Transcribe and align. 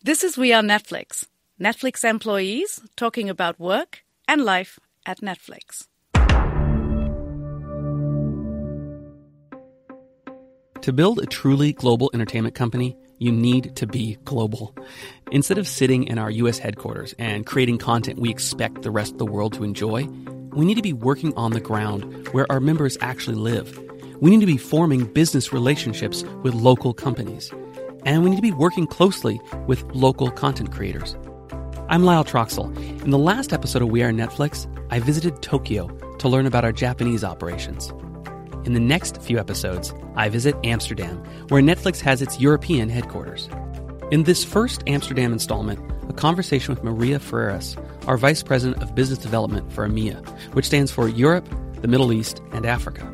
This 0.00 0.22
is 0.22 0.38
We 0.38 0.52
Are 0.52 0.62
Netflix, 0.62 1.26
Netflix 1.60 2.08
employees 2.08 2.80
talking 2.96 3.28
about 3.28 3.58
work 3.58 4.04
and 4.28 4.44
life 4.44 4.78
at 5.04 5.20
Netflix. 5.20 5.88
To 10.82 10.92
build 10.92 11.18
a 11.18 11.26
truly 11.26 11.72
global 11.72 12.12
entertainment 12.14 12.54
company, 12.54 12.96
you 13.18 13.32
need 13.32 13.74
to 13.74 13.88
be 13.88 14.16
global. 14.24 14.72
Instead 15.32 15.58
of 15.58 15.66
sitting 15.66 16.04
in 16.04 16.16
our 16.16 16.30
US 16.30 16.58
headquarters 16.58 17.12
and 17.18 17.44
creating 17.44 17.78
content 17.78 18.20
we 18.20 18.30
expect 18.30 18.82
the 18.82 18.92
rest 18.92 19.14
of 19.14 19.18
the 19.18 19.26
world 19.26 19.52
to 19.54 19.64
enjoy, 19.64 20.04
we 20.52 20.64
need 20.64 20.76
to 20.76 20.82
be 20.82 20.92
working 20.92 21.34
on 21.34 21.50
the 21.50 21.60
ground 21.60 22.28
where 22.28 22.46
our 22.52 22.60
members 22.60 22.96
actually 23.00 23.36
live. 23.36 23.76
We 24.20 24.30
need 24.30 24.40
to 24.40 24.46
be 24.46 24.58
forming 24.58 25.12
business 25.12 25.52
relationships 25.52 26.22
with 26.44 26.54
local 26.54 26.94
companies. 26.94 27.50
And 28.08 28.24
we 28.24 28.30
need 28.30 28.36
to 28.36 28.42
be 28.42 28.52
working 28.52 28.86
closely 28.86 29.38
with 29.66 29.84
local 29.94 30.30
content 30.30 30.72
creators. 30.72 31.14
I'm 31.90 32.04
Lyle 32.04 32.24
Troxell. 32.24 32.74
In 33.02 33.10
the 33.10 33.18
last 33.18 33.52
episode 33.52 33.82
of 33.82 33.90
We 33.90 34.02
Are 34.02 34.12
Netflix, 34.12 34.66
I 34.90 34.98
visited 34.98 35.42
Tokyo 35.42 35.88
to 36.16 36.26
learn 36.26 36.46
about 36.46 36.64
our 36.64 36.72
Japanese 36.72 37.22
operations. 37.22 37.92
In 38.64 38.72
the 38.72 38.80
next 38.80 39.20
few 39.20 39.38
episodes, 39.38 39.92
I 40.16 40.30
visit 40.30 40.56
Amsterdam, 40.64 41.22
where 41.48 41.60
Netflix 41.60 42.00
has 42.00 42.22
its 42.22 42.40
European 42.40 42.88
headquarters. 42.88 43.50
In 44.10 44.22
this 44.22 44.42
first 44.42 44.82
Amsterdam 44.86 45.30
installment, 45.30 45.78
a 46.08 46.14
conversation 46.14 46.74
with 46.74 46.82
Maria 46.82 47.18
Ferreras, 47.18 47.76
our 48.08 48.16
Vice 48.16 48.42
President 48.42 48.82
of 48.82 48.94
Business 48.94 49.18
Development 49.18 49.70
for 49.70 49.86
EMEA, 49.86 50.26
which 50.54 50.64
stands 50.64 50.90
for 50.90 51.10
Europe, 51.10 51.46
the 51.82 51.88
Middle 51.88 52.10
East, 52.14 52.40
and 52.52 52.64
Africa. 52.64 53.04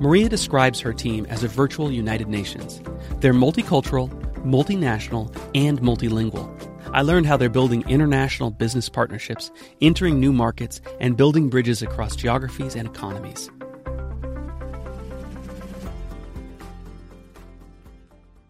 Maria 0.00 0.28
describes 0.28 0.80
her 0.80 0.92
team 0.92 1.26
as 1.26 1.44
a 1.44 1.48
virtual 1.48 1.92
United 1.92 2.26
Nations. 2.26 2.82
They're 3.20 3.32
multicultural, 3.32 4.10
multinational, 4.44 5.34
and 5.54 5.80
multilingual. 5.80 6.50
I 6.92 7.02
learned 7.02 7.26
how 7.26 7.36
they're 7.36 7.48
building 7.48 7.88
international 7.88 8.50
business 8.50 8.88
partnerships, 8.88 9.50
entering 9.80 10.20
new 10.20 10.32
markets, 10.32 10.80
and 11.00 11.16
building 11.16 11.48
bridges 11.48 11.82
across 11.82 12.16
geographies 12.16 12.74
and 12.76 12.86
economies. 12.86 13.50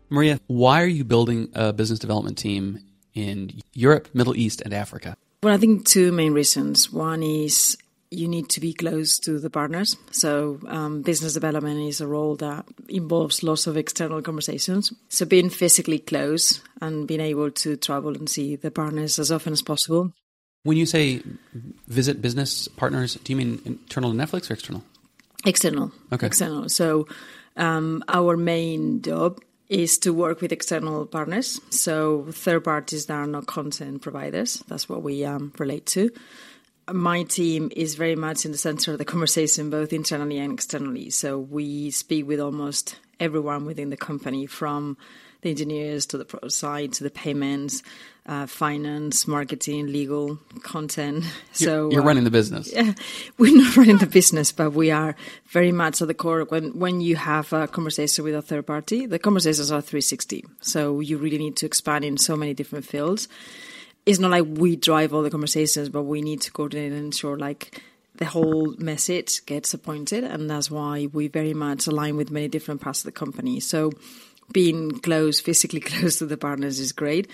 Maria, 0.09 0.39
why 0.47 0.83
are 0.83 0.87
you 0.87 1.05
building 1.05 1.49
a 1.55 1.73
business 1.73 1.99
development 1.99 2.37
team 2.37 2.81
in 3.15 3.61
Europe, 3.73 4.09
Middle 4.12 4.37
East, 4.37 4.61
and 4.61 4.75
Africa? 4.75 5.17
Well, 5.43 5.55
I 5.55 5.56
think 5.56 5.87
two 5.87 6.12
main 6.12 6.34
reasons. 6.34 6.93
One 6.93 7.23
is 7.23 7.79
you 8.13 8.29
need 8.29 8.49
to 8.51 8.61
be 8.61 8.73
close 8.73 9.19
to 9.19 9.39
the 9.39 9.51
partners. 9.51 9.97
So, 10.11 10.61
um, 10.69 11.03
business 11.03 11.35
development 11.35 11.81
is 11.81 12.01
a 12.01 12.07
role 12.07 12.37
that 12.37 12.67
involves 12.89 13.43
lots 13.43 13.67
of 13.67 13.77
external 13.77 14.23
conversations. 14.23 14.93
So, 15.09 15.25
being 15.25 15.51
physically 15.51 15.99
close 15.99 16.61
and 16.81 17.09
being 17.09 17.21
able 17.21 17.51
to 17.51 17.77
travel 17.77 18.15
and 18.15 18.29
see 18.29 18.57
the 18.57 18.71
partners 18.71 19.19
as 19.19 19.33
often 19.33 19.53
as 19.53 19.63
possible. 19.63 20.13
When 20.65 20.77
you 20.77 20.87
say 20.87 21.23
visit 21.89 22.23
business 22.23 22.69
partners, 22.69 23.17
do 23.17 23.33
you 23.33 23.37
mean 23.37 23.61
internal 23.65 24.13
to 24.13 24.17
Netflix 24.17 24.51
or 24.51 24.55
external? 24.55 24.85
External. 25.45 25.91
Okay. 26.13 26.27
External. 26.27 26.69
So, 26.69 27.09
um, 27.57 28.05
our 28.09 28.37
main 28.37 29.03
job 29.03 29.41
is 29.69 29.97
to 29.97 30.13
work 30.13 30.43
with 30.43 30.53
external 30.53 31.07
partners, 31.07 31.59
so 31.71 32.27
third 32.31 32.63
parties 32.63 33.07
that 33.07 33.15
are 33.15 33.27
not 33.27 33.47
content 33.47 34.03
providers. 34.03 34.63
That's 34.69 34.87
what 34.87 35.03
we 35.03 35.25
um, 35.25 35.53
relate 35.59 35.87
to. 35.87 36.11
My 36.93 37.23
team 37.23 37.71
is 37.75 37.95
very 37.95 38.17
much 38.17 38.45
in 38.45 38.53
the 38.53 38.59
center 38.59 38.93
of 38.93 38.98
the 38.98 39.05
conversation, 39.05 39.71
both 39.71 39.93
internally 39.93 40.39
and 40.39 40.53
externally. 40.53 41.11
So 41.11 41.39
we 41.39 41.91
speak 41.91 42.27
with 42.27 42.41
almost 42.41 42.97
everyone 43.19 43.65
within 43.65 43.91
the 43.91 43.97
company, 43.97 44.47
from 44.47 44.97
the 45.43 45.51
engineers 45.51 46.07
to 46.07 46.19
the 46.19 46.25
pro 46.25 46.49
side 46.49 46.93
to 46.95 47.05
the 47.05 47.11
payments, 47.11 47.83
uh, 48.27 48.47
finance, 48.47 49.27
marketing, 49.27 49.89
legal, 49.89 50.39
content. 50.62 51.25
So 51.53 51.65
you're, 51.65 51.93
you're 51.93 52.03
uh, 52.03 52.07
running 52.07 52.25
the 52.25 52.31
business. 52.31 52.73
Yeah, 52.73 52.95
we're 53.39 53.55
not 53.55 53.77
running 53.77 53.99
the 53.99 54.06
business, 54.06 54.53
but 54.53 54.71
we 54.73 54.91
are 54.91 55.15
very 55.49 55.72
much 55.72 56.00
at 56.00 56.09
the 56.09 56.15
core. 56.15 56.45
When 56.45 56.78
when 56.78 57.00
you 57.00 57.16
have 57.16 57.53
a 57.53 57.69
conversation 57.69 58.25
with 58.25 58.34
a 58.34 58.43
third 58.43 58.66
party, 58.66 59.06
the 59.06 59.19
conversations 59.19 59.71
are 59.71 59.83
360. 59.83 60.45
So 60.61 61.00
you 61.00 61.19
really 61.19 61.39
need 61.39 61.56
to 61.56 61.66
expand 61.66 62.05
in 62.05 62.16
so 62.16 62.37
many 62.37 62.55
different 62.55 62.84
fields. 62.87 63.28
It's 64.05 64.19
not 64.19 64.31
like 64.31 64.45
we 64.47 64.77
drive 64.77 65.15
all 65.15 65.23
the 65.23 65.31
conversations, 65.31 65.89
but 65.89 66.03
we 66.03 66.23
need 66.23 66.41
to 66.43 66.51
coordinate 66.51 66.93
and 66.93 67.05
ensure 67.05 67.39
like 67.39 67.81
the 68.17 68.25
whole 68.25 68.75
message 68.79 69.45
gets 69.47 69.73
appointed, 69.75 70.25
and 70.25 70.51
that's 70.51 70.71
why 70.71 71.09
we 71.13 71.29
very 71.29 71.55
much 71.55 71.87
align 71.87 72.17
with 72.17 72.31
many 72.31 72.49
different 72.49 72.81
parts 72.81 73.01
of 73.01 73.05
the 73.05 73.13
company. 73.13 73.61
So 73.61 73.93
being 74.53 74.91
close, 75.01 75.41
physically 75.41 75.81
close 75.91 76.19
to 76.19 76.27
the 76.27 76.37
partners 76.37 76.79
is 76.79 76.93
great. 76.93 77.31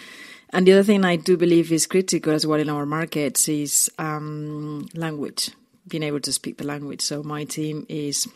And 0.50 0.66
the 0.66 0.72
other 0.72 0.82
thing 0.82 1.04
I 1.04 1.16
do 1.16 1.36
believe 1.36 1.72
is 1.72 1.86
critical 1.86 2.32
as 2.32 2.46
well 2.46 2.60
in 2.60 2.70
our 2.70 2.86
markets 2.86 3.48
is 3.48 3.90
um, 3.98 4.88
language, 4.94 5.50
being 5.86 6.02
able 6.02 6.20
to 6.20 6.32
speak 6.32 6.56
the 6.56 6.66
language. 6.66 7.02
So 7.02 7.22
my 7.22 7.44
team 7.44 7.84
is 7.88 8.26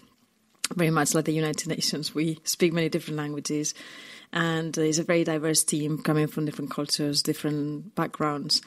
very 0.74 0.90
much 0.90 1.14
like 1.14 1.24
the 1.24 1.32
United 1.32 1.68
Nations. 1.76 2.14
We 2.14 2.38
speak 2.44 2.72
many 2.72 2.88
different 2.88 3.16
languages, 3.16 3.74
and 4.32 4.76
it's 4.78 4.98
a 4.98 5.04
very 5.04 5.24
diverse 5.24 5.64
team 5.64 5.98
coming 5.98 6.26
from 6.26 6.44
different 6.44 6.70
cultures, 6.70 7.22
different 7.22 7.94
backgrounds. 7.94 8.62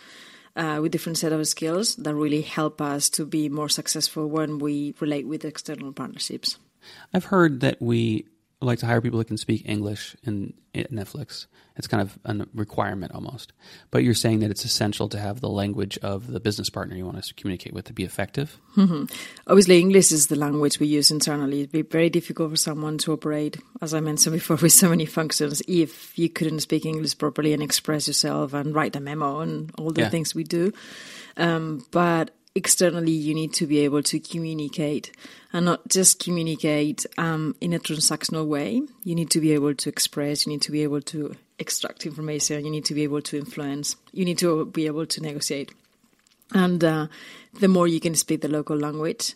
Uh, 0.58 0.80
with 0.82 0.94
different 0.94 1.18
set 1.18 1.34
of 1.34 1.46
skills 1.46 1.98
that 1.98 2.16
really 2.16 2.42
help 2.42 2.80
us 2.80 3.10
to 3.10 3.26
be 3.26 3.50
more 3.50 3.68
successful 3.68 4.26
when 4.26 4.58
we 4.58 4.96
relate 5.02 5.28
with 5.28 5.44
external 5.44 5.92
partnerships. 5.92 6.58
I've 7.14 7.26
heard 7.26 7.60
that 7.60 7.82
we 7.82 8.26
like 8.62 8.80
to 8.80 8.86
hire 8.86 9.02
people 9.02 9.20
that 9.20 9.28
can 9.28 9.38
speak 9.38 9.64
English 9.66 10.16
in, 10.24 10.54
in, 10.74 10.86
Netflix. 10.86 11.48
It's 11.76 11.88
kind 11.88 12.02
of 12.02 12.18
a 12.26 12.48
requirement 12.54 13.12
almost. 13.14 13.52
But 13.92 14.04
you're 14.04 14.14
saying 14.14 14.40
that 14.40 14.52
it's 14.52 14.64
essential 14.64 15.10
to 15.10 15.20
have 15.20 15.42
the 15.42 15.50
language 15.50 15.98
of 16.00 16.28
the 16.28 16.40
business 16.40 16.70
partner 16.70 16.96
you 16.96 17.06
want 17.06 17.22
to 17.22 17.34
communicate 17.34 17.74
with 17.74 17.86
to 17.86 17.94
be 17.94 18.04
effective? 18.04 18.58
Mm-hmm. 18.78 19.06
Obviously, 19.48 19.80
English 19.80 20.12
is 20.12 20.28
the 20.28 20.38
language 20.38 20.80
we 20.80 20.88
use 20.88 21.12
internally. 21.12 21.62
It'd 21.62 21.72
be 21.72 21.82
very 21.82 22.10
difficult 22.10 22.52
for 22.52 22.58
someone 22.58 22.98
to 23.00 23.14
operate, 23.14 23.58
as 23.82 23.94
I 23.94 24.00
mentioned 24.00 24.34
before, 24.34 24.56
with 24.62 24.74
so 24.74 24.90
many 24.90 25.06
functions 25.06 25.62
if 25.68 26.18
you 26.18 26.30
couldn't 26.30 26.62
speak 26.62 26.86
English 26.86 27.18
properly 27.18 27.54
and 27.54 27.62
express 27.62 28.08
yourself 28.08 28.54
and 28.54 28.74
write 28.74 28.96
a 28.96 29.02
memo 29.02 29.42
and 29.42 29.72
all 29.78 29.92
the 29.92 30.02
yeah. 30.02 30.10
things 30.10 30.34
we 30.34 30.44
do. 30.44 30.72
Um, 31.38 31.86
but 31.92 32.32
externally 32.56 33.12
you 33.12 33.34
need 33.34 33.54
to 33.54 33.68
be 33.68 33.80
able 33.80 34.02
to 34.02 34.20
communicate 34.20 35.12
and 35.52 35.66
not 35.66 35.86
just 35.90 36.24
communicate 36.24 37.06
um, 37.18 37.56
in 37.60 37.74
a 37.74 37.80
transactional 37.80 38.48
way. 38.48 38.82
You 39.04 39.14
need 39.14 39.30
to 39.32 39.42
be 39.42 39.52
able 39.52 39.76
to 39.76 39.90
express 39.90 40.46
you 40.46 40.54
need 40.54 40.62
to 40.64 40.72
be 40.72 40.82
able 40.84 41.02
to 41.02 41.36
extract 41.60 42.06
information 42.06 42.66
you 42.66 42.72
need 42.72 42.86
to 42.86 42.94
be 42.94 43.04
able 43.04 43.22
to 43.22 43.38
influence 43.38 43.96
you 44.12 44.26
need 44.26 44.38
to 44.38 44.66
be 44.66 44.88
able 44.88 45.06
to 45.06 45.22
negotiate. 45.22 45.74
And 46.54 46.84
uh, 46.84 47.08
the 47.60 47.68
more 47.68 47.88
you 47.88 48.00
can 48.00 48.16
speak 48.16 48.42
the 48.42 48.48
local 48.48 48.78
language 48.78 49.36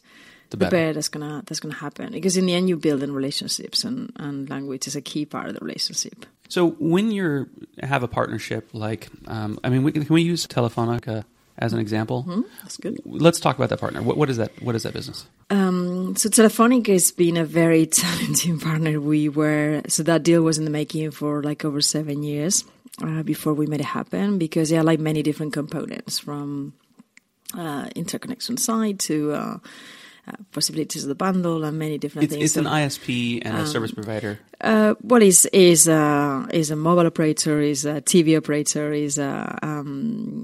the 0.50 0.58
better, 0.58 0.70
the 0.70 0.76
better. 0.76 0.94
that's 0.94 1.10
gonna 1.10 1.44
that's 1.46 1.60
gonna 1.60 1.76
happen. 1.76 2.12
Because 2.14 2.38
in 2.38 2.46
the 2.46 2.54
end 2.54 2.70
you 2.70 2.78
build 2.78 3.04
in 3.04 3.14
relationships 3.14 3.84
and, 3.84 4.12
and 4.16 4.50
language 4.50 4.88
is 4.88 4.96
a 4.96 5.02
key 5.02 5.26
part 5.26 5.48
of 5.48 5.54
the 5.56 5.64
relationship. 5.64 6.26
So 6.48 6.72
when 6.80 7.12
you 7.12 7.50
have 7.84 8.04
a 8.04 8.08
partnership 8.08 8.70
like 8.74 9.10
um, 9.28 9.60
i 9.64 9.70
mean 9.70 9.84
we, 9.84 9.92
can 9.92 10.06
we 10.10 10.22
use 10.22 10.48
telefonica 10.48 11.24
as 11.60 11.74
an 11.74 11.80
example. 11.80 12.24
Mm-hmm. 12.28 12.42
That's 12.64 12.78
good. 12.78 13.00
Let's 13.06 13.40
talk 13.40 13.58
about 13.58 13.70
that 13.70 13.80
partner. 13.80 14.02
What, 14.02 14.18
what 14.18 14.30
is 14.30 14.38
that? 14.38 14.52
What 14.62 14.76
is 14.76 14.84
that 14.84 14.94
business? 14.94 15.28
Um, 15.50 16.16
so 16.16 16.30
Telefonica 16.30 16.88
has 16.88 17.12
been 17.12 17.38
a 17.38 17.46
very 17.46 17.86
challenging 18.00 18.60
partner. 18.60 19.00
We 19.00 19.30
were 19.30 19.82
so 19.88 20.04
that 20.04 20.24
deal 20.24 20.42
was 20.42 20.58
in 20.58 20.66
the 20.66 20.72
making 20.72 21.12
for 21.12 21.44
like 21.44 21.64
over 21.64 21.82
seven 21.82 22.24
years 22.24 22.64
uh, 23.04 23.24
before 23.24 23.54
we 23.54 23.68
made 23.68 23.82
it 23.82 23.86
happen 23.86 24.38
because 24.38 24.70
there 24.70 24.80
are 24.80 24.84
like 24.84 25.00
many 25.00 25.22
different 25.22 25.54
components 25.54 26.18
from 26.18 26.74
uh, 27.58 27.90
interconnection 27.96 28.58
side 28.58 29.00
to 29.00 29.34
uh, 29.34 29.58
uh, 30.28 30.34
possibilities 30.52 31.04
of 31.04 31.10
the 31.10 31.16
bundle 31.16 31.64
and 31.64 31.80
many 31.80 31.98
different 31.98 32.26
it's, 32.26 32.34
things. 32.34 32.46
It's 32.46 32.58
an 32.58 32.66
ISP 32.66 33.42
and 33.44 33.58
a 33.58 33.62
um, 33.62 33.68
service 33.68 33.92
provider. 33.92 34.40
Uh, 34.62 34.94
what 35.02 35.24
is 35.24 35.46
is 35.48 35.88
uh, 35.88 36.46
is 36.52 36.70
a 36.72 36.76
mobile 36.76 37.08
operator, 37.08 37.60
is 37.62 37.86
a 37.86 38.02
TV 38.02 38.38
operator, 38.38 38.92
is 38.94 39.18
a 39.18 39.58
um, 39.64 40.39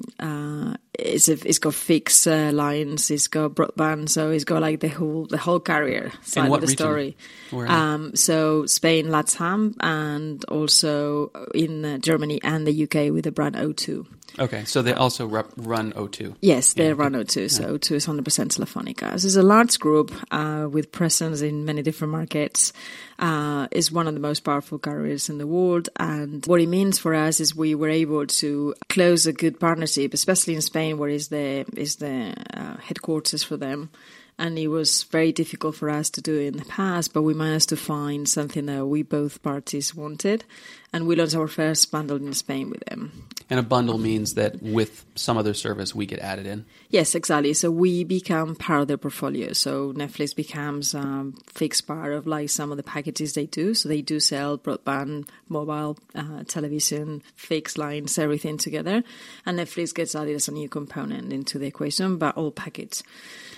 a, 1.15 1.33
it's 1.47 1.59
got 1.59 1.73
fixed 1.73 2.27
uh, 2.27 2.51
lines, 2.51 3.09
it's 3.09 3.27
got 3.27 3.55
broadband, 3.55 4.09
so 4.09 4.31
it's 4.31 4.43
got 4.43 4.61
like 4.61 4.79
the 4.79 4.89
whole 4.89 5.25
the 5.25 5.37
whole 5.37 5.59
carrier 5.59 6.11
side 6.21 6.51
of 6.51 6.61
the 6.61 6.67
region? 6.67 6.77
story. 6.77 7.17
Um, 7.51 8.15
so 8.15 8.65
Spain, 8.65 9.07
Latam, 9.07 9.75
and 9.79 10.43
also 10.45 11.31
in 11.53 11.85
uh, 11.85 11.97
Germany 11.99 12.39
and 12.43 12.67
the 12.67 12.83
UK 12.83 13.13
with 13.13 13.23
the 13.23 13.31
brand 13.31 13.55
O2. 13.55 14.05
Okay, 14.37 14.65
so 14.65 14.81
they 14.81 14.93
also 14.93 15.27
run 15.27 15.93
O2. 15.93 16.35
Yes, 16.41 16.73
they 16.73 16.87
yeah, 16.87 16.93
run 16.95 17.13
O2. 17.13 17.49
So 17.49 17.63
yeah. 17.63 17.69
O2 17.69 17.91
is 17.93 18.05
100% 18.05 18.21
Telefonica. 18.21 19.13
This 19.13 19.23
is 19.23 19.37
a 19.37 19.43
large 19.43 19.79
group 19.79 20.11
uh, 20.31 20.67
with 20.69 20.91
presence 20.91 21.41
in 21.41 21.63
many 21.63 21.81
different 21.81 22.11
markets. 22.11 22.73
Uh, 23.17 23.67
is 23.71 23.93
one 23.93 24.07
of 24.07 24.13
the 24.13 24.19
most 24.19 24.41
powerful 24.41 24.77
carriers 24.77 25.29
in 25.29 25.37
the 25.37 25.47
world, 25.47 25.87
and 25.95 26.45
what 26.47 26.59
it 26.59 26.67
means 26.67 26.99
for 26.99 27.15
us 27.15 27.39
is 27.39 27.55
we 27.55 27.73
were 27.73 27.87
able 27.87 28.27
to 28.27 28.75
close 28.89 29.25
a 29.25 29.31
good 29.31 29.57
partnership, 29.57 30.13
especially 30.13 30.53
in 30.53 30.61
Spain, 30.61 30.97
where 30.97 31.09
is 31.09 31.29
the 31.29 31.65
is 31.77 31.95
the 31.95 32.33
uh, 32.53 32.75
headquarters 32.77 33.41
for 33.41 33.55
them 33.55 33.89
and 34.37 34.59
it 34.59 34.67
was 34.67 35.03
very 35.03 35.31
difficult 35.31 35.75
for 35.75 35.89
us 35.89 36.09
to 36.11 36.21
do 36.21 36.37
it 36.37 36.47
in 36.47 36.57
the 36.57 36.65
past, 36.65 37.13
but 37.13 37.21
we 37.21 37.33
managed 37.33 37.69
to 37.69 37.77
find 37.77 38.27
something 38.27 38.65
that 38.65 38.85
we 38.85 39.01
both 39.01 39.41
parties 39.41 39.95
wanted, 39.95 40.43
and 40.91 41.07
we 41.07 41.15
launched 41.15 41.35
our 41.35 41.47
first 41.47 41.89
bundle 41.91 42.17
in 42.17 42.33
Spain 42.33 42.69
with 42.69 42.83
them. 42.85 43.27
And 43.49 43.59
a 43.59 43.63
bundle 43.63 43.97
means 43.97 44.33
that 44.33 44.61
with 44.61 45.05
some 45.15 45.37
other 45.37 45.53
service, 45.53 45.93
we 45.93 46.05
get 46.05 46.19
added 46.19 46.47
in. 46.47 46.65
Yes, 46.89 47.13
exactly. 47.13 47.53
So 47.53 47.69
we 47.69 48.03
become 48.03 48.55
part 48.55 48.81
of 48.81 48.87
their 48.87 48.97
portfolio. 48.97 49.53
So 49.53 49.93
Netflix 49.93 50.35
becomes 50.35 50.95
a 50.95 50.99
um, 50.99 51.35
fixed 51.45 51.85
part 51.85 52.13
of 52.13 52.25
like 52.25 52.49
some 52.49 52.71
of 52.71 52.77
the 52.77 52.83
packages 52.83 53.33
they 53.33 53.45
do. 53.45 53.73
So 53.73 53.87
they 53.87 54.01
do 54.01 54.19
sell 54.19 54.57
broadband, 54.57 55.29
mobile, 55.47 55.97
uh, 56.15 56.43
television, 56.47 57.21
fixed 57.35 57.77
lines, 57.77 58.17
everything 58.17 58.57
together, 58.57 59.03
and 59.45 59.59
Netflix 59.59 59.93
gets 59.93 60.15
added 60.15 60.35
as 60.35 60.47
a 60.47 60.51
new 60.51 60.67
component 60.67 61.31
into 61.31 61.59
the 61.59 61.67
equation, 61.67 62.17
but 62.17 62.35
all 62.35 62.51
packets. 62.51 63.03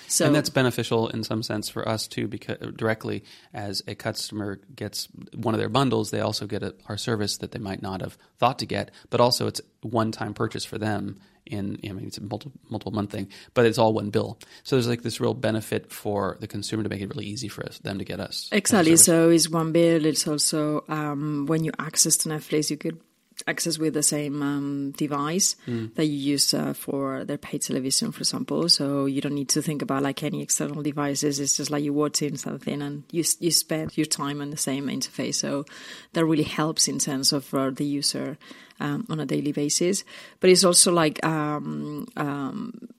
So, 0.08 0.26
and 0.26 0.36
that's 0.36 0.50
beneficial 0.50 1.10
in 1.10 1.24
some 1.24 1.44
sense 1.44 1.70
for 1.70 1.88
us 1.88 2.08
too, 2.08 2.28
because 2.28 2.58
directly 2.76 3.24
as 3.54 3.84
a 3.88 3.96
customer 3.96 4.60
gets 4.76 5.08
one 5.36 5.54
of 5.54 5.60
their 5.60 5.70
bundles, 5.70 6.12
they 6.12 6.22
also 6.22 6.48
get 6.48 6.64
a, 6.64 6.76
our 6.88 6.98
service 6.98 7.38
that 7.38 7.52
they 7.52 7.60
might 7.60 7.82
not 7.82 8.02
have 8.02 8.18
thought 8.38 8.60
to 8.60 8.66
get, 8.66 8.92
but 9.10 9.20
also 9.20 9.48
it's 9.48 9.62
one-time 9.82 10.34
purchase 10.34 10.66
for 10.66 10.78
them. 10.78 11.20
In 11.46 11.80
I 11.86 11.94
mean, 11.94 12.08
it's 12.08 12.18
a 12.18 12.22
multiple, 12.22 12.60
multiple 12.70 12.92
month 12.92 13.12
thing, 13.12 13.30
but 13.54 13.66
it's 13.66 13.78
all 13.78 13.94
one 13.94 14.10
bill. 14.10 14.38
So 14.64 14.76
there's 14.76 14.88
like 14.88 15.02
this 15.02 15.22
real 15.22 15.34
benefit 15.34 15.94
for 15.94 16.36
the 16.42 16.48
consumer 16.48 16.84
to 16.84 16.90
make 16.90 17.00
it 17.00 17.08
really 17.08 17.26
easy 17.26 17.48
for 17.48 17.66
us, 17.66 17.80
them 17.80 18.00
to 18.00 18.04
get 18.04 18.20
us. 18.20 18.50
Exactly. 18.52 18.98
So 18.98 19.30
it's 19.30 19.50
one 19.50 19.72
bill. 19.72 20.06
It's 20.06 20.28
also 20.28 20.84
um, 20.90 21.46
when 21.46 21.64
you 21.64 21.72
access 21.80 22.18
to 22.18 22.30
Netflix, 22.30 22.70
you 22.70 22.76
get 22.76 22.96
access 23.46 23.78
with 23.78 23.94
the 23.94 24.04
same 24.04 24.42
um, 24.42 24.92
device 24.92 25.56
mm. 25.68 25.94
that 25.96 26.06
you 26.06 26.18
use 26.18 26.54
uh, 26.54 26.74
for 26.74 27.24
their 27.24 27.38
paid 27.38 27.62
television, 27.62 28.12
for 28.12 28.20
example. 28.20 28.68
So 28.70 29.06
you 29.06 29.22
don't 29.22 29.36
need 29.36 29.50
to 29.50 29.62
think 29.62 29.82
about 29.82 30.04
like 30.04 30.24
any 30.24 30.42
external 30.42 30.82
devices. 30.82 31.40
It's 31.40 31.58
just 31.58 31.70
like 31.70 31.84
you 31.84 31.94
watch 31.94 32.22
in 32.22 32.38
something 32.38 32.82
and 32.82 33.04
you 33.12 33.24
you 33.40 33.52
spend 33.52 33.98
your 33.98 34.06
time 34.06 34.42
on 34.42 34.50
the 34.50 34.58
same 34.58 34.88
interface. 34.88 35.36
So 35.36 35.66
that 36.14 36.26
really 36.26 36.44
helps 36.44 36.88
in 36.88 37.00
terms 37.00 37.32
of 37.32 37.54
uh, 37.54 37.70
the 37.70 37.86
user 37.86 38.38
um, 38.80 39.06
on 39.10 39.20
a 39.20 39.26
daily 39.26 39.52
basis. 39.52 40.04
But 40.40 40.50
it's 40.50 40.64
also 40.64 40.92
like 40.92 41.24
um, 41.26 42.08
um 42.18 42.90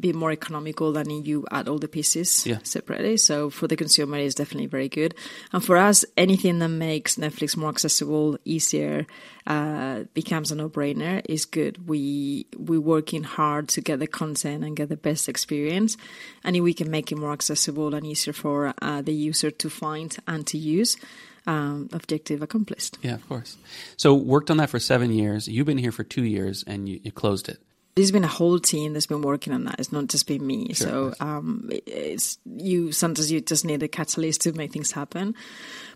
be 0.00 0.12
more 0.12 0.32
economical 0.32 0.92
than 0.92 1.10
you 1.10 1.46
add 1.50 1.68
all 1.68 1.78
the 1.78 1.88
pieces 1.88 2.46
yeah. 2.46 2.58
separately. 2.62 3.16
So 3.16 3.50
for 3.50 3.66
the 3.66 3.76
consumer, 3.76 4.18
it's 4.18 4.34
definitely 4.34 4.66
very 4.66 4.88
good. 4.88 5.14
And 5.52 5.64
for 5.64 5.76
us, 5.76 6.04
anything 6.16 6.58
that 6.60 6.68
makes 6.68 7.16
Netflix 7.16 7.56
more 7.56 7.70
accessible, 7.70 8.38
easier, 8.44 9.06
uh, 9.46 10.04
becomes 10.14 10.52
a 10.52 10.54
no-brainer 10.54 11.22
is 11.28 11.44
good. 11.44 11.88
We 11.88 12.46
we're 12.56 12.80
working 12.80 13.24
hard 13.24 13.68
to 13.70 13.80
get 13.80 13.98
the 13.98 14.06
content 14.06 14.64
and 14.64 14.76
get 14.76 14.88
the 14.88 14.96
best 14.96 15.28
experience, 15.28 15.96
and 16.44 16.56
if 16.56 16.62
we 16.62 16.74
can 16.74 16.90
make 16.90 17.10
it 17.10 17.16
more 17.16 17.32
accessible 17.32 17.94
and 17.94 18.06
easier 18.06 18.32
for 18.32 18.72
uh, 18.80 19.02
the 19.02 19.12
user 19.12 19.50
to 19.50 19.70
find 19.70 20.16
and 20.26 20.46
to 20.46 20.58
use. 20.58 20.96
Um, 21.44 21.88
objective 21.92 22.40
accomplished. 22.40 22.98
Yeah, 23.02 23.14
of 23.14 23.28
course. 23.28 23.56
So 23.96 24.14
worked 24.14 24.48
on 24.48 24.58
that 24.58 24.70
for 24.70 24.78
seven 24.78 25.12
years. 25.12 25.48
You've 25.48 25.66
been 25.66 25.76
here 25.76 25.90
for 25.90 26.04
two 26.04 26.22
years, 26.22 26.62
and 26.68 26.88
you, 26.88 27.00
you 27.02 27.10
closed 27.10 27.48
it 27.48 27.58
there's 27.94 28.10
been 28.10 28.24
a 28.24 28.28
whole 28.28 28.58
team 28.58 28.94
that's 28.94 29.06
been 29.06 29.20
working 29.20 29.52
on 29.52 29.64
that. 29.64 29.78
It's 29.78 29.92
not 29.92 30.06
just 30.06 30.26
been 30.26 30.46
me. 30.46 30.72
Sure, 30.72 31.12
so 31.12 31.14
um, 31.20 31.68
it's 31.70 32.38
you. 32.44 32.90
Sometimes 32.90 33.30
you 33.30 33.40
just 33.40 33.64
need 33.64 33.82
a 33.82 33.88
catalyst 33.88 34.40
to 34.42 34.52
make 34.52 34.72
things 34.72 34.92
happen. 34.92 35.34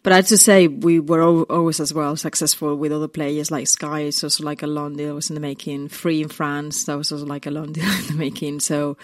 But 0.02 0.12
I 0.12 0.16
have 0.16 0.26
to 0.26 0.36
say, 0.36 0.68
we 0.68 1.00
were 1.00 1.22
always 1.22 1.80
as 1.80 1.94
well 1.94 2.14
successful 2.16 2.76
with 2.76 2.92
other 2.92 3.08
players 3.08 3.50
like 3.50 3.66
Sky. 3.66 4.00
It's 4.00 4.22
also 4.22 4.44
like 4.44 4.62
a 4.62 4.66
long 4.66 4.96
deal 4.96 5.14
was 5.14 5.30
in 5.30 5.34
the 5.34 5.40
making. 5.40 5.88
Free 5.88 6.22
in 6.22 6.28
France, 6.28 6.84
that 6.84 6.98
was 6.98 7.12
also 7.12 7.24
like 7.24 7.46
a 7.46 7.50
long 7.50 7.72
deal 7.72 7.90
in 7.90 8.06
the 8.08 8.14
making. 8.14 8.60
So 8.60 8.98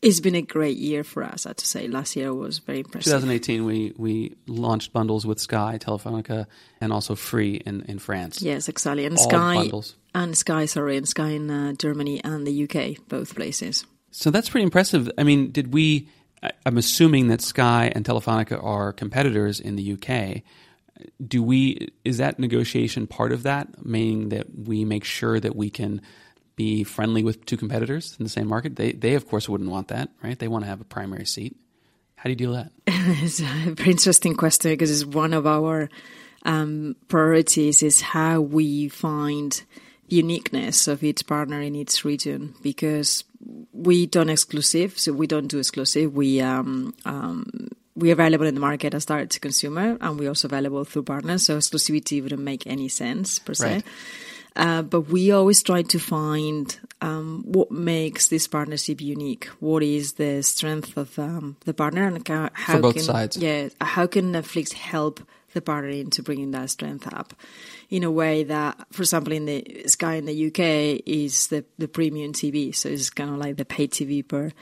it's 0.00 0.20
been 0.20 0.34
a 0.34 0.42
great 0.42 0.76
year 0.76 1.02
for 1.02 1.24
us. 1.24 1.44
I 1.44 1.50
have 1.50 1.56
to 1.56 1.66
say, 1.66 1.88
last 1.88 2.14
year 2.14 2.32
was 2.32 2.58
very 2.58 2.78
impressive. 2.78 3.12
2018, 3.12 3.64
we 3.64 3.92
we 3.96 4.36
launched 4.46 4.92
bundles 4.92 5.26
with 5.26 5.40
Sky, 5.40 5.78
Telefonica, 5.80 6.46
and 6.80 6.92
also 6.92 7.14
Free 7.14 7.56
in, 7.66 7.82
in 7.82 7.98
France. 7.98 8.40
Yes, 8.40 8.68
exactly. 8.68 9.06
And 9.06 9.18
All 9.18 9.24
Sky 9.28 9.54
bundles. 9.56 9.96
and 10.14 10.36
Sky, 10.36 10.66
sorry, 10.66 10.96
and 10.96 11.08
Sky 11.08 11.30
in 11.30 11.50
uh, 11.50 11.72
Germany 11.72 12.22
and 12.22 12.46
the 12.46 12.64
UK, 12.64 13.08
both 13.08 13.34
places. 13.34 13.86
So 14.10 14.30
that's 14.30 14.48
pretty 14.48 14.64
impressive. 14.64 15.10
I 15.18 15.24
mean, 15.24 15.50
did 15.50 15.72
we? 15.72 16.08
I'm 16.64 16.78
assuming 16.78 17.26
that 17.28 17.40
Sky 17.40 17.90
and 17.94 18.04
Telefonica 18.04 18.62
are 18.62 18.92
competitors 18.92 19.58
in 19.58 19.74
the 19.74 19.94
UK. 19.94 20.42
Do 21.26 21.42
we? 21.42 21.88
Is 22.04 22.18
that 22.18 22.38
negotiation 22.38 23.08
part 23.08 23.32
of 23.32 23.42
that, 23.42 23.84
meaning 23.84 24.28
that 24.28 24.46
we 24.56 24.84
make 24.84 25.02
sure 25.04 25.40
that 25.40 25.56
we 25.56 25.70
can 25.70 26.00
be 26.58 26.82
friendly 26.82 27.22
with 27.22 27.46
two 27.46 27.56
competitors 27.56 28.16
in 28.18 28.24
the 28.24 28.28
same 28.28 28.48
market. 28.48 28.74
They, 28.74 28.90
they 28.90 29.14
of 29.14 29.28
course, 29.28 29.48
wouldn't 29.48 29.70
want 29.70 29.88
that, 29.88 30.10
right? 30.24 30.36
They 30.36 30.48
want 30.48 30.64
to 30.64 30.68
have 30.68 30.80
a 30.80 30.84
primary 30.84 31.24
seat. 31.24 31.56
How 32.16 32.24
do 32.24 32.30
you 32.30 32.36
deal 32.36 32.50
with 32.50 32.64
that? 32.64 32.72
it's 33.22 33.38
a 33.38 33.74
very 33.74 33.92
interesting 33.92 34.34
question 34.34 34.72
because 34.72 34.90
it's 34.90 35.04
one 35.04 35.34
of 35.34 35.46
our 35.46 35.88
um, 36.42 36.96
priorities 37.06 37.80
is 37.84 38.00
how 38.00 38.40
we 38.40 38.88
find 38.88 39.62
uniqueness 40.08 40.88
of 40.88 41.04
each 41.04 41.26
partner 41.28 41.60
in 41.62 41.76
each 41.76 42.04
region 42.04 42.54
because 42.60 43.22
we 43.72 44.06
don't 44.06 44.28
exclusive, 44.28 44.98
so 44.98 45.12
we 45.12 45.28
don't 45.28 45.46
do 45.46 45.58
exclusive. 45.58 46.12
We 46.12 46.40
um, 46.40 46.92
um, 47.04 47.68
we're 47.94 48.14
available 48.14 48.46
in 48.46 48.54
the 48.54 48.60
market 48.60 48.94
as 48.94 49.06
direct 49.06 49.30
to 49.32 49.40
consumer, 49.40 49.96
and 50.00 50.18
we're 50.18 50.30
also 50.30 50.48
available 50.48 50.84
through 50.84 51.04
partners. 51.04 51.46
So 51.46 51.56
exclusivity 51.56 52.20
wouldn't 52.20 52.42
make 52.42 52.66
any 52.66 52.88
sense 52.88 53.38
per 53.38 53.54
se. 53.54 53.74
Right. 53.74 53.84
Uh, 54.56 54.82
but 54.82 55.02
we 55.02 55.30
always 55.30 55.62
try 55.62 55.82
to 55.82 55.98
find 55.98 56.78
um, 57.00 57.44
what 57.46 57.70
makes 57.70 58.28
this 58.28 58.48
partnership 58.48 59.00
unique. 59.00 59.46
What 59.60 59.82
is 59.82 60.14
the 60.14 60.42
strength 60.42 60.96
of 60.96 61.18
um, 61.18 61.56
the 61.64 61.74
partner, 61.74 62.06
and 62.06 62.26
how, 62.26 62.50
for 62.74 62.80
both 62.80 62.94
can, 62.94 63.04
sides? 63.04 63.36
Yeah, 63.36 63.68
how 63.80 64.06
can 64.06 64.32
Netflix 64.32 64.72
help 64.72 65.20
the 65.54 65.62
partner 65.62 65.90
into 65.90 66.22
bringing 66.22 66.50
that 66.50 66.70
strength 66.70 67.06
up 67.12 67.34
in 67.88 68.04
a 68.04 68.10
way 68.10 68.44
that, 68.44 68.76
for 68.92 69.02
example, 69.02 69.32
in 69.32 69.46
the 69.46 69.84
Sky 69.86 70.14
in 70.14 70.26
the 70.26 70.46
UK 70.48 71.02
is 71.06 71.48
the 71.48 71.64
the 71.78 71.88
premium 71.88 72.32
TV, 72.32 72.74
so 72.74 72.88
it's 72.88 73.10
kind 73.10 73.30
of 73.30 73.36
like 73.36 73.56
the 73.56 73.64
pay 73.64 73.86
TV 73.86 74.26
per 74.26 74.52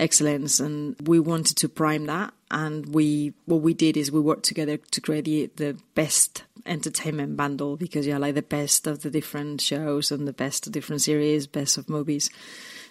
excellence, 0.00 0.58
and 0.58 0.96
we 1.06 1.20
wanted 1.20 1.56
to 1.58 1.68
prime 1.68 2.06
that. 2.06 2.32
And 2.50 2.92
we 2.94 3.34
what 3.44 3.60
we 3.60 3.74
did 3.74 3.96
is 3.96 4.10
we 4.10 4.20
worked 4.20 4.44
together 4.44 4.76
to 4.76 5.00
create 5.00 5.24
the, 5.24 5.50
the 5.54 5.78
best 5.94 6.44
entertainment 6.66 7.36
bundle 7.36 7.76
because 7.76 8.06
you 8.06 8.16
like 8.18 8.34
the 8.34 8.42
best 8.42 8.86
of 8.86 9.02
the 9.02 9.10
different 9.10 9.60
shows 9.60 10.10
and 10.10 10.26
the 10.26 10.32
best 10.32 10.66
of 10.66 10.72
different 10.72 11.02
series, 11.02 11.46
best 11.46 11.78
of 11.78 11.88
movies. 11.88 12.30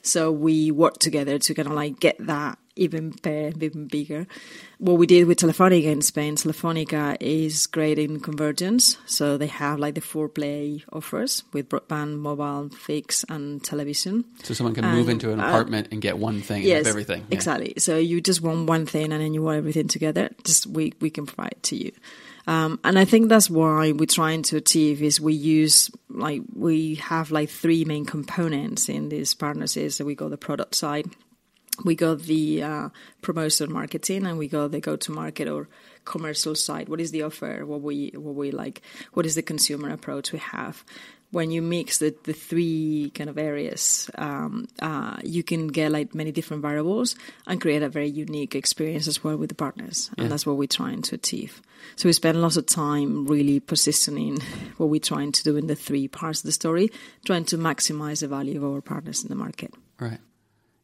So 0.01 0.31
we 0.31 0.71
worked 0.71 1.01
together 1.01 1.39
to 1.39 1.53
kind 1.53 1.67
of 1.67 1.73
like 1.73 1.99
get 1.99 2.15
that 2.19 2.57
even 2.79 3.11
better, 3.11 3.51
even 3.61 3.87
bigger. 3.87 4.27
What 4.79 4.93
we 4.93 5.05
did 5.05 5.27
with 5.27 5.39
Telefonica 5.39 5.85
in 5.91 6.01
Spain, 6.01 6.35
Telefonica 6.35 7.17
is 7.19 7.67
great 7.67 7.99
in 7.99 8.19
convergence. 8.19 8.97
So 9.05 9.37
they 9.37 9.47
have 9.47 9.79
like 9.79 9.95
the 9.95 10.01
four 10.01 10.29
play 10.29 10.83
offers 10.91 11.43
with 11.53 11.69
broadband, 11.69 12.17
mobile, 12.19 12.69
fix, 12.69 13.25
and 13.29 13.63
television. 13.63 14.25
So 14.43 14.53
someone 14.53 14.73
can 14.73 14.85
and, 14.85 14.97
move 14.97 15.09
into 15.09 15.31
an 15.31 15.39
uh, 15.39 15.47
apartment 15.47 15.87
uh, 15.87 15.89
and 15.93 16.01
get 16.01 16.17
one 16.17 16.41
thing 16.41 16.63
yes, 16.63 16.77
and 16.77 16.87
have 16.87 16.93
everything. 16.93 17.21
Yeah. 17.29 17.35
Exactly. 17.35 17.73
So 17.77 17.97
you 17.97 18.21
just 18.21 18.41
want 18.41 18.67
one 18.69 18.85
thing 18.85 19.11
and 19.11 19.21
then 19.21 19.33
you 19.33 19.43
want 19.43 19.57
everything 19.57 19.87
together. 19.87 20.29
Just 20.43 20.65
we, 20.67 20.93
we 21.01 21.09
can 21.09 21.25
provide 21.25 21.57
to 21.63 21.75
you. 21.75 21.91
Um, 22.47 22.79
and 22.83 22.97
I 22.97 23.05
think 23.05 23.29
that's 23.29 23.47
why 23.47 23.91
we're 23.91 24.07
trying 24.07 24.41
to 24.43 24.57
achieve 24.57 25.03
is 25.03 25.21
we 25.21 25.33
use 25.33 25.91
like 26.09 26.41
we 26.55 26.95
have 26.95 27.29
like 27.29 27.49
three 27.49 27.85
main 27.85 28.05
components 28.05 28.89
in 28.89 29.09
these 29.09 29.35
partnerships. 29.35 29.97
So 29.97 30.05
we 30.05 30.15
go 30.15 30.29
the 30.29 30.37
product 30.37 30.73
side, 30.73 31.05
we 31.83 31.95
got 31.95 32.21
the 32.21 32.63
uh, 32.63 32.89
promotion 33.21 33.71
marketing, 33.71 34.25
and 34.25 34.37
we 34.37 34.47
got 34.47 34.71
the 34.71 34.79
go 34.79 34.95
to 34.95 35.11
market 35.11 35.47
or 35.47 35.67
commercial 36.05 36.55
side. 36.55 36.89
What 36.89 37.01
is 37.01 37.11
the 37.11 37.23
offer? 37.23 37.65
What 37.65 37.81
we 37.81 38.11
what 38.15 38.35
we 38.35 38.51
like? 38.51 38.81
What 39.13 39.25
is 39.25 39.35
the 39.35 39.41
consumer 39.41 39.89
approach 39.89 40.31
we 40.31 40.39
have? 40.39 40.83
when 41.31 41.51
you 41.51 41.61
mix 41.61 41.99
the, 41.99 42.15
the 42.23 42.33
three 42.33 43.11
kind 43.13 43.29
of 43.29 43.37
areas, 43.37 44.09
um, 44.15 44.67
uh, 44.81 45.17
you 45.23 45.43
can 45.43 45.67
get 45.67 45.91
like 45.91 46.15
many 46.15 46.31
different 46.31 46.61
variables 46.61 47.15
and 47.45 47.61
create 47.61 47.83
a 47.83 47.89
very 47.89 48.09
unique 48.09 48.55
experience 48.55 49.07
as 49.07 49.23
well 49.23 49.37
with 49.37 49.49
the 49.49 49.55
partners. 49.55 50.09
And 50.17 50.25
yeah. 50.25 50.29
that's 50.29 50.45
what 50.45 50.57
we're 50.57 50.67
trying 50.67 51.03
to 51.03 51.15
achieve. 51.15 51.61
So 51.95 52.09
we 52.09 52.13
spend 52.13 52.41
lots 52.41 52.57
of 52.57 52.65
time 52.65 53.27
really 53.27 53.59
positioning 53.59 54.39
what 54.77 54.89
we're 54.89 54.99
trying 54.99 55.31
to 55.33 55.43
do 55.43 55.55
in 55.55 55.67
the 55.67 55.75
three 55.75 56.07
parts 56.07 56.39
of 56.39 56.47
the 56.47 56.51
story, 56.51 56.89
trying 57.25 57.45
to 57.45 57.57
maximize 57.57 58.21
the 58.21 58.27
value 58.27 58.57
of 58.57 58.73
our 58.73 58.81
partners 58.81 59.21
in 59.21 59.29
the 59.29 59.35
market. 59.35 59.71
Right. 59.99 60.19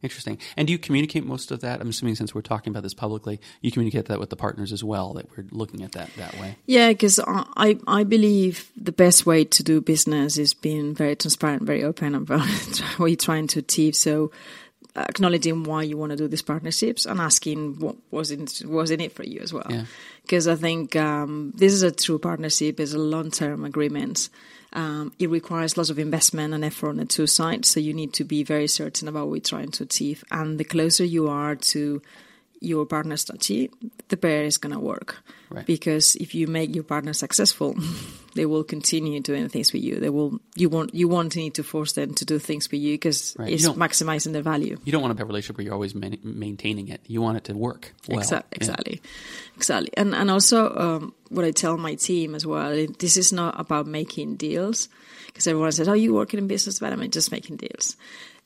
Interesting. 0.02 0.38
And 0.56 0.66
do 0.66 0.72
you 0.72 0.78
communicate 0.78 1.24
most 1.24 1.50
of 1.50 1.60
that? 1.60 1.80
I'm 1.80 1.88
assuming 1.88 2.14
since 2.16 2.34
we're 2.34 2.42
talking 2.42 2.70
about 2.70 2.82
this 2.82 2.94
publicly, 2.94 3.40
you 3.62 3.72
communicate 3.72 4.06
that 4.06 4.20
with 4.20 4.30
the 4.30 4.36
partners 4.36 4.72
as 4.72 4.84
well, 4.84 5.14
that 5.14 5.36
we're 5.36 5.46
looking 5.50 5.82
at 5.82 5.92
that 5.92 6.10
that 6.16 6.38
way. 6.38 6.56
Yeah, 6.66 6.88
because 6.88 7.18
I, 7.26 7.78
I 7.86 8.04
believe 8.04 8.70
the 8.76 8.92
best 8.92 9.24
way 9.24 9.44
to 9.44 9.62
do 9.62 9.80
business 9.80 10.36
is 10.36 10.54
being 10.54 10.94
very 10.94 11.16
transparent, 11.16 11.62
very 11.62 11.82
open 11.82 12.14
about 12.14 12.46
what 12.98 13.06
you're 13.06 13.16
trying 13.16 13.46
to 13.48 13.60
achieve. 13.60 13.96
So 13.96 14.30
acknowledging 14.96 15.64
why 15.64 15.82
you 15.82 15.96
want 15.96 16.10
to 16.10 16.16
do 16.16 16.28
these 16.28 16.42
partnerships 16.42 17.06
and 17.06 17.20
asking 17.20 17.78
what 17.78 17.96
was 18.10 18.30
in, 18.30 18.46
was 18.64 18.90
in 18.90 19.00
it 19.00 19.12
for 19.12 19.24
you 19.24 19.40
as 19.40 19.52
well. 19.52 19.66
Because. 20.26 20.48
I 20.48 20.56
think 20.56 20.96
um, 20.96 21.52
this 21.54 21.72
is 21.72 21.82
a 21.82 21.92
true 21.92 22.18
partnership, 22.18 22.80
it's 22.80 22.94
a 22.94 22.98
long 22.98 23.30
term 23.30 23.64
agreement. 23.64 24.28
Um, 24.72 25.12
it 25.18 25.30
requires 25.30 25.76
lots 25.76 25.90
of 25.90 25.98
investment 25.98 26.52
and 26.52 26.64
effort 26.64 26.90
on 26.90 26.96
the 26.96 27.06
two 27.06 27.26
sides, 27.26 27.70
so 27.70 27.80
you 27.80 27.94
need 27.94 28.12
to 28.14 28.24
be 28.24 28.42
very 28.42 28.66
certain 28.66 29.08
about 29.08 29.28
what 29.28 29.34
you're 29.34 29.58
trying 29.58 29.70
to 29.72 29.84
achieve. 29.84 30.24
And 30.30 30.58
the 30.58 30.64
closer 30.64 31.04
you 31.04 31.28
are 31.28 31.54
to 31.54 32.02
your 32.66 32.84
partner 32.86 33.16
strategy, 33.16 33.70
the 34.08 34.16
pair 34.16 34.44
is 34.44 34.58
going 34.58 34.74
to 34.74 34.80
work. 34.80 35.22
Right. 35.48 35.64
Because 35.64 36.16
if 36.16 36.34
you 36.34 36.48
make 36.48 36.74
your 36.74 36.84
partner 36.84 37.12
successful, 37.12 37.76
they 38.34 38.46
will 38.46 38.64
continue 38.64 39.20
doing 39.20 39.48
things 39.48 39.72
with 39.72 39.82
you. 39.82 40.00
They 40.00 40.10
will 40.10 40.40
you 40.56 40.68
won't 40.68 40.94
you 40.94 41.08
won't 41.08 41.36
need 41.36 41.54
to 41.54 41.62
force 41.62 41.92
them 41.92 42.14
to 42.14 42.24
do 42.24 42.38
things 42.38 42.70
with 42.70 42.80
you 42.80 42.94
because 42.94 43.36
Right. 43.38 43.52
It's 43.52 43.68
maximizing 43.68 44.32
their 44.32 44.42
value. 44.42 44.76
You 44.84 44.92
don't 44.92 45.02
want 45.02 45.16
to 45.16 45.20
have 45.20 45.26
a 45.26 45.32
relationship 45.32 45.58
where 45.58 45.64
you're 45.64 45.74
always 45.74 45.94
man- 45.94 46.18
maintaining 46.22 46.88
it. 46.88 47.00
You 47.06 47.22
want 47.22 47.36
it 47.38 47.44
to 47.44 47.54
work. 47.54 47.94
Well. 48.08 48.24
Yeah. 48.28 48.42
exactly, 48.50 49.00
exactly. 49.56 49.90
And 49.96 50.14
and 50.14 50.30
also 50.30 50.74
um, 50.74 51.14
what 51.30 51.44
I 51.44 51.52
tell 51.52 51.76
my 51.78 51.94
team 51.94 52.34
as 52.34 52.44
well. 52.44 52.70
This 52.98 53.16
is 53.16 53.32
not 53.32 53.58
about 53.60 53.86
making 53.86 54.36
deals 54.36 54.88
because 55.26 55.46
everyone 55.46 55.72
says, 55.72 55.88
"Oh, 55.88 55.94
you 55.94 56.14
working 56.14 56.38
in 56.38 56.48
business 56.48 56.78
development, 56.78 57.14
just 57.14 57.30
making 57.30 57.56
deals." 57.56 57.96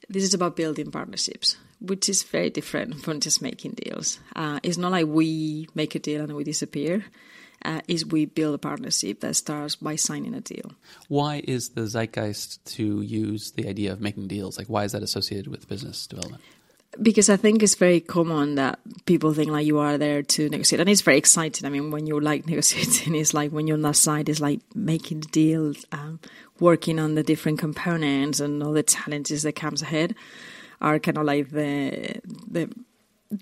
This 0.08 0.24
is 0.24 0.34
about 0.34 0.56
building 0.56 0.90
partnerships, 0.90 1.56
which 1.80 2.08
is 2.08 2.22
very 2.22 2.50
different 2.50 3.02
from 3.02 3.20
just 3.20 3.42
making 3.42 3.72
deals. 3.72 4.20
Uh, 4.36 4.60
it's 4.62 4.76
not 4.76 4.92
like 4.92 5.06
we 5.06 5.68
make 5.74 5.94
a 5.94 5.98
deal 5.98 6.22
and 6.22 6.34
we 6.34 6.44
disappear. 6.44 7.04
Uh, 7.62 7.82
is 7.88 8.06
we 8.06 8.24
build 8.24 8.54
a 8.54 8.58
partnership 8.58 9.20
that 9.20 9.36
starts 9.36 9.76
by 9.76 9.94
signing 9.94 10.32
a 10.32 10.40
deal. 10.40 10.72
Why 11.08 11.42
is 11.46 11.70
the 11.70 11.86
zeitgeist 11.86 12.64
to 12.76 13.02
use 13.02 13.50
the 13.50 13.68
idea 13.68 13.92
of 13.92 14.00
making 14.00 14.28
deals? 14.28 14.56
Like, 14.56 14.68
why 14.68 14.84
is 14.84 14.92
that 14.92 15.02
associated 15.02 15.48
with 15.48 15.68
business 15.68 16.06
development? 16.06 16.42
because 17.00 17.30
I 17.30 17.36
think 17.36 17.62
it's 17.62 17.76
very 17.76 18.00
common 18.00 18.56
that 18.56 18.80
people 19.06 19.32
think 19.32 19.50
like 19.50 19.66
you 19.66 19.78
are 19.78 19.96
there 19.96 20.22
to 20.22 20.48
negotiate, 20.48 20.80
and 20.80 20.88
it's 20.88 21.02
very 21.02 21.18
exciting. 21.18 21.66
I 21.66 21.70
mean, 21.70 21.90
when 21.90 22.06
you're 22.06 22.20
like 22.20 22.46
negotiating, 22.46 23.14
it's 23.14 23.34
like 23.34 23.52
when 23.52 23.66
you're 23.66 23.76
on 23.76 23.82
that 23.82 23.96
side, 23.96 24.28
it's 24.28 24.40
like 24.40 24.60
making 24.74 25.20
the 25.20 25.28
deal, 25.28 25.74
um, 25.92 26.20
working 26.58 26.98
on 26.98 27.14
the 27.14 27.22
different 27.22 27.58
components 27.58 28.40
and 28.40 28.62
all 28.62 28.72
the 28.72 28.82
challenges 28.82 29.42
that 29.44 29.54
comes 29.54 29.82
ahead 29.82 30.14
are 30.80 30.98
kind 30.98 31.18
of 31.18 31.24
like 31.24 31.50
the 31.50 32.20
the. 32.50 32.70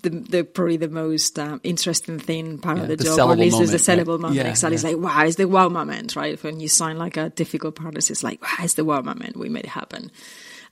The, 0.03 0.11
the 0.11 0.45
probably 0.45 0.77
the 0.77 0.91
most 0.91 1.39
um, 1.39 1.63
interesting 1.65 2.19
thing 2.19 2.59
part 2.59 2.77
Yeah, 2.77 2.83
of 2.83 2.89
the, 2.91 2.97
the 2.97 3.05
job, 3.05 3.31
or 3.31 3.33
at 3.33 3.39
least 3.39 3.59
is 3.59 3.71
the 3.71 3.79
sellable 3.79 4.21
moment. 4.21 4.35
Yeah, 4.35 4.49
exactly, 4.49 4.75
it's 4.75 4.85
yeah. 4.85 4.91
like 4.91 4.99
wow, 4.99 5.25
it's 5.25 5.37
the 5.37 5.49
wow 5.49 5.71
moment, 5.71 6.15
right? 6.15 6.39
When 6.45 6.61
you 6.61 6.69
sign 6.69 6.99
like 6.99 7.17
a 7.17 7.31
difficult 7.31 7.77
partnership, 7.77 8.11
it's 8.11 8.23
like 8.23 8.43
wow, 8.43 8.51
it's 8.61 8.75
the 8.75 8.85
wow 8.85 9.01
moment. 9.01 9.39
We 9.39 9.49
made 9.49 9.65
it 9.65 9.71
happen 9.71 10.11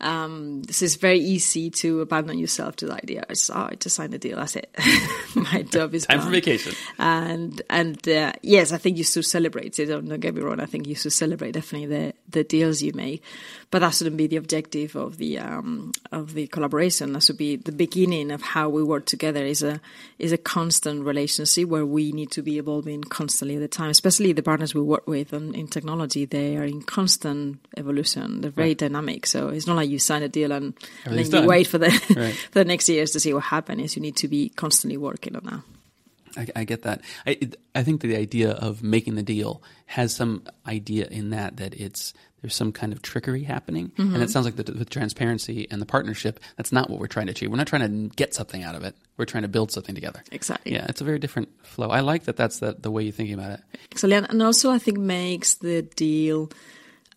um, 0.00 0.62
this 0.62 0.82
is 0.82 0.96
very 0.96 1.18
easy 1.18 1.70
to 1.70 2.00
abandon 2.00 2.38
yourself 2.38 2.76
to 2.76 2.86
the 2.86 2.94
idea. 2.94 3.24
It's, 3.30 3.50
oh, 3.50 3.68
I 3.70 3.76
just 3.76 3.96
signed 3.96 4.12
the 4.12 4.18
deal. 4.18 4.36
That's 4.36 4.56
it. 4.56 4.74
My 5.34 5.62
job 5.62 5.94
is 5.94 6.06
Time 6.06 6.18
done. 6.18 6.26
for 6.26 6.32
vacation. 6.32 6.74
And 6.98 7.62
and 7.70 8.08
uh, 8.08 8.32
yes, 8.42 8.72
I 8.72 8.78
think 8.78 8.98
you 8.98 9.04
should 9.04 9.24
celebrate 9.24 9.78
it. 9.78 9.86
Don't, 9.86 10.08
don't 10.08 10.20
get 10.20 10.34
me 10.34 10.42
wrong. 10.42 10.60
I 10.60 10.66
think 10.66 10.86
you 10.86 10.94
should 10.94 11.12
celebrate 11.12 11.52
definitely 11.52 11.86
the, 11.88 12.14
the 12.28 12.44
deals 12.44 12.82
you 12.82 12.92
make, 12.92 13.22
but 13.70 13.80
that 13.80 13.94
shouldn't 13.94 14.16
be 14.16 14.26
the 14.26 14.36
objective 14.36 14.96
of 14.96 15.16
the 15.16 15.38
um, 15.38 15.92
of 16.12 16.34
the 16.34 16.46
collaboration. 16.46 17.12
That 17.12 17.22
should 17.22 17.38
be 17.38 17.56
the 17.56 17.72
beginning 17.72 18.30
of 18.30 18.42
how 18.42 18.68
we 18.68 18.82
work 18.82 19.06
together. 19.06 19.44
is 19.44 19.62
a 19.62 19.80
is 20.18 20.32
a 20.32 20.38
constant 20.38 21.04
relationship 21.04 21.68
where 21.68 21.86
we 21.86 22.12
need 22.12 22.30
to 22.32 22.42
be 22.42 22.58
evolving 22.58 23.02
constantly 23.04 23.56
at 23.56 23.60
the 23.60 23.68
time. 23.68 23.90
Especially 23.90 24.32
the 24.32 24.42
partners 24.42 24.74
we 24.74 24.82
work 24.82 25.06
with 25.06 25.32
on, 25.32 25.54
in 25.54 25.68
technology, 25.68 26.24
they 26.24 26.56
are 26.56 26.64
in 26.64 26.82
constant 26.82 27.58
evolution. 27.76 28.40
They're 28.40 28.50
very 28.50 28.74
dynamic. 28.74 29.26
So 29.26 29.48
it's 29.48 29.66
not 29.66 29.76
like 29.76 29.85
you 29.86 29.98
sign 29.98 30.22
a 30.22 30.28
deal 30.28 30.52
and, 30.52 30.64
and 30.66 30.74
then 30.74 30.90
Everything's 31.06 31.28
you 31.28 31.38
done. 31.40 31.46
wait 31.46 31.66
for 31.66 31.78
the 31.78 31.88
Right. 32.16 32.34
for 32.52 32.58
the 32.58 32.64
next 32.64 32.88
years 32.88 33.10
to 33.12 33.20
see 33.20 33.32
what 33.32 33.44
happens. 33.44 33.96
You 33.96 34.02
need 34.02 34.16
to 34.16 34.28
be 34.28 34.48
constantly 34.50 34.96
working 34.96 35.36
on 35.36 35.44
that. 35.44 35.62
I, 36.38 36.60
I 36.60 36.64
get 36.64 36.82
that. 36.82 37.00
I, 37.26 37.30
it, 37.40 37.56
I 37.74 37.82
think 37.82 38.02
the 38.02 38.14
idea 38.16 38.50
of 38.50 38.82
making 38.82 39.14
the 39.14 39.22
deal 39.22 39.62
has 39.86 40.14
some 40.14 40.42
idea 40.66 41.06
in 41.06 41.30
that 41.30 41.56
that 41.56 41.72
it's 41.74 42.12
there's 42.42 42.54
some 42.54 42.70
kind 42.72 42.92
of 42.92 43.00
trickery 43.00 43.42
happening, 43.44 43.88
Mm-hmm. 43.96 44.14
and 44.14 44.22
it 44.22 44.28
sounds 44.28 44.44
like 44.44 44.56
the, 44.56 44.70
with 44.74 44.90
transparency 44.90 45.66
and 45.70 45.80
the 45.80 45.86
partnership, 45.86 46.38
that's 46.56 46.70
not 46.70 46.90
what 46.90 47.00
we're 47.00 47.06
trying 47.06 47.26
to 47.26 47.32
achieve. 47.32 47.50
We're 47.50 47.56
not 47.56 47.66
trying 47.66 48.08
to 48.10 48.14
get 48.14 48.34
something 48.34 48.62
out 48.62 48.74
of 48.74 48.84
it. 48.84 48.94
We're 49.16 49.24
trying 49.24 49.42
to 49.42 49.48
build 49.48 49.72
something 49.72 49.94
together. 49.94 50.22
Exactly. 50.30 50.72
Yeah, 50.74 50.84
it's 50.90 51.00
a 51.00 51.04
very 51.04 51.18
different 51.18 51.48
flow. 51.64 51.88
I 51.88 52.00
like 52.00 52.24
that. 52.24 52.36
That's 52.36 52.58
the 52.58 52.76
the 52.78 52.90
way 52.90 53.04
you're 53.04 53.12
thinking 53.12 53.34
about 53.34 53.52
it. 53.52 53.60
Excellent. 53.90 54.28
And 54.30 54.42
also, 54.42 54.70
I 54.70 54.78
think 54.78 54.98
makes 54.98 55.54
the 55.54 55.80
deal 55.82 56.50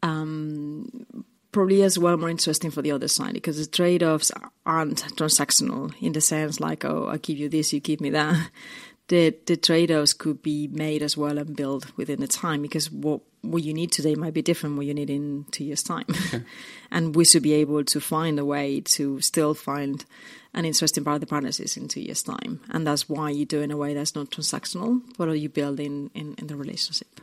um, 0.01 1.05
probably 1.51 1.83
as 1.83 1.97
well 1.97 2.17
more 2.17 2.29
interesting 2.29 2.71
for 2.71 2.81
the 2.81 2.91
other 2.91 3.07
side 3.07 3.33
because 3.33 3.57
the 3.57 3.65
trade 3.65 4.03
offs 4.03 4.31
aren't 4.65 5.03
transactional 5.15 5.93
in 6.01 6.13
the 6.13 6.21
sense 6.21 6.59
like, 6.59 6.85
oh, 6.85 7.07
I 7.07 7.17
give 7.17 7.37
you 7.37 7.49
this, 7.49 7.73
you 7.73 7.79
give 7.79 8.01
me 8.01 8.09
that. 8.11 8.49
The, 9.07 9.35
the 9.47 9.57
trade 9.57 9.89
offs 9.89 10.13
could 10.13 10.43
be 10.43 10.67
made 10.67 11.01
as 11.01 11.17
well 11.17 11.39
and 11.39 11.55
built 11.55 11.97
within 11.97 12.19
the 12.19 12.27
time 12.27 12.61
because 12.61 12.91
what 12.91 13.21
what 13.41 13.63
you 13.63 13.73
need 13.73 13.91
today 13.91 14.15
might 14.15 14.33
be 14.33 14.41
different 14.41 14.77
what 14.77 14.85
you 14.85 14.93
need 14.93 15.09
in 15.09 15.45
two 15.51 15.63
years' 15.63 15.83
time. 15.83 16.05
and 16.91 17.15
we 17.15 17.25
should 17.25 17.43
be 17.43 17.53
able 17.53 17.83
to 17.85 17.99
find 17.99 18.37
a 18.39 18.45
way 18.45 18.81
to 18.81 19.19
still 19.21 19.53
find 19.53 20.05
an 20.53 20.65
interesting 20.65 21.03
part 21.03 21.15
of 21.15 21.21
the 21.21 21.27
partnerships 21.27 21.77
in 21.77 21.87
two 21.87 22.01
years' 22.01 22.23
time. 22.23 22.61
And 22.69 22.85
that's 22.85 23.07
why 23.07 23.29
you 23.29 23.45
do 23.45 23.61
it 23.61 23.63
in 23.63 23.71
a 23.71 23.77
way 23.77 23.93
that's 23.93 24.15
not 24.15 24.29
transactional, 24.29 25.01
but 25.17 25.27
are 25.27 25.35
you 25.35 25.49
build 25.49 25.79
in, 25.79 26.09
in, 26.13 26.35
in 26.37 26.47
the 26.47 26.55
relationship. 26.55 27.21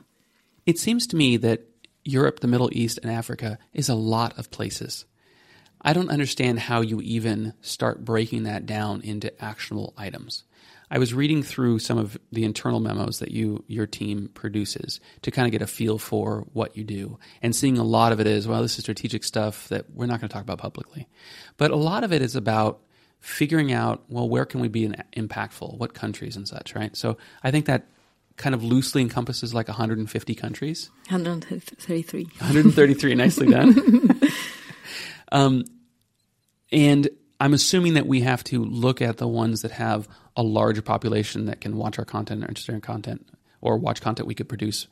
It 0.64 0.78
seems 0.78 1.06
to 1.08 1.16
me 1.16 1.36
that 1.38 1.75
Europe, 2.06 2.40
the 2.40 2.46
Middle 2.46 2.70
East, 2.72 2.98
and 3.02 3.10
Africa 3.10 3.58
is 3.72 3.88
a 3.88 3.94
lot 3.94 4.38
of 4.38 4.50
places. 4.50 5.04
I 5.80 5.92
don't 5.92 6.10
understand 6.10 6.58
how 6.58 6.80
you 6.80 7.00
even 7.00 7.54
start 7.60 8.04
breaking 8.04 8.44
that 8.44 8.66
down 8.66 9.02
into 9.02 9.42
actionable 9.42 9.94
items. 9.96 10.44
I 10.90 10.98
was 10.98 11.12
reading 11.12 11.42
through 11.42 11.80
some 11.80 11.98
of 11.98 12.16
the 12.30 12.44
internal 12.44 12.78
memos 12.78 13.18
that 13.18 13.32
you 13.32 13.64
your 13.66 13.86
team 13.86 14.30
produces 14.34 15.00
to 15.22 15.32
kind 15.32 15.46
of 15.46 15.52
get 15.52 15.62
a 15.62 15.66
feel 15.66 15.98
for 15.98 16.46
what 16.52 16.76
you 16.76 16.84
do, 16.84 17.18
and 17.42 17.54
seeing 17.54 17.76
a 17.76 17.84
lot 17.84 18.12
of 18.12 18.20
it 18.20 18.26
is 18.26 18.46
well, 18.46 18.62
this 18.62 18.78
is 18.78 18.84
strategic 18.84 19.24
stuff 19.24 19.68
that 19.68 19.90
we're 19.90 20.06
not 20.06 20.20
going 20.20 20.28
to 20.28 20.32
talk 20.32 20.44
about 20.44 20.58
publicly, 20.58 21.08
but 21.56 21.72
a 21.72 21.76
lot 21.76 22.04
of 22.04 22.12
it 22.12 22.22
is 22.22 22.36
about 22.36 22.80
figuring 23.18 23.72
out 23.72 24.04
well 24.08 24.28
where 24.28 24.44
can 24.44 24.60
we 24.60 24.68
be 24.68 24.88
impactful, 25.16 25.76
what 25.76 25.92
countries 25.92 26.36
and 26.36 26.46
such, 26.46 26.74
right? 26.76 26.96
So 26.96 27.16
I 27.42 27.50
think 27.50 27.66
that 27.66 27.88
kind 28.36 28.54
of 28.54 28.62
loosely 28.62 29.02
encompasses 29.02 29.54
like 29.54 29.68
150 29.68 30.34
countries. 30.34 30.90
133. 31.08 32.24
133, 32.24 33.14
nicely 33.16 33.50
done. 33.50 34.20
um, 35.32 35.64
and 36.72 37.08
I'm 37.40 37.54
assuming 37.54 37.94
that 37.94 38.06
we 38.06 38.20
have 38.20 38.44
to 38.44 38.64
look 38.64 39.02
at 39.02 39.18
the 39.18 39.28
ones 39.28 39.62
that 39.62 39.72
have 39.72 40.08
a 40.36 40.42
larger 40.42 40.82
population 40.82 41.46
that 41.46 41.60
can 41.60 41.76
watch 41.76 41.98
our 41.98 42.04
content 42.04 42.44
or 42.44 42.48
interested 42.48 42.74
in 42.74 42.80
content 42.80 43.26
or 43.60 43.78
watch 43.78 44.00
content 44.00 44.26
we 44.26 44.34
could 44.34 44.48
produce 44.48 44.86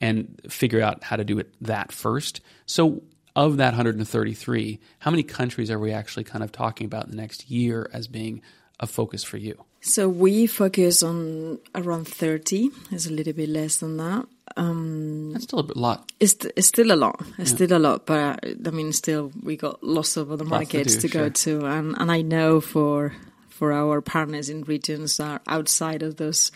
and 0.00 0.40
figure 0.48 0.82
out 0.82 1.04
how 1.04 1.16
to 1.16 1.24
do 1.24 1.38
it 1.38 1.54
that 1.60 1.92
first. 1.92 2.40
So, 2.66 3.02
of 3.36 3.58
that 3.58 3.66
133, 3.66 4.80
how 4.98 5.10
many 5.10 5.22
countries 5.22 5.70
are 5.70 5.78
we 5.78 5.92
actually 5.92 6.24
kind 6.24 6.42
of 6.42 6.50
talking 6.50 6.84
about 6.84 7.04
in 7.04 7.10
the 7.10 7.16
next 7.16 7.48
year 7.48 7.88
as 7.92 8.08
being 8.08 8.42
a 8.80 8.86
focus 8.86 9.22
for 9.22 9.36
you? 9.36 9.64
So 9.82 10.08
we 10.08 10.46
focus 10.46 11.02
on 11.02 11.58
around 11.74 12.06
30. 12.06 12.70
It's 12.90 13.06
a 13.06 13.10
little 13.12 13.32
bit 13.32 13.48
less 13.48 13.78
than 13.78 13.96
that. 13.96 14.26
Um, 14.56 15.32
That's 15.32 15.44
still 15.44 15.60
a 15.60 15.62
bit- 15.62 15.76
lot. 15.76 16.10
it's, 16.20 16.34
it's 16.56 16.66
still 16.66 16.92
a 16.92 16.96
lot. 16.96 17.22
It's 17.38 17.50
still 17.50 17.72
a 17.72 17.78
lot, 17.78 18.04
but 18.04 18.44
uh, 18.44 18.54
I 18.66 18.70
mean, 18.70 18.92
still 18.92 19.32
we 19.42 19.56
got 19.56 19.82
lots 19.82 20.16
of 20.16 20.30
other 20.30 20.44
to 20.44 20.50
markets 20.50 20.96
do, 20.96 21.00
to, 21.02 21.08
go 21.08 21.24
sure. 21.24 21.60
to, 21.60 21.66
and 21.66 21.96
and 21.98 22.10
I 22.10 22.20
know 22.22 22.60
for 22.60 23.14
for 23.48 23.72
our 23.72 24.00
partners 24.00 24.48
in 24.50 24.62
regions 24.64 25.18
that 25.18 25.24
are 25.28 25.40
outside 25.46 26.02
of 26.02 26.16
those 26.16 26.50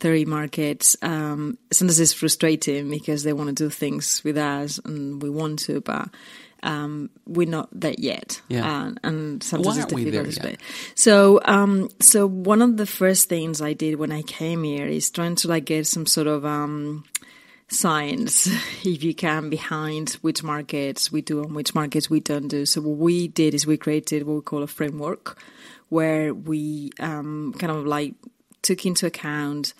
30 0.00 0.26
markets, 0.26 0.96
um, 1.02 1.58
sometimes 1.72 1.98
it's 1.98 2.12
frustrating 2.12 2.90
because 2.90 3.24
they 3.24 3.32
want 3.32 3.48
to 3.48 3.64
do 3.64 3.70
things 3.70 4.22
with 4.24 4.36
us 4.36 4.78
and 4.84 5.22
we 5.22 5.30
want 5.30 5.58
to, 5.60 5.80
but 5.80 6.08
um, 6.64 7.10
we're 7.26 7.48
not 7.48 7.68
there 7.72 7.94
yet. 7.96 8.40
Yeah. 8.48 8.86
And, 8.86 9.00
and 9.04 9.42
sometimes 9.42 9.76
it's 9.76 9.84
aren't 9.84 9.92
we 9.92 10.04
there 10.04 10.24
difficult 10.24 10.42
to 10.42 10.56
explain. 10.56 10.94
So, 10.96 11.40
um, 11.44 11.90
so 12.00 12.26
one 12.26 12.62
of 12.62 12.78
the 12.78 12.86
first 12.86 13.28
things 13.28 13.60
I 13.60 13.74
did 13.74 13.96
when 13.96 14.10
I 14.10 14.22
came 14.22 14.64
here 14.64 14.86
is 14.86 15.10
trying 15.10 15.36
to 15.36 15.48
like 15.48 15.66
get 15.66 15.86
some 15.86 16.06
sort 16.06 16.26
of 16.26 16.44
um, 16.44 17.04
science, 17.68 18.46
if 18.84 19.04
you 19.04 19.14
can, 19.14 19.50
behind 19.50 20.12
which 20.22 20.42
markets 20.42 21.12
we 21.12 21.20
do 21.20 21.42
and 21.42 21.54
which 21.54 21.74
markets 21.74 22.08
we 22.08 22.20
don't 22.20 22.48
do. 22.48 22.64
So 22.64 22.80
what 22.80 22.96
we 22.96 23.28
did 23.28 23.54
is 23.54 23.66
we 23.66 23.76
created 23.76 24.24
what 24.24 24.34
we 24.34 24.40
call 24.40 24.62
a 24.62 24.66
framework, 24.66 25.38
where 25.90 26.32
we 26.32 26.92
um, 26.98 27.54
kind 27.58 27.70
of 27.70 27.86
like 27.86 28.14
took 28.62 28.86
into 28.86 29.06
account 29.06 29.74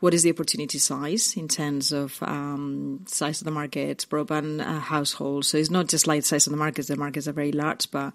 what 0.00 0.14
is 0.14 0.22
the 0.22 0.30
opportunity 0.30 0.78
size 0.78 1.34
in 1.36 1.46
terms 1.46 1.92
of 1.92 2.18
um, 2.22 3.04
size 3.06 3.40
of 3.40 3.44
the 3.44 3.50
market, 3.50 4.06
broadband 4.10 4.66
uh, 4.66 4.80
households. 4.80 5.48
So 5.48 5.58
it's 5.58 5.70
not 5.70 5.88
just 5.88 6.06
like 6.06 6.24
size 6.24 6.46
of 6.46 6.50
the 6.50 6.56
markets. 6.56 6.88
The 6.88 6.96
markets 6.96 7.28
are 7.28 7.32
very 7.32 7.52
large, 7.52 7.90
but 7.90 8.12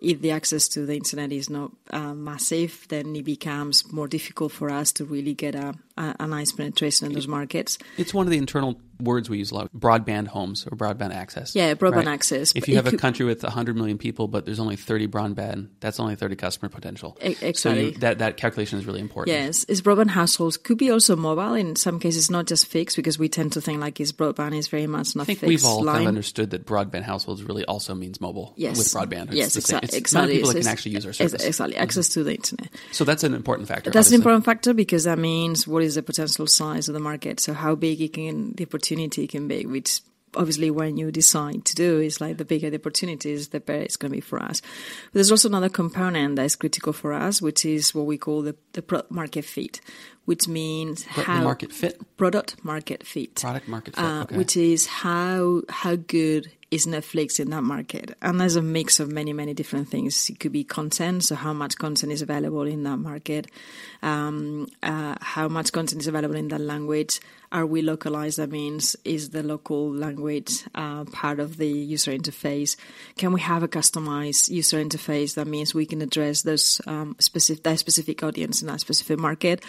if 0.00 0.20
the 0.20 0.30
access 0.30 0.68
to 0.68 0.84
the 0.86 0.94
internet 0.94 1.32
is 1.32 1.48
not 1.50 1.72
uh, 1.90 2.14
massive, 2.14 2.86
then 2.88 3.14
it 3.16 3.24
becomes 3.24 3.90
more 3.92 4.08
difficult 4.08 4.52
for 4.52 4.70
us 4.70 4.92
to 4.92 5.04
really 5.04 5.34
get 5.34 5.54
a, 5.54 5.74
a, 5.96 6.16
a 6.20 6.26
nice 6.26 6.52
penetration 6.52 7.06
in 7.06 7.12
those 7.14 7.28
markets. 7.28 7.78
It's 7.96 8.12
one 8.14 8.26
of 8.26 8.30
the 8.30 8.38
internal 8.38 8.80
words 8.98 9.28
we 9.28 9.36
use 9.36 9.50
a 9.50 9.54
lot 9.54 9.70
broadband 9.74 10.26
homes 10.26 10.66
or 10.66 10.74
broadband 10.74 11.12
access. 11.14 11.54
Yeah, 11.54 11.74
broadband 11.74 11.96
Right? 11.96 12.08
access. 12.08 12.52
If 12.54 12.66
you 12.66 12.76
have 12.76 12.86
a 12.86 12.96
country 12.96 13.26
with 13.26 13.42
100 13.42 13.76
million 13.76 13.98
people, 13.98 14.26
but 14.26 14.46
there's 14.46 14.58
only 14.58 14.76
30 14.76 15.06
broadband, 15.08 15.68
that's 15.80 16.00
only 16.00 16.14
30 16.16 16.36
customer 16.36 16.70
potential. 16.70 17.18
E- 17.22 17.34
So 17.34 17.40
you, 17.44 17.48
exactly. 17.48 17.90
that, 18.00 18.18
that 18.20 18.36
calculation 18.38 18.78
is 18.78 18.86
really 18.86 19.00
important. 19.00 19.36
Yes, 19.36 19.66
it's 19.68 19.82
broadband 19.82 20.08
households. 20.10 20.56
Could 20.56 20.78
be 20.78 20.90
also 20.90 21.14
mobile. 21.14 21.52
In 21.52 21.76
some 21.76 22.00
cases, 22.00 22.30
not 22.30 22.46
just 22.46 22.66
fixed, 22.66 22.96
because 22.96 23.18
we 23.18 23.28
tend 23.28 23.52
to 23.52 23.60
think 23.60 23.80
like 23.80 24.00
it's 24.00 24.12
broadband 24.12 24.56
is 24.56 24.68
very 24.68 24.86
much 24.86 25.14
not 25.14 25.22
I 25.22 25.26
think 25.26 25.40
fixed 25.40 25.48
we've 25.48 25.64
all 25.66 25.82
line. 25.82 25.96
kind 25.96 26.04
of 26.04 26.08
understood 26.08 26.50
that 26.50 26.64
broadband 26.64 27.02
households 27.02 27.42
really 27.42 27.66
also 27.66 27.94
means 27.94 28.18
mobile 28.18 28.54
Yes. 28.56 28.78
with 28.78 28.86
broadband. 28.88 29.26
It's 29.26 29.34
Yes, 29.36 29.54
the 29.54 29.60
same, 29.60 29.80
exac- 29.92 29.98
It's 29.98 30.12
not 30.14 30.24
exactly. 30.24 30.34
people 30.36 30.52
that 30.52 30.58
can 30.60 30.68
actually 30.68 30.92
use 30.92 31.06
our 31.06 31.12
service. 31.12 31.32
Mm-hmm. 31.40 31.46
Exactly, 31.48 31.76
access 31.76 32.08
to 32.10 32.24
the 32.24 32.34
internet. 32.34 32.68
So 32.92 33.04
that's 33.04 33.24
an 33.24 33.34
important 33.34 33.68
factor. 33.68 33.90
That's 33.90 34.08
an 34.08 34.14
important 34.14 34.44
factor 34.44 34.74
because 34.74 35.04
that 35.04 35.18
means 35.18 35.66
what 35.66 35.82
is 35.82 35.94
the 35.94 36.02
potential 36.02 36.46
size 36.46 36.88
of 36.88 36.94
the 36.94 37.00
market. 37.00 37.40
So 37.40 37.52
how 37.52 37.74
big 37.74 38.00
it 38.00 38.12
can, 38.14 38.52
the 38.54 38.64
opportunity 38.64 39.26
can 39.26 39.48
be, 39.48 39.66
which 39.66 40.00
obviously 40.34 40.70
when 40.70 40.98
you 40.98 41.10
decide 41.10 41.64
to 41.64 41.74
do 41.74 41.98
is 41.98 42.20
like 42.20 42.36
the 42.36 42.44
bigger 42.44 42.68
the 42.68 42.76
opportunities, 42.76 43.48
the 43.48 43.60
better 43.60 43.80
it's 43.82 43.96
going 43.96 44.10
to 44.12 44.16
be 44.16 44.20
for 44.20 44.42
us. 44.42 44.60
But 44.60 45.14
there's 45.14 45.30
also 45.30 45.48
another 45.48 45.68
component 45.70 46.36
that 46.36 46.44
is 46.44 46.56
critical 46.56 46.92
for 46.92 47.12
us, 47.12 47.40
which 47.40 47.64
is 47.64 47.94
what 47.94 48.06
we 48.06 48.18
call 48.18 48.42
the, 48.42 48.54
the 48.72 48.82
product 48.82 49.10
market 49.10 49.44
fit, 49.44 49.80
which 50.26 50.46
means 50.46 51.06
But 51.14 51.24
how 51.24 51.38
the 51.38 51.44
market 51.44 51.72
fit, 51.72 52.16
product 52.16 52.62
market 52.64 53.06
fit. 53.06 53.36
product 53.36 53.68
market 53.68 53.96
fit. 53.96 54.04
Uh, 54.04 54.22
okay. 54.22 54.36
which 54.36 54.56
is 54.56 54.86
how 54.86 55.62
how 55.70 55.96
good 55.96 56.50
is 56.70 56.86
Netflix 56.86 57.38
in 57.38 57.50
that 57.50 57.62
market? 57.62 58.16
And 58.22 58.40
there's 58.40 58.56
a 58.56 58.62
mix 58.62 59.00
of 59.00 59.10
many 59.10 59.32
many 59.32 59.54
different 59.54 59.88
things. 59.88 60.28
It 60.30 60.40
could 60.40 60.52
be 60.52 60.64
content, 60.64 61.24
so 61.24 61.34
how 61.34 61.52
much 61.52 61.78
content 61.78 62.12
is 62.12 62.22
available 62.22 62.62
in 62.62 62.82
that 62.84 62.98
market, 62.98 63.46
um, 64.02 64.68
uh, 64.82 65.16
how 65.20 65.48
much 65.48 65.72
content 65.72 66.02
is 66.02 66.08
available 66.08 66.36
in 66.36 66.48
that 66.48 66.60
language. 66.60 67.20
Are 67.52 67.66
we 67.66 67.82
localized? 67.82 68.38
That 68.38 68.50
means 68.50 68.96
is 69.04 69.30
the 69.30 69.42
local 69.42 69.92
language 69.92 70.64
uh, 70.74 71.04
part 71.04 71.40
of 71.40 71.56
the 71.56 71.68
user 71.68 72.12
interface? 72.12 72.76
Can 73.16 73.32
we 73.32 73.40
have 73.40 73.62
a 73.62 73.68
customized 73.68 74.50
user 74.50 74.82
interface? 74.82 75.34
That 75.34 75.46
means 75.46 75.74
we 75.74 75.86
can 75.86 76.02
address 76.02 76.42
those 76.42 76.80
um, 76.86 77.16
specific 77.18 77.64
that 77.64 77.78
specific 77.78 78.22
audience 78.22 78.62
in 78.62 78.68
that 78.68 78.80
specific 78.80 79.18
market, 79.18 79.62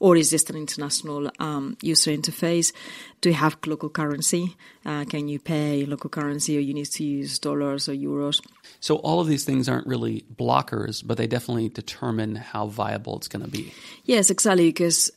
or 0.00 0.16
is 0.16 0.30
this 0.30 0.48
an 0.50 0.56
international 0.56 1.30
um, 1.38 1.76
user 1.82 2.10
interface? 2.10 2.72
Do 3.20 3.28
you 3.30 3.36
have 3.36 3.56
local 3.66 3.88
currency? 3.88 4.56
Uh, 4.84 5.04
can 5.04 5.28
you 5.28 5.38
pay 5.38 5.86
local 5.86 6.10
currency, 6.10 6.56
or 6.56 6.60
you 6.60 6.74
need 6.74 6.86
to 6.86 7.04
use 7.04 7.38
dollars 7.38 7.88
or 7.88 7.94
euros? 7.94 8.40
So 8.80 8.96
all 8.96 9.20
of 9.20 9.28
these 9.28 9.44
things 9.44 9.68
aren't 9.68 9.86
really 9.86 10.24
blockers, 10.34 11.02
but 11.06 11.16
they 11.16 11.26
definitely 11.26 11.68
determine 11.68 12.34
how 12.34 12.66
viable 12.66 13.16
it's 13.16 13.28
going 13.28 13.44
to 13.44 13.50
be. 13.50 13.72
Yes, 14.04 14.30
exactly. 14.30 14.68
Because 14.68 15.10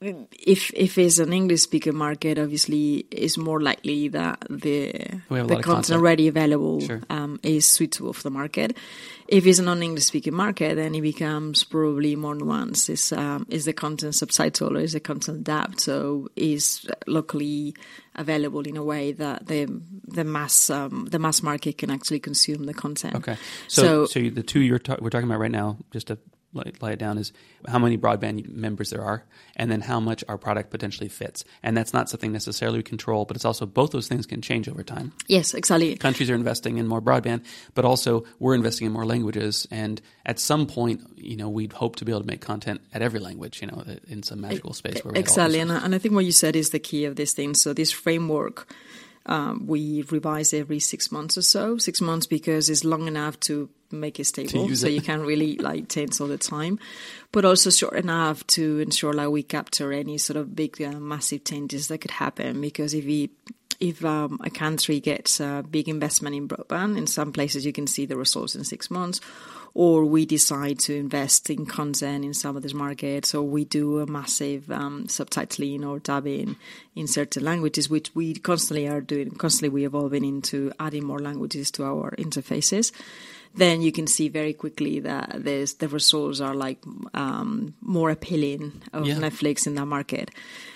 if 0.00 0.70
if 0.74 0.98
it's 0.98 1.18
an 1.18 1.32
English 1.32 1.62
speaker 1.62 1.92
market, 1.92 2.38
obviously 2.38 3.06
it's 3.10 3.38
more 3.38 3.60
likely 3.60 4.08
that 4.08 4.44
the 4.50 4.92
We 5.30 5.38
have 5.38 5.50
a 5.50 5.56
the 5.56 5.62
content 5.62 5.96
already 5.98 6.28
available 6.28 6.80
Sure. 6.80 7.00
um, 7.08 7.40
is 7.42 7.66
suitable 7.66 8.12
for 8.12 8.22
the 8.22 8.30
market. 8.30 8.76
If 9.28 9.46
it's 9.46 9.58
a 9.58 9.62
non-English 9.62 10.04
speaking 10.04 10.34
market, 10.34 10.76
then 10.76 10.94
it 10.94 11.00
becomes 11.00 11.64
probably 11.64 12.14
more 12.14 12.34
nuanced. 12.36 12.90
Is 12.90 13.12
um, 13.12 13.46
is 13.48 13.64
the 13.64 13.72
content 13.72 14.12
subtitled 14.14 14.72
or 14.76 14.80
is 14.80 14.92
the 14.92 15.00
content 15.00 15.44
dubbed? 15.44 15.80
So 15.80 16.28
is 16.36 16.86
locally 17.06 17.74
available 18.14 18.60
in 18.66 18.76
a 18.76 18.84
way 18.84 19.12
that 19.12 19.46
the 19.46 19.66
the 20.06 20.24
mass 20.24 20.68
um, 20.70 21.06
the 21.10 21.18
mass 21.18 21.42
market 21.42 21.78
can 21.78 21.90
actually 21.90 22.20
consume 22.20 22.64
the 22.64 22.74
content. 22.74 23.14
Okay. 23.16 23.36
So, 23.68 24.04
so, 24.06 24.18
you- 24.20 24.30
the 24.30 24.42
two 24.42 24.60
you're 24.60 24.78
ta- 24.78 24.96
we're 25.00 25.10
talking 25.10 25.28
about 25.28 25.40
right 25.40 25.50
now, 25.50 25.78
just 25.90 26.08
to 26.08 26.18
lay, 26.56 26.72
lay 26.80 26.92
it 26.94 26.98
down, 26.98 27.18
is 27.18 27.32
how 27.68 27.78
many 27.78 27.96
broadband 27.98 28.48
members 28.48 28.90
there 28.90 29.02
are, 29.02 29.24
and 29.56 29.70
then 29.70 29.80
how 29.82 30.00
much 30.00 30.24
our 30.28 30.38
product 30.38 30.70
potentially 30.70 31.08
fits. 31.08 31.44
And 31.62 31.76
that's 31.76 31.92
not 31.92 32.08
something 32.08 32.32
necessarily 32.32 32.78
we 32.78 32.82
control, 32.82 33.24
but 33.24 33.36
it's 33.36 33.44
also 33.44 33.66
both 33.66 33.90
those 33.92 34.08
things 34.08 34.26
can 34.26 34.40
change 34.42 34.68
over 34.68 34.82
time. 34.82 35.12
yes, 35.28 35.54
exactly. 35.54 35.96
Countries 35.96 36.30
are 36.30 36.34
investing 36.34 36.78
in 36.78 36.86
more 36.86 37.00
broadband, 37.00 37.44
but 37.74 37.84
also 37.84 38.24
we're 38.38 38.54
investing 38.54 38.86
in 38.86 38.92
more 38.92 39.06
languages. 39.06 39.66
And 39.70 40.00
at 40.24 40.38
some 40.38 40.66
point, 40.66 41.00
you 41.16 41.36
know, 41.36 41.48
we'd 41.48 41.72
hope 41.72 41.96
to 41.96 42.04
be 42.04 42.12
able 42.12 42.20
to 42.22 42.26
make 42.26 42.40
content 42.40 42.80
at 42.92 43.02
every 43.02 43.20
language, 43.20 43.60
you 43.60 43.68
know, 43.68 43.84
in 44.08 44.22
some 44.22 44.40
magical 44.40 44.72
space 44.72 45.04
where 45.04 45.12
we 45.12 45.18
exactly, 45.18 45.60
and, 45.60 45.72
I- 45.72 45.84
and 45.84 45.94
I 45.94 45.98
think 45.98 46.14
what 46.14 46.24
you 46.24 46.32
said 46.32 46.56
is 46.56 46.70
the 46.70 46.78
key 46.78 47.04
of 47.04 47.16
this 47.16 47.32
thing. 47.32 47.54
So 47.54 47.72
this 47.72 47.92
framework. 47.92 48.72
Um, 49.28 49.66
we 49.66 50.02
revise 50.02 50.54
every 50.54 50.78
six 50.78 51.10
months 51.10 51.36
or 51.36 51.42
so. 51.42 51.78
Six 51.78 52.00
months 52.00 52.26
because 52.28 52.70
it's 52.70 52.84
long 52.84 53.08
enough 53.08 53.40
to 53.40 53.68
make 53.90 54.20
it 54.20 54.24
stable, 54.24 54.74
so 54.74 54.86
it. 54.86 54.92
you 54.92 55.00
can't 55.00 55.22
really 55.26 55.56
like 55.56 55.88
tense 55.88 56.20
all 56.20 56.28
the 56.28 56.38
time, 56.38 56.78
but 57.32 57.44
also 57.44 57.70
short 57.70 57.94
enough 57.94 58.46
to 58.48 58.78
ensure 58.80 59.12
like 59.12 59.28
we 59.28 59.42
capture 59.42 59.92
any 59.92 60.18
sort 60.18 60.36
of 60.36 60.54
big, 60.54 60.80
uh, 60.82 60.92
massive 60.92 61.44
changes 61.44 61.88
that 61.88 61.98
could 61.98 62.10
happen. 62.10 62.60
Because 62.60 62.94
if 62.94 63.04
we 63.04 63.30
if 63.80 64.04
um, 64.04 64.38
a 64.42 64.50
country 64.50 65.00
gets 65.00 65.40
a 65.40 65.64
big 65.68 65.88
investment 65.88 66.34
in 66.34 66.48
broadband, 66.48 66.96
in 66.96 67.06
some 67.06 67.32
places 67.32 67.66
you 67.66 67.72
can 67.72 67.86
see 67.86 68.06
the 68.06 68.16
results 68.16 68.54
in 68.54 68.64
six 68.64 68.90
months, 68.90 69.20
or 69.74 70.06
we 70.06 70.24
decide 70.24 70.78
to 70.78 70.96
invest 70.96 71.50
in 71.50 71.66
content 71.66 72.24
in 72.24 72.32
some 72.32 72.56
of 72.56 72.62
these 72.62 72.72
markets, 72.72 73.34
or 73.34 73.42
we 73.42 73.64
do 73.64 73.98
a 73.98 74.06
massive 74.06 74.70
um, 74.70 75.04
subtitling 75.06 75.86
or 75.86 75.98
dubbing 75.98 76.56
in 76.94 77.06
certain 77.06 77.44
languages, 77.44 77.90
which 77.90 78.14
we 78.14 78.34
constantly 78.34 78.88
are 78.88 79.02
doing, 79.02 79.30
constantly 79.32 79.68
we 79.68 79.84
evolving 79.84 80.24
into 80.24 80.72
adding 80.80 81.04
more 81.04 81.18
languages 81.18 81.70
to 81.70 81.84
our 81.84 82.12
interfaces. 82.12 82.90
Then 83.54 83.80
you 83.82 83.92
can 83.92 84.06
see 84.06 84.28
very 84.28 84.52
quickly 84.52 85.00
that 85.00 85.44
there's 85.44 85.74
the 85.74 85.88
results 85.88 86.40
are 86.40 86.54
like 86.54 86.78
um, 87.14 87.74
more 87.80 88.10
appealing 88.10 88.82
of 88.92 89.06
Yeah. 89.06 89.16
Netflix 89.16 89.66
in 89.66 89.74
that 89.76 89.86
market, 89.86 90.30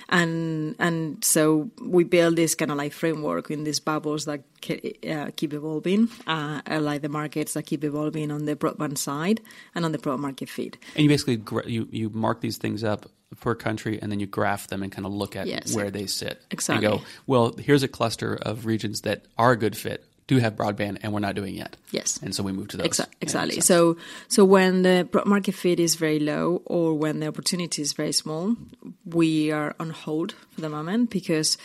and 0.08 0.74
and 0.78 1.22
so 1.24 1.70
we 1.82 2.04
build 2.04 2.36
this 2.36 2.54
kind 2.54 2.70
of 2.70 2.76
like 2.78 2.92
framework 2.92 3.50
in 3.50 3.64
these 3.64 3.80
bubbles 3.80 4.24
that 4.24 4.40
uh, 5.08 5.30
keep 5.36 5.52
evolving, 5.52 6.08
uh, 6.26 6.60
like 6.80 7.02
the 7.02 7.08
markets 7.08 7.52
that 7.54 7.64
keep 7.64 7.84
evolving 7.84 8.30
on 8.30 8.44
the 8.46 8.56
broadband 8.56 8.98
side 8.98 9.40
and 9.74 9.84
on 9.84 9.92
the 9.92 9.98
product 9.98 10.22
market 10.22 10.48
fit. 10.48 10.76
And 10.94 11.02
you 11.04 11.08
basically 11.08 11.42
you 11.70 11.88
you 11.90 12.10
mark 12.10 12.40
these 12.40 12.56
things 12.58 12.82
up 12.82 13.06
per 13.38 13.54
country, 13.54 14.00
and 14.02 14.10
then 14.10 14.18
you 14.18 14.26
graph 14.26 14.66
them 14.66 14.82
and 14.82 14.90
kind 14.90 15.06
of 15.06 15.12
look 15.12 15.36
at 15.36 15.46
Yes. 15.46 15.72
where 15.74 15.90
they 15.90 16.06
sit. 16.06 16.42
Exactly. 16.50 16.84
And 16.86 16.98
go, 16.98 17.04
well, 17.26 17.54
here's 17.56 17.84
a 17.84 17.88
cluster 17.88 18.34
of 18.42 18.66
regions 18.66 19.02
that 19.02 19.26
are 19.38 19.52
a 19.52 19.56
good 19.56 19.76
fit, 19.76 20.04
do 20.30 20.38
have 20.38 20.54
broadband, 20.54 20.98
and 21.02 21.12
we're 21.12 21.18
not 21.18 21.34
doing 21.34 21.56
yet. 21.56 21.76
Yes. 21.90 22.20
And 22.22 22.32
so 22.32 22.44
we 22.44 22.52
move 22.52 22.68
to 22.68 22.76
those. 22.76 22.86
Exa- 22.86 23.08
exactly. 23.20 23.60
so, 23.60 23.96
so 24.28 24.44
when 24.44 24.82
the 24.82 25.08
market 25.26 25.56
fit 25.56 25.80
is 25.80 25.96
very 25.96 26.20
low 26.20 26.62
or 26.66 26.94
when 26.94 27.18
the 27.18 27.26
opportunity 27.26 27.82
is 27.82 27.94
very 27.94 28.12
small, 28.12 28.54
we 29.04 29.50
are 29.50 29.74
on 29.80 29.90
hold 29.90 30.36
for 30.52 30.60
the 30.60 30.68
moment 30.68 31.10
because 31.10 31.58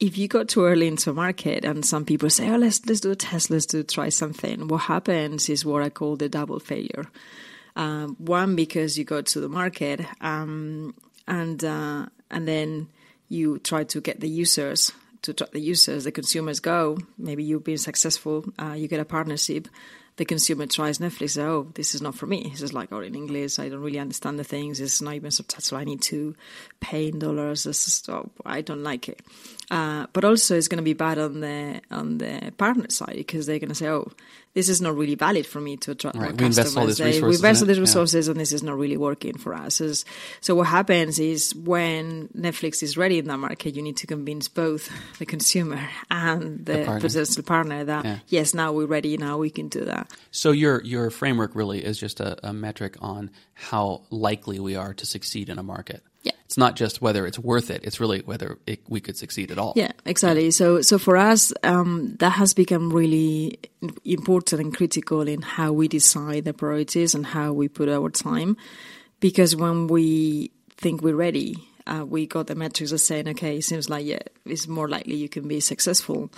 if 0.00 0.16
you 0.16 0.26
go 0.26 0.42
too 0.42 0.64
early 0.64 0.86
into 0.86 1.10
a 1.10 1.12
market 1.12 1.66
and 1.66 1.84
some 1.84 2.06
people 2.06 2.30
say, 2.30 2.48
"Oh, 2.48 2.56
let's 2.56 2.80
let's 2.86 3.00
do 3.00 3.10
a 3.10 3.16
test, 3.16 3.50
let's 3.50 3.66
do 3.66 3.82
try 3.82 4.08
something," 4.08 4.68
what 4.68 4.88
happens 4.88 5.50
is 5.50 5.66
what 5.66 5.82
I 5.82 5.90
call 5.90 6.16
the 6.16 6.30
double 6.30 6.60
failure. 6.60 7.04
Um, 7.76 8.16
one 8.16 8.56
because 8.56 8.96
you 8.96 9.04
go 9.04 9.20
to 9.20 9.38
the 9.38 9.50
market 9.50 10.00
um, 10.22 10.94
and 11.26 11.62
uh, 11.62 12.06
and 12.30 12.48
then 12.48 12.88
you 13.28 13.58
try 13.58 13.84
to 13.84 14.00
get 14.00 14.20
the 14.20 14.30
users 14.30 14.92
to 15.22 15.32
the 15.32 15.60
users, 15.60 16.04
the 16.04 16.12
consumers 16.12 16.60
go. 16.60 16.98
Maybe 17.16 17.44
you've 17.44 17.64
been 17.64 17.78
successful, 17.78 18.44
uh, 18.58 18.72
you 18.72 18.88
get 18.88 19.00
a 19.00 19.04
partnership. 19.04 19.68
The 20.16 20.24
consumer 20.24 20.66
tries 20.66 20.98
Netflix. 20.98 21.40
Oh, 21.40 21.68
this 21.74 21.94
is 21.94 22.02
not 22.02 22.16
for 22.16 22.26
me. 22.26 22.48
It's 22.50 22.58
just 22.58 22.74
like, 22.74 22.90
oh, 22.90 22.98
in 22.98 23.14
English, 23.14 23.60
I 23.60 23.68
don't 23.68 23.80
really 23.80 24.00
understand 24.00 24.36
the 24.36 24.42
things. 24.42 24.80
It's 24.80 25.00
not 25.00 25.14
even 25.14 25.30
subtitled. 25.30 25.78
I 25.78 25.84
need 25.84 26.02
to 26.02 26.34
pay 26.80 27.06
in 27.06 27.20
dollars. 27.20 27.62
This 27.62 27.86
is, 27.86 28.02
oh, 28.08 28.28
I 28.44 28.60
don't 28.60 28.82
like 28.82 29.08
it. 29.08 29.20
Uh, 29.70 30.08
but 30.12 30.24
also, 30.24 30.56
it's 30.56 30.66
going 30.66 30.78
to 30.78 30.82
be 30.82 30.92
bad 30.92 31.20
on 31.20 31.38
the 31.38 31.80
on 31.92 32.18
the 32.18 32.52
partner 32.58 32.90
side 32.90 33.14
because 33.14 33.46
they're 33.46 33.60
going 33.60 33.68
to 33.68 33.76
say, 33.76 33.90
oh, 33.90 34.10
this 34.58 34.68
is 34.68 34.80
not 34.86 34.94
really 35.00 35.14
valid 35.14 35.46
for 35.52 35.60
me 35.68 35.76
to 35.84 35.88
attract 35.94 36.16
Right. 36.16 36.30
more 36.32 36.36
We 36.42 36.46
invest 36.46 36.76
all 36.76 36.86
customers. 36.86 36.96
these 36.98 37.06
resources 37.06 37.28
We 37.30 37.34
invest 37.40 37.58
in 37.62 37.64
all 37.64 37.68
these 37.68 37.76
Yeah. 37.76 37.88
resources, 37.88 38.22
and 38.30 38.36
this 38.42 38.52
is 38.58 38.62
not 38.68 38.76
really 38.82 38.96
working 39.08 39.36
for 39.44 39.52
us. 39.54 39.74
So 40.40 40.50
what 40.58 40.66
happens 40.78 41.14
is 41.32 41.54
when 41.54 42.28
Netflix 42.46 42.82
is 42.82 42.96
ready 42.96 43.16
in 43.22 43.26
that 43.30 43.38
market, 43.38 43.76
you 43.76 43.82
need 43.88 43.96
to 43.98 44.06
convince 44.06 44.48
both 44.48 44.82
the 45.20 45.26
consumer 45.26 45.80
and 46.10 46.64
the, 46.66 46.84
partner. 46.84 47.08
potential 47.08 47.42
partner 47.44 47.84
that 47.84 48.04
Yeah. 48.04 48.18
yes, 48.36 48.48
now 48.54 48.68
we're 48.76 48.86
ready. 48.98 49.16
Now 49.16 49.34
we 49.38 49.50
can 49.50 49.68
do 49.68 49.84
that. 49.92 50.04
So 50.42 50.50
your 50.50 50.82
your 50.94 51.10
framework 51.10 51.52
really 51.54 51.80
is 51.90 51.96
just 52.04 52.18
a, 52.20 52.30
a 52.50 52.52
metric 52.52 52.96
on 53.00 53.30
how 53.70 54.02
likely 54.10 54.58
we 54.68 54.74
are 54.82 54.92
to 55.00 55.04
succeed 55.06 55.48
in 55.48 55.58
a 55.58 55.62
market. 55.74 56.02
Yeah. 56.28 56.34
It's 56.44 56.58
not 56.58 56.76
just 56.76 57.00
whether 57.00 57.26
it's 57.26 57.38
worth 57.38 57.70
it. 57.70 57.80
It's 57.84 58.00
really 58.00 58.20
whether 58.20 58.58
it, 58.66 58.80
we 58.88 59.00
could 59.00 59.16
succeed 59.16 59.50
at 59.50 59.58
all. 59.58 59.72
Yeah, 59.76 59.92
exactly. 60.04 60.50
So, 60.50 60.82
so 60.82 60.98
for 60.98 61.16
us, 61.16 61.52
um, 61.62 62.16
that 62.20 62.30
has 62.30 62.52
become 62.54 62.92
really 62.92 63.58
important 64.04 64.60
and 64.60 64.76
critical 64.76 65.26
in 65.26 65.42
how 65.42 65.72
we 65.72 65.88
decide 65.88 66.44
the 66.44 66.52
priorities 66.52 67.14
and 67.14 67.24
how 67.24 67.52
we 67.52 67.68
put 67.68 67.88
our 67.88 68.10
time. 68.10 68.56
Because 69.20 69.56
when 69.56 69.86
we 69.88 70.50
think 70.76 71.02
we're 71.02 71.16
ready, 71.16 71.56
uh, 71.86 72.04
we 72.04 72.26
got 72.26 72.46
the 72.46 72.54
metrics 72.54 72.92
of 72.92 73.00
saying, 73.00 73.28
okay, 73.28 73.58
it 73.58 73.64
seems 73.64 73.88
like 73.88 74.04
yeah, 74.04 74.20
it's 74.44 74.68
more 74.68 74.88
likely 74.88 75.16
you 75.16 75.28
can 75.28 75.48
be 75.48 75.60
successful. 75.60 76.30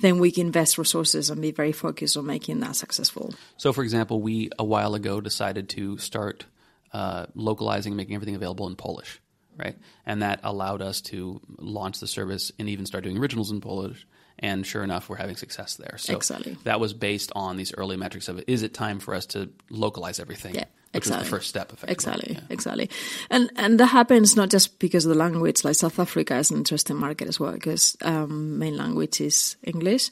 Then 0.00 0.18
we 0.18 0.30
can 0.30 0.46
invest 0.46 0.78
resources 0.78 1.30
and 1.30 1.40
be 1.42 1.50
very 1.50 1.72
focused 1.72 2.16
on 2.16 2.26
making 2.26 2.60
that 2.60 2.76
successful. 2.76 3.34
So, 3.56 3.72
for 3.72 3.82
example, 3.82 4.22
we 4.22 4.50
a 4.58 4.64
while 4.64 4.94
ago 4.94 5.20
decided 5.20 5.68
to 5.70 5.98
start 5.98 6.46
uh, 6.92 7.26
localizing, 7.34 7.96
making 7.96 8.14
everything 8.14 8.34
available 8.34 8.66
in 8.68 8.76
Polish, 8.76 9.20
right? 9.56 9.76
And 10.06 10.22
that 10.22 10.40
allowed 10.42 10.82
us 10.82 11.00
to 11.02 11.40
launch 11.58 12.00
the 12.00 12.06
service 12.06 12.52
and 12.58 12.68
even 12.68 12.86
start 12.86 13.04
doing 13.04 13.18
originals 13.18 13.50
in 13.50 13.60
Polish. 13.60 14.06
And 14.38 14.66
sure 14.66 14.82
enough, 14.82 15.08
we're 15.08 15.16
having 15.16 15.36
success 15.36 15.76
there. 15.76 15.96
So 15.98 16.16
Exactly. 16.16 16.56
that 16.64 16.80
was 16.80 16.94
based 16.94 17.30
on 17.36 17.56
these 17.56 17.72
early 17.74 17.96
metrics 17.96 18.28
of 18.28 18.42
is 18.46 18.62
it 18.62 18.74
time 18.74 18.98
for 18.98 19.14
us 19.14 19.26
to 19.26 19.50
localize 19.70 20.18
everything? 20.18 20.54
Yeah, 20.54 20.64
which 20.92 21.02
exactly. 21.02 21.20
was 21.20 21.30
the 21.30 21.36
first 21.36 21.48
step, 21.48 21.72
effectively. 21.72 21.92
Exactly, 21.92 22.34
Yeah. 22.34 22.40
exactly, 22.50 22.90
and 23.30 23.50
and 23.56 23.78
that 23.78 23.86
happens 23.86 24.34
not 24.34 24.50
just 24.50 24.78
because 24.78 25.04
of 25.04 25.10
the 25.10 25.18
language. 25.18 25.62
Like 25.64 25.76
South 25.76 25.98
Africa 25.98 26.36
is 26.38 26.50
an 26.50 26.56
interesting 26.56 26.96
market 26.96 27.28
as 27.28 27.38
well 27.38 27.52
because 27.52 27.96
um, 28.02 28.58
main 28.58 28.76
language 28.76 29.20
is 29.20 29.56
English. 29.62 30.10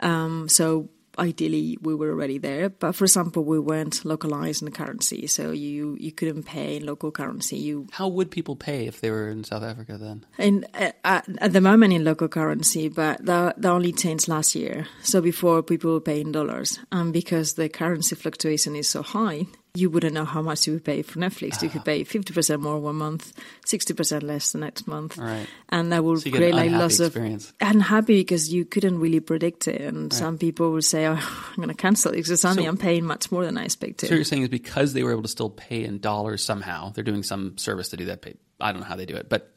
Um, 0.00 0.48
so 0.48 0.88
ideally 1.18 1.78
we 1.80 1.94
were 1.94 2.10
already 2.10 2.38
there. 2.38 2.68
But 2.68 2.94
for 2.94 3.04
example, 3.04 3.44
we 3.44 3.58
weren't 3.58 4.04
localized 4.04 4.62
in 4.62 4.66
the 4.66 4.72
currency, 4.72 5.26
so 5.26 5.50
you 5.50 5.96
you 5.98 6.12
couldn't 6.12 6.44
pay 6.44 6.76
in 6.76 6.86
local 6.86 7.10
currency. 7.10 7.56
You 7.56 7.86
How 7.92 8.08
would 8.08 8.30
people 8.30 8.56
pay 8.56 8.86
if 8.86 9.00
they 9.00 9.10
were 9.10 9.28
in 9.28 9.44
South 9.44 9.62
Africa 9.62 9.98
then? 9.98 10.24
in 10.38 10.66
uh, 10.74 10.92
at, 11.04 11.52
the 11.52 11.60
moment 11.60 11.92
in 11.92 12.04
local 12.04 12.28
currency, 12.28 12.88
but 12.88 13.24
that, 13.24 13.60
that 13.60 13.70
only 13.70 13.92
changed 13.92 14.28
last 14.28 14.54
year. 14.54 14.86
So 15.02 15.20
before 15.20 15.62
people 15.62 15.94
would 15.94 16.04
pay 16.04 16.20
in 16.20 16.32
dollars, 16.32 16.78
and 16.92 17.12
because 17.12 17.54
the 17.54 17.68
currency 17.68 18.14
fluctuation 18.16 18.76
is 18.76 18.88
so 18.88 19.02
high, 19.02 19.46
you 19.78 19.90
wouldn't 19.90 20.14
know 20.14 20.24
how 20.24 20.42
much 20.42 20.66
you 20.66 20.72
would 20.74 20.84
pay 20.84 21.02
for 21.02 21.18
Netflix. 21.18 21.62
You 21.62 21.68
could 21.68 21.82
ah. 21.82 21.84
pay 21.84 22.04
fifty 22.04 22.32
percent 22.32 22.60
more 22.62 22.78
one 22.78 22.96
month, 22.96 23.32
sixty 23.64 23.94
percent 23.94 24.22
less 24.22 24.52
the 24.52 24.58
next 24.58 24.86
month, 24.86 25.16
Right. 25.18 25.46
and 25.68 25.92
that 25.92 26.02
will 26.04 26.18
So 26.18 26.30
create 26.30 26.54
like 26.54 26.70
lots 26.70 27.00
of 27.00 27.06
experience. 27.08 27.52
unhappy 27.60 28.20
because 28.20 28.52
you 28.52 28.64
couldn't 28.64 28.98
really 29.00 29.20
predict 29.20 29.68
it. 29.68 29.80
And 29.80 30.12
some 30.12 30.38
people 30.38 30.72
will 30.72 30.82
say, 30.82 31.06
"Oh, 31.06 31.14
I'm 31.50 31.56
going 31.56 31.68
to 31.68 31.74
cancel 31.74 32.12
it 32.12 32.16
because 32.16 32.40
suddenly 32.40 32.64
So- 32.64 32.68
I'm 32.70 32.76
paying 32.78 33.04
much 33.04 33.30
more 33.32 33.44
than 33.44 33.56
I 33.58 33.64
expected." 33.64 34.08
So 34.08 34.14
you're 34.14 34.24
saying 34.24 34.42
is 34.42 34.48
because 34.48 34.92
they 34.92 35.02
were 35.02 35.12
able 35.12 35.22
to 35.22 35.28
still 35.28 35.50
pay 35.50 35.84
in 35.84 35.98
dollars 35.98 36.42
somehow, 36.44 36.90
they're 36.92 37.04
doing 37.04 37.22
some 37.22 37.56
service 37.58 37.88
to 37.90 37.96
do 37.96 38.06
that. 38.06 38.22
Pay. 38.22 38.34
I 38.60 38.72
don't 38.72 38.80
know 38.80 38.88
how 38.88 38.96
they 38.96 39.06
do 39.06 39.14
it, 39.16 39.28
but 39.28 39.54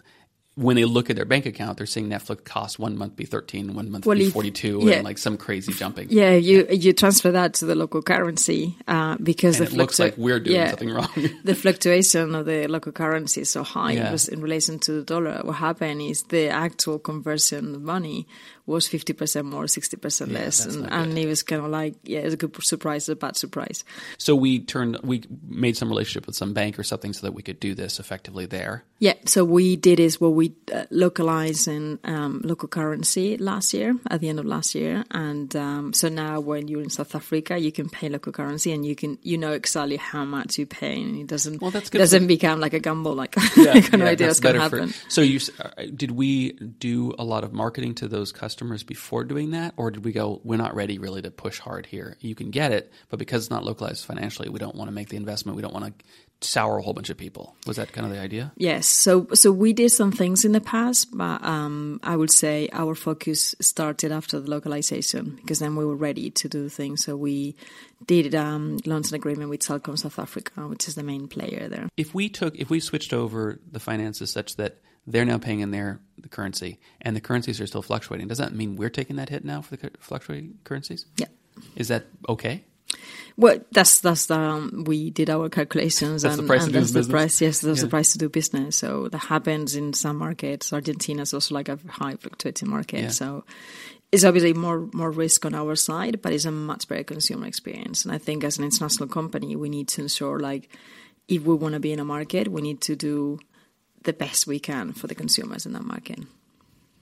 when 0.55 0.75
they 0.75 0.83
look 0.83 1.09
at 1.09 1.15
their 1.15 1.25
bank 1.25 1.45
account, 1.45 1.77
they're 1.77 1.85
seeing 1.87 2.09
Netflix 2.09 2.43
cost 2.43 2.77
one 2.77 2.97
month 2.97 3.15
be 3.15 3.23
13, 3.25 3.73
one 3.73 3.89
month 3.89 4.05
Well, 4.05 4.17
be 4.17 4.25
if- 4.27 4.33
42, 4.33 4.81
yeah. 4.83 4.95
and 4.95 5.05
like 5.05 5.17
some 5.17 5.37
crazy 5.37 5.71
jumping. 5.71 6.07
Yeah, 6.11 6.33
you 6.35 6.67
you 6.69 6.91
transfer 6.93 7.31
that 7.31 7.53
to 7.55 7.65
the 7.65 7.73
local 7.75 8.01
currency 8.01 8.75
uh, 8.87 9.15
because 9.23 9.61
it 9.61 9.71
looks 9.71 9.97
like 9.97 10.17
we're 10.17 10.41
doing 10.41 10.57
yeah, 10.57 10.69
something 10.71 10.89
wrong. 10.91 11.09
the 11.45 11.55
fluctuation 11.55 12.35
of 12.35 12.45
the 12.45 12.67
local 12.67 12.91
currency 12.91 13.41
is 13.41 13.49
so 13.49 13.63
high 13.63 13.93
Yeah. 13.93 14.15
in 14.31 14.41
relation 14.41 14.77
to 14.79 14.91
the 14.91 15.03
dollar. 15.03 15.39
What 15.43 15.53
happened 15.55 16.01
is 16.01 16.23
the 16.23 16.49
actual 16.49 16.99
conversion 16.99 17.75
of 17.75 17.81
money 17.81 18.27
was 18.71 18.87
fifty 18.87 19.13
percent 19.13 19.45
more, 19.45 19.67
sixty 19.67 19.97
percent 19.97 20.31
Yeah, 20.31 20.39
less, 20.39 20.65
and, 20.65 20.91
and 20.91 21.17
it 21.17 21.27
was 21.27 21.43
kind 21.43 21.63
of 21.63 21.69
like 21.69 21.95
yeah, 22.03 22.19
it's 22.19 22.33
a 22.33 22.37
good 22.37 22.55
surprise, 22.63 23.07
a 23.09 23.15
bad 23.15 23.35
surprise. 23.37 23.83
so 24.17 24.35
we 24.35 24.59
turned, 24.59 24.97
we 25.03 25.23
made 25.47 25.77
some 25.77 25.89
relationship 25.89 26.25
with 26.27 26.35
some 26.35 26.53
bank 26.53 26.79
or 26.79 26.83
something 26.83 27.13
so 27.13 27.27
that 27.27 27.33
we 27.33 27.41
could 27.43 27.59
do 27.59 27.75
this 27.75 27.99
effectively 27.99 28.45
there. 28.45 28.83
Yeah, 28.99 29.13
so 29.25 29.43
we 29.43 29.75
did 29.75 29.99
is 29.99 30.21
what 30.21 30.29
we 30.33 30.53
uh, 30.73 30.85
localized 30.91 31.67
in 31.67 31.99
um, 32.03 32.41
local 32.43 32.67
currency 32.67 33.35
last 33.37 33.73
year, 33.73 33.95
at 34.09 34.21
the 34.21 34.29
end 34.29 34.39
of 34.39 34.45
last 34.45 34.75
year, 34.75 35.03
and 35.11 35.53
um, 35.55 35.93
so 35.93 36.07
now 36.09 36.39
when 36.39 36.67
you're 36.67 36.81
in 36.81 36.89
South 36.89 37.15
Africa, 37.15 37.57
you 37.57 37.71
can 37.71 37.89
pay 37.89 38.09
local 38.09 38.31
currency, 38.31 38.71
and 38.71 38.85
you 38.85 38.95
can 38.95 39.17
you 39.23 39.37
know 39.37 39.51
exactly 39.53 39.97
how 39.97 40.23
much 40.23 40.57
you 40.59 40.65
pay, 40.65 41.01
and 41.01 41.17
it 41.17 41.27
doesn't 41.27 41.61
Well, 41.61 41.71
that's 41.71 41.89
good 41.89 41.97
doesn't 41.97 42.21
for- 42.23 42.27
become 42.27 42.59
like 42.59 42.73
a 42.73 42.79
gamble, 42.79 43.13
like 43.15 43.35
I 43.57 43.79
got 43.81 43.93
no 43.93 44.05
yeah, 44.05 44.11
idea 44.11 44.27
that's 44.27 44.39
what's 44.39 44.39
going 44.39 44.55
to 44.55 44.59
better 44.59 44.69
for- 44.69 44.77
happen. 44.77 44.93
so 45.09 45.21
you, 45.21 45.39
uh, 45.59 45.69
did 45.95 46.11
we 46.11 46.51
do 46.51 47.13
a 47.17 47.23
lot 47.23 47.43
of 47.43 47.51
marketing 47.53 47.95
to 47.95 48.07
those 48.07 48.31
customers 48.31 48.60
before 48.83 49.23
doing 49.23 49.51
that, 49.51 49.73
or 49.77 49.91
did 49.91 50.05
we 50.05 50.11
go, 50.11 50.41
we're 50.43 50.57
not 50.57 50.75
ready 50.75 50.97
really 50.99 51.21
to 51.21 51.31
push 51.31 51.59
hard 51.59 51.85
here? 51.85 52.17
You 52.19 52.35
can 52.35 52.51
get 52.51 52.71
it, 52.71 52.91
but 53.09 53.19
because 53.19 53.43
it's 53.43 53.49
not 53.49 53.63
localized 53.63 54.05
financially, 54.05 54.49
we 54.49 54.59
don't 54.59 54.75
want 54.75 54.87
to 54.87 54.93
make 54.93 55.09
the 55.09 55.17
investment. 55.17 55.55
We 55.55 55.61
don't 55.61 55.73
want 55.73 55.97
to 55.97 56.05
sour 56.41 56.77
a 56.77 56.81
whole 56.81 56.93
bunch 56.93 57.09
of 57.09 57.17
people. 57.17 57.55
Was 57.67 57.77
that 57.77 57.91
kind 57.91 58.05
of 58.05 58.13
the 58.13 58.19
idea? 58.19 58.51
Yes, 58.57 58.87
so 58.87 59.27
so 59.33 59.51
we 59.51 59.73
did 59.73 59.89
some 59.91 60.11
things 60.11 60.43
in 60.43 60.51
the 60.51 60.61
past, 60.61 61.09
but 61.15 61.43
um, 61.43 61.99
I 62.03 62.15
would 62.15 62.31
say 62.31 62.69
our 62.73 62.95
focus 62.95 63.55
started 63.61 64.11
after 64.11 64.39
the 64.39 64.49
localization 64.49 65.37
because 65.41 65.59
then 65.59 65.75
we 65.75 65.85
were 65.85 65.95
ready 65.95 66.31
to 66.31 66.49
do 66.49 66.69
things. 66.69 67.03
So 67.03 67.15
we 67.15 67.55
did 68.05 68.33
um, 68.35 68.79
launch 68.85 69.09
an 69.09 69.15
agreement 69.15 69.49
with 69.49 69.61
Telkom 69.61 69.97
South 69.97 70.17
Africa, 70.17 70.67
which 70.67 70.87
is 70.87 70.95
the 70.95 71.03
main 71.03 71.27
player 71.27 71.67
there. 71.67 71.89
If 71.97 72.13
we 72.13 72.29
took, 72.29 72.55
if 72.55 72.69
we 72.69 72.79
switched 72.79 73.13
over 73.13 73.59
the 73.71 73.79
finances 73.79 74.31
such 74.31 74.55
that 74.57 74.79
they're 75.07 75.25
now 75.25 75.37
paying 75.37 75.59
in 75.61 75.71
their 75.71 75.99
the 76.17 76.29
currency 76.29 76.79
and 77.01 77.15
the 77.15 77.21
currencies 77.21 77.59
are 77.59 77.67
still 77.67 77.81
fluctuating, 77.81 78.27
does 78.27 78.37
that 78.37 78.53
mean 78.53 78.75
we're 78.75 78.89
taking 78.89 79.15
that 79.15 79.29
hit 79.29 79.43
now 79.43 79.61
for 79.61 79.75
the 79.75 79.91
fluctuating 79.99 80.59
currencies? 80.63 81.05
Yeah. 81.17 81.27
Is 81.75 81.87
that 81.89 82.05
okay? 82.29 82.63
Well, 83.37 83.59
that's 83.71 84.01
that's 84.01 84.25
the 84.27 84.37
um, 84.39 84.83
we 84.85 85.09
did 85.09 85.29
our 85.29 85.49
calculations 85.49 86.23
That's 86.23 86.35
the 86.35 86.41
and, 86.43 86.51
and 86.51 86.73
that's 86.73 86.91
the 86.91 86.99
business? 86.99 87.07
price. 87.07 87.41
Yes, 87.41 87.61
that's 87.61 87.79
Yeah. 87.79 87.85
the 87.85 87.89
price 87.89 88.11
to 88.11 88.17
do 88.17 88.29
business. 88.29 88.75
So 88.75 89.07
that 89.07 89.17
happens 89.17 89.75
in 89.75 89.93
some 89.93 90.17
markets. 90.17 90.73
Argentina 90.73 91.21
is 91.21 91.33
also 91.33 91.55
like 91.55 91.69
a 91.69 91.79
high 91.87 92.15
fluctuating 92.17 92.69
market. 92.69 92.99
Yeah. 93.01 93.09
So 93.09 93.45
it's 94.11 94.25
obviously 94.25 94.53
more 94.53 94.89
more 94.93 95.09
risk 95.09 95.45
on 95.45 95.55
our 95.55 95.75
side, 95.75 96.21
but 96.21 96.33
it's 96.33 96.45
a 96.45 96.51
much 96.51 96.87
better 96.89 97.03
consumer 97.03 97.47
experience. 97.47 98.03
And 98.05 98.13
I 98.13 98.17
think 98.17 98.43
as 98.43 98.57
an 98.57 98.65
international 98.65 99.07
company, 99.07 99.55
we 99.55 99.69
need 99.69 99.87
to 99.89 100.01
ensure 100.01 100.39
like 100.39 100.67
if 101.29 101.43
we 101.43 101.55
want 101.55 101.73
to 101.73 101.79
be 101.79 101.93
in 101.93 101.99
a 101.99 102.05
market, 102.05 102.49
we 102.49 102.61
need 102.61 102.81
to 102.81 102.95
do 102.97 103.39
the 104.03 104.13
best 104.13 104.47
we 104.47 104.59
can 104.59 104.93
for 104.93 105.07
the 105.07 105.15
consumers 105.15 105.65
in 105.65 105.73
that 105.73 105.83
market. 105.83 106.19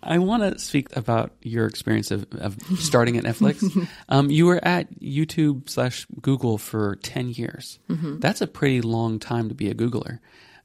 I 0.02 0.20
want 0.20 0.44
to 0.44 0.60
speak 0.60 0.96
about 0.96 1.34
your 1.42 1.66
experience 1.66 2.10
of, 2.10 2.26
of 2.34 2.58
starting 2.78 3.18
at 3.18 3.26
Netflix. 3.26 3.88
um, 4.10 4.32
you 4.32 4.46
were 4.46 4.64
at 4.64 5.00
YouTube 5.02 5.70
slash 5.70 6.08
Google 6.22 6.58
for 6.58 6.96
10 7.04 7.32
years. 7.32 7.80
That's 7.90 8.42
a 8.42 8.48
pretty 8.48 8.82
long 8.82 9.20
time 9.20 9.50
to 9.50 9.56
be 9.56 9.70
a 9.70 9.76
Googler. 9.76 10.20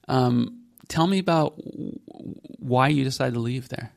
Um, 0.07 0.61
tell 0.87 1.07
me 1.07 1.19
about 1.19 1.57
w- 1.57 1.99
why 2.59 2.87
you 2.87 3.03
decided 3.03 3.33
to 3.33 3.41
leave 3.41 3.67
there. 3.69 3.91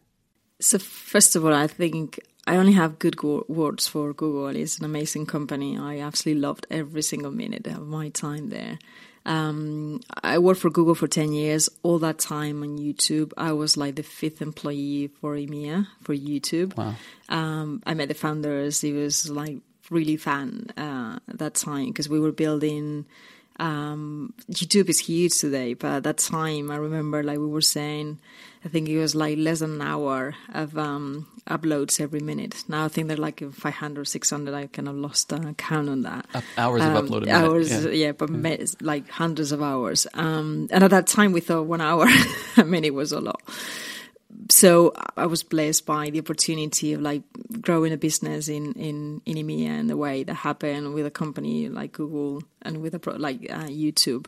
So 0.61 0.79
first 0.81 1.37
of 1.37 1.45
all, 1.45 1.55
I 1.55 1.69
think 1.69 2.19
I 2.49 2.57
only 2.57 2.73
have 2.73 2.99
good 2.99 3.17
go- 3.17 3.45
words 3.47 3.87
for 3.87 4.13
Google. 4.13 4.49
It's 4.49 4.79
an 4.79 4.85
amazing 4.85 5.27
company. 5.27 5.79
I 5.79 6.01
absolutely 6.01 6.41
loved 6.41 6.67
every 6.69 7.03
single 7.03 7.31
minute 7.31 7.67
of 7.69 7.87
my 7.87 8.09
time 8.09 8.49
there. 8.49 8.79
Um, 9.27 10.01
I 10.23 10.39
worked 10.39 10.61
for 10.61 10.71
Google 10.71 10.95
for 10.95 11.07
10 11.09 11.33
years. 11.33 11.69
All 11.83 11.99
that 11.99 12.19
time 12.19 12.63
on 12.63 12.79
YouTube, 12.79 13.33
I 13.37 13.53
was 13.53 13.77
like 13.77 13.97
the 13.97 14.03
fifth 14.03 14.41
employee 14.41 15.11
for 15.21 15.35
EMEA 15.35 15.87
for 16.03 16.15
YouTube. 16.15 16.77
Wow. 16.77 16.95
Um, 17.29 17.83
I 17.87 17.95
met 17.95 18.09
the 18.09 18.15
founders. 18.15 18.83
It 18.83 18.93
was 18.93 19.29
like 19.29 19.59
really 19.91 20.17
fun 20.17 20.71
uh, 20.77 21.19
that 21.29 21.55
time 21.55 21.89
because 21.89 22.09
we 22.09 22.21
were 22.21 22.33
building. 22.33 23.07
Um, 23.61 24.35
YouTube 24.51 24.89
is 24.89 25.01
huge 25.01 25.37
today, 25.37 25.75
but 25.75 25.89
at 25.89 26.03
that 26.05 26.19
time, 26.19 26.71
I 26.71 26.77
remember 26.77 27.23
like 27.23 27.39
we 27.39 27.47
were 27.47 27.61
saying, 27.61 28.21
I 28.65 28.69
think 28.69 28.89
it 28.89 28.99
was 28.99 29.15
like 29.15 29.39
less 29.39 29.61
than 29.61 29.75
an 29.75 29.83
hour 29.83 30.35
of 30.53 30.77
um, 30.77 31.27
uploads 31.49 32.01
every 32.01 32.21
minute. 32.21 32.65
Now 32.69 32.85
I 32.85 32.89
think 32.89 33.09
they're 33.09 33.17
like 33.17 33.41
500, 33.53 34.07
600. 34.07 34.55
I 34.55 34.67
kind 34.67 34.89
of 34.89 34.97
lost 34.97 35.33
uh, 35.33 35.53
count 35.55 35.89
on 35.89 36.03
that. 36.03 36.27
Up- 36.35 36.45
hours 36.57 36.83
of 36.83 36.95
Um, 36.95 37.07
upload 37.09 37.27
a 37.27 37.31
Hours, 37.33 37.71
yeah. 37.85 37.91
yeah, 37.91 38.13
but 38.13 38.31
ma- 38.31 38.57
like 38.81 39.09
hundreds 39.09 39.53
of 39.53 39.63
hours. 39.63 40.07
Um, 40.15 40.69
and 40.73 40.83
at 40.83 40.91
that 40.91 41.07
time, 41.07 41.33
we 41.33 41.41
thought 41.41 41.67
one 41.67 41.81
hour, 41.81 42.07
I 42.57 42.65
mean, 42.65 42.85
it 42.85 42.95
was 42.95 43.13
a 43.13 43.21
lot 43.21 43.41
so 44.51 44.93
I 45.17 45.27
was 45.27 45.43
blessed 45.43 45.85
by 45.85 46.11
the 46.11 46.21
opportunity 46.21 46.93
of 46.93 47.01
like 47.01 47.23
growing 47.61 47.93
a 47.93 47.97
business 47.97 48.49
in 48.49 48.73
in 48.75 49.21
in 49.27 49.37
EMEA 49.37 49.67
and 49.69 49.91
the 49.91 49.97
way 49.97 50.23
that 50.23 50.35
happened 50.35 50.95
with 50.95 51.07
a 51.07 51.11
company 51.11 51.69
like 51.69 51.93
Google 51.93 52.43
and 52.63 52.81
with 52.81 52.95
a 52.95 52.99
pro, 52.99 53.15
like 53.17 53.47
uh, 53.51 53.65
YouTube. 53.69 54.27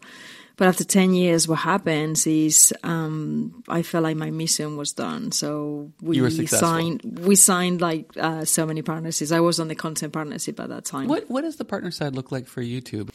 But 0.57 0.69
after 0.69 0.85
ten 0.85 1.15
years, 1.15 1.49
what 1.49 1.61
happens 1.61 2.27
is 2.27 2.73
um, 2.83 3.63
I 3.69 3.83
felt 3.83 4.05
like 4.05 4.17
my 4.17 4.31
mission 4.31 4.77
was 4.77 4.93
done. 4.93 5.33
So 5.33 5.93
we 6.03 6.47
signed 6.47 7.21
we 7.25 7.35
signed 7.37 7.81
like 7.81 8.11
uh, 8.17 8.45
so 8.45 8.67
many 8.67 8.83
partnerships. 8.83 9.33
I 9.33 9.41
was 9.41 9.59
on 9.59 9.69
the 9.69 9.75
content 9.75 10.13
partnership 10.13 10.61
at 10.61 10.69
that 10.69 10.85
time. 10.85 11.09
What 11.09 11.31
What 11.31 11.43
does 11.43 11.57
the 11.57 11.65
partner 11.65 11.91
side 11.91 12.15
look 12.15 12.31
like 12.31 12.47
for 12.47 12.63
YouTube? 12.63 13.11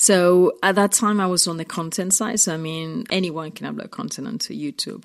So 0.00 0.54
at 0.62 0.76
that 0.76 0.92
time, 0.92 1.20
I 1.20 1.26
was 1.26 1.46
on 1.46 1.58
the 1.58 1.64
content 1.66 2.14
side. 2.14 2.40
So 2.40 2.54
I 2.54 2.56
mean, 2.56 3.04
anyone 3.10 3.50
can 3.50 3.66
upload 3.66 3.90
content 3.90 4.26
onto 4.26 4.54
YouTube. 4.54 5.04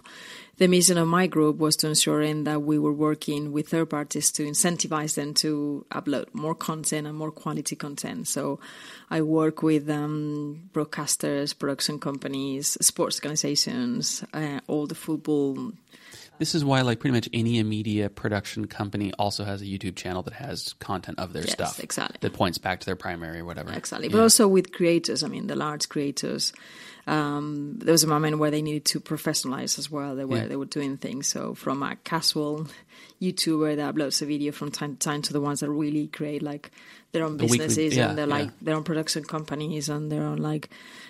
The 0.55 0.69
mission 0.69 0.97
of 0.97 1.05
my 1.09 1.27
group 1.27 1.57
was 1.57 1.75
to 1.77 1.89
ensuring 1.89 2.45
that 2.45 2.61
we 2.61 2.79
were 2.79 2.93
working 2.93 3.51
with 3.51 3.67
third 3.67 3.89
parties 3.89 4.31
to 4.31 4.45
incentivize 4.45 5.15
them 5.15 5.33
to 5.33 5.85
upload 5.91 6.33
more 6.33 6.55
content 6.55 7.07
and 7.07 7.17
more 7.17 7.31
quality 7.31 7.75
content. 7.75 8.29
So 8.29 8.61
I 9.09 9.21
work 9.21 9.61
with 9.61 9.89
um, 9.89 10.69
broadcasters, 10.71 11.59
production 11.59 11.99
companies, 11.99 12.77
sports 12.79 13.17
organizations, 13.17 14.23
uh, 14.33 14.61
all 14.67 14.87
the 14.87 14.95
football 14.95 15.73
This 16.37 16.53
is 16.53 16.65
why, 16.65 16.81
like, 16.81 16.99
pretty 16.99 17.13
much 17.13 17.29
any 17.33 17.61
media 17.63 18.09
production 18.09 18.65
company 18.67 19.13
also 19.17 19.45
has 19.45 19.61
a 19.61 19.65
YouTube 19.65 19.95
channel 19.95 20.21
that 20.23 20.33
has 20.33 20.73
content 20.79 21.17
of 21.19 21.31
their 21.33 21.43
Yes, 21.43 21.53
stuff 21.53 21.79
exactly. 21.79 22.17
that 22.21 22.33
points 22.33 22.57
back 22.57 22.81
to 22.81 22.85
their 22.85 22.95
primary 22.97 23.39
or 23.39 23.45
whatever. 23.45 23.71
Exactly, 23.71 24.07
Yeah. 24.09 24.13
but 24.13 24.21
also 24.21 24.47
with 24.47 24.71
creators. 24.71 25.23
I 25.23 25.27
mean, 25.27 25.47
the 25.47 25.55
large 25.55 25.87
creators. 25.87 26.51
Um, 27.07 27.77
there 27.79 27.91
was 27.91 28.03
a 28.03 28.07
moment 28.07 28.39
where 28.39 28.49
they 28.51 28.61
needed 28.63 28.85
to 28.85 28.99
professionalize 28.99 29.77
as 29.77 29.91
well. 29.91 30.15
They 30.15 30.25
were 30.25 30.37
Yeah. 30.37 30.47
they 30.47 30.55
were 30.55 30.65
doing 30.65 30.97
things. 30.97 31.27
So 31.27 31.53
from 31.53 31.83
a 31.83 31.95
casual 32.03 32.67
YouTuber 33.21 33.75
that 33.77 33.95
uploads 33.95 34.21
a 34.21 34.25
video 34.25 34.51
from 34.51 34.71
time 34.71 34.93
to 34.97 34.99
time 34.99 35.21
to 35.23 35.33
the 35.33 35.39
ones 35.41 35.59
that 35.59 35.69
really 35.69 36.07
create 36.07 36.41
like 36.41 36.71
their 37.11 37.23
own 37.23 37.37
The 37.37 37.43
weekly- 37.43 37.59
businesses 37.59 37.95
yeah, 37.95 38.09
and 38.09 38.17
they're 38.17 38.25
like 38.27 38.45
yeah. 38.47 38.51
their 38.61 38.75
own 38.75 38.83
production 38.83 39.23
companies 39.23 39.87
and 39.87 40.11
their 40.11 40.23
own 40.23 40.37
like 40.37 40.69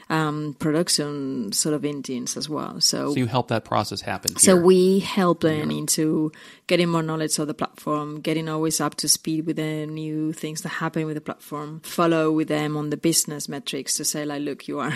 um, 0.10 0.56
production 0.60 1.52
sort 1.52 1.74
of 1.74 1.84
engines 1.84 2.38
as 2.38 2.48
well. 2.48 2.80
so 2.80 3.16
you 3.16 3.26
help 3.26 3.48
that 3.48 3.66
process 3.66 4.02
happen. 4.02 4.36
So 4.38 4.56
we 4.56 5.00
help 5.00 5.40
them 5.42 5.72
into 5.72 6.32
getting 6.68 6.90
more 6.90 7.02
knowledge 7.02 7.40
of 7.40 7.48
the 7.48 7.56
platform, 7.56 8.20
getting 8.22 8.48
always 8.50 8.80
up 8.80 8.96
to 8.96 9.08
speed 9.08 9.48
with 9.48 9.56
the 9.56 9.88
new 9.88 10.32
things 10.32 10.62
that 10.62 10.70
happen 10.70 11.06
with 11.08 11.16
the 11.16 11.22
platform, 11.22 11.80
follow 11.84 12.32
with 12.32 12.50
them 12.50 12.78
on 12.78 12.92
the 12.92 12.98
business 12.98 13.50
metrics 13.50 13.96
to 13.98 14.06
say 14.06 14.26
like, 14.26 14.44
look, 14.44 14.68
you 14.68 14.78
are 14.80 14.94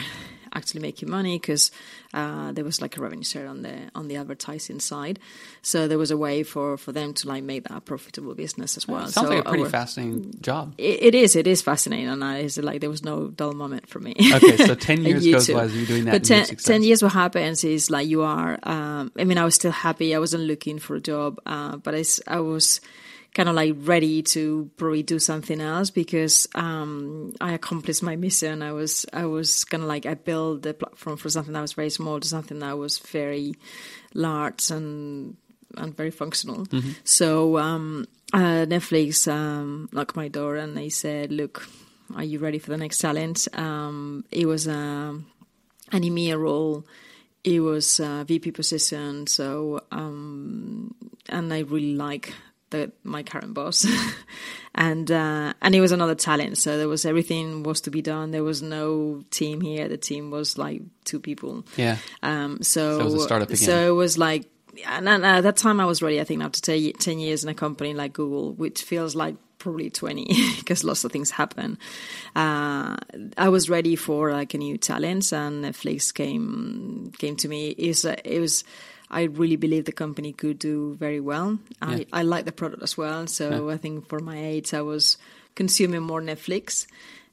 actually 0.53 0.81
making 0.81 1.09
money 1.09 1.38
because 1.38 1.71
uh, 2.13 2.51
there 2.51 2.63
was 2.63 2.81
like 2.81 2.97
a 2.97 3.01
revenue 3.01 3.23
share 3.23 3.47
on 3.47 3.62
the 3.62 3.89
on 3.95 4.07
the 4.07 4.15
advertising 4.17 4.79
side. 4.79 5.19
So 5.62 5.88
there 5.88 5.97
was 5.97 6.12
a 6.12 6.17
way 6.17 6.43
for, 6.43 6.77
for 6.77 6.91
them 6.91 7.13
to 7.15 7.27
like 7.27 7.43
make 7.43 7.63
that 7.67 7.77
a 7.77 7.81
profitable 7.81 8.33
business 8.35 8.77
as 8.77 8.88
well. 8.88 9.05
It 9.05 9.12
sounds 9.12 9.27
so 9.27 9.35
like 9.35 9.45
a 9.45 9.49
pretty 9.49 9.63
our- 9.63 9.69
fascinating 9.69 10.33
job. 10.41 10.73
It, 10.77 11.03
it 11.03 11.15
is. 11.15 11.35
It 11.35 11.47
is 11.47 11.62
fascinating, 11.62 12.07
and 12.07 12.23
I 12.23 12.39
is 12.39 12.57
like 12.57 12.81
there 12.81 12.89
was 12.89 13.03
no 13.03 13.27
dull 13.27 13.53
moment 13.53 13.88
for 13.88 13.99
me. 13.99 14.15
Okay, 14.33 14.57
so 14.57 14.75
10 14.89 15.03
years 15.03 15.25
you 15.25 15.33
goes 15.33 15.49
by 15.49 15.63
as 15.63 15.75
you're 15.75 15.85
doing 15.85 16.05
that 16.05 16.12
But 16.12 16.29
and 16.31 16.45
10, 16.45 16.47
you've 16.49 16.63
10 16.63 16.83
years, 16.83 17.03
what 17.03 17.13
happens 17.13 17.63
is 17.63 17.89
like 17.89 18.07
you 18.07 18.21
are. 18.23 18.57
Um, 18.63 19.12
I 19.17 19.23
mean, 19.23 19.38
I 19.38 19.45
was 19.45 19.55
still 19.55 19.71
happy. 19.71 20.15
I 20.15 20.19
wasn't 20.19 20.43
looking 20.43 20.79
for 20.79 20.95
a 20.95 21.01
job, 21.01 21.39
uh, 21.45 21.77
but 21.77 21.95
I 22.27 22.39
was 22.39 22.81
kind 23.33 23.47
of 23.47 23.55
like 23.55 23.75
ready 23.77 24.21
to 24.23 24.69
probably 24.77 25.03
do 25.03 25.19
something 25.19 25.61
else 25.61 25.89
because 25.89 26.47
um, 26.55 27.33
I 27.39 27.53
accomplished 27.53 28.01
my 28.01 28.15
mission. 28.15 28.61
I 28.61 28.73
was 28.73 29.05
I 29.13 29.25
was 29.25 29.63
kind 29.65 29.83
of 29.83 29.89
like 29.89 30.05
I 30.05 30.15
built 30.15 30.63
the 30.63 30.73
platform 30.73 31.17
for 31.17 31.29
something 31.29 31.53
that 31.53 31.61
was 31.61 31.73
very 31.73 31.89
small 31.89 32.19
to 32.19 32.27
something 32.27 32.59
that 32.59 32.77
was 32.77 32.97
very 32.97 33.55
large 34.13 34.71
and 34.71 35.37
and 35.77 35.95
very 35.95 36.11
functional. 36.11 36.65
So 37.03 37.57
um, 37.59 38.07
uh, 38.33 38.65
Netflix 38.65 39.31
um, 39.31 39.89
knocked 39.91 40.15
my 40.15 40.27
door 40.27 40.55
and 40.55 40.75
they 40.75 40.89
said, 40.89 41.31
"Look, 41.31 41.67
are 42.15 42.23
you 42.23 42.39
ready 42.39 42.57
for 42.57 42.71
the 42.71 42.77
next 42.77 42.99
challenge?" 42.99 43.47
Um, 43.53 44.25
it 44.31 44.47
was 44.47 44.67
um, 44.67 45.27
an 45.91 46.01
EMEA 46.01 46.39
role. 46.39 46.85
It 47.43 47.61
was 47.61 47.99
a 47.99 48.25
VP 48.25 48.51
position. 48.51 49.27
So 49.27 49.81
um, 49.91 50.95
and 51.29 51.53
I 51.53 51.59
really 51.59 51.95
like 51.95 52.33
the, 52.69 52.91
my 53.03 53.23
current 53.23 53.53
boss, 53.53 53.86
and 54.75 55.10
uh, 55.12 55.53
and 55.62 55.75
it 55.75 55.82
was 55.82 55.91
another 55.91 56.15
talent. 56.15 56.58
So 56.58 56.77
there 56.77 56.88
was 56.88 57.05
everything 57.05 57.63
was 57.63 57.82
to 57.82 57.91
be 57.91 58.01
done. 58.01 58.32
There 58.32 58.43
was 58.43 58.62
no 58.62 59.23
team 59.32 59.62
here. 59.62 59.88
The 59.88 59.97
team 59.97 60.32
was 60.32 60.58
like 60.58 60.82
two 61.05 61.19
people. 61.19 61.65
Yeah. 61.77 61.97
Um, 62.21 62.62
so, 62.62 62.97
So 62.97 62.99
it 62.99 63.03
was 63.03 63.13
a 63.15 63.19
startup 63.21 63.49
again. 63.49 63.58
So 63.58 63.88
it 63.89 63.95
was 63.95 64.17
like, 64.17 64.49
and, 64.86 65.08
and 65.10 65.25
at 65.25 65.41
that 65.41 65.58
time 65.58 65.79
I 65.79 65.86
was 65.86 66.01
ready. 66.01 66.19
I 66.19 66.23
think 66.23 66.43
after 66.43 66.62
10, 66.62 66.93
10 66.93 67.19
years 67.19 67.43
in 67.43 67.49
a 67.49 67.53
company 67.53 67.93
like 67.93 68.13
Google, 68.13 68.53
which 68.53 68.84
feels 68.84 69.15
like 69.15 69.36
probably 69.58 69.89
20 69.89 70.25
because 70.60 70.84
lots 70.84 71.03
of 71.03 71.12
things 71.12 71.32
happen. 71.32 71.77
Uh, 72.36 72.95
I 73.38 73.49
was 73.49 73.69
ready 73.69 73.95
for 73.95 74.32
like 74.32 74.53
a 74.53 74.58
new 74.58 74.77
challenge 74.77 75.34
and 75.34 75.63
Netflix 75.63 76.13
came, 76.13 77.12
came 77.17 77.36
to 77.38 77.47
me. 77.47 77.69
Is 77.69 78.05
it 78.05 78.39
was, 78.39 78.63
I 79.12 79.24
really 79.24 79.56
believe 79.56 79.86
the 79.86 79.91
company 79.91 80.34
could 80.34 80.60
do 80.60 80.95
very 80.95 81.19
well. 81.19 81.60
I, 81.82 81.95
Yeah. 81.95 82.06
I 82.13 82.22
like 82.22 82.45
the 82.45 82.52
product 82.52 82.84
as 82.84 82.98
well. 82.98 83.26
So 83.28 83.69
I 83.69 83.78
think 83.78 84.08
for 84.08 84.19
my 84.19 84.38
age, 84.38 84.74
I 84.74 84.82
was 84.82 85.17
consuming 85.56 86.02
more 86.02 86.22
Netflix. 86.22 86.86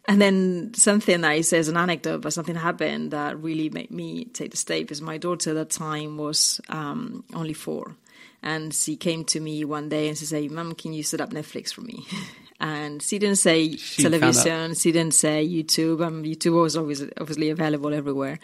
And 0.09 0.23
then 0.23 0.73
something 0.75 1.21
that 1.21 1.35
say 1.37 1.43
says 1.43 1.69
an 1.69 1.77
anecdote, 1.77 2.21
but 2.23 2.33
something 2.33 2.55
happened 2.55 3.11
that 3.11 3.43
really 3.43 3.69
made 3.71 3.91
me 3.91 4.27
take 4.27 4.53
the 4.53 4.57
step. 4.57 4.91
Is 4.91 5.03
my 5.03 5.19
daughter 5.19 5.51
at 5.51 5.55
that 5.55 5.71
time 5.71 6.17
was 6.17 6.61
um, 6.69 7.25
only 7.35 7.55
four, 7.55 7.97
and 8.41 8.73
she 8.73 8.97
came 8.97 9.25
to 9.25 9.41
me 9.41 9.65
one 9.65 9.89
day 9.89 10.07
and 10.07 10.17
she 10.17 10.25
said, 10.25 10.49
"Mum, 10.51 10.77
can 10.77 10.93
you 10.93 11.03
set 11.03 11.21
up 11.21 11.31
Netflix 11.31 11.75
for 11.75 11.81
me?" 11.81 12.07
And 12.59 13.03
she 13.03 13.19
didn't 13.19 13.37
say 13.37 13.77
She 13.77 14.03
television, 14.03 14.75
she 14.75 14.90
didn't 14.90 15.12
say 15.14 15.47
YouTube. 15.47 16.03
Um, 16.05 16.23
YouTube 16.25 16.55
was 16.61 16.75
always 16.77 17.03
obviously 17.21 17.51
available 17.51 17.92
everywhere, 17.92 18.38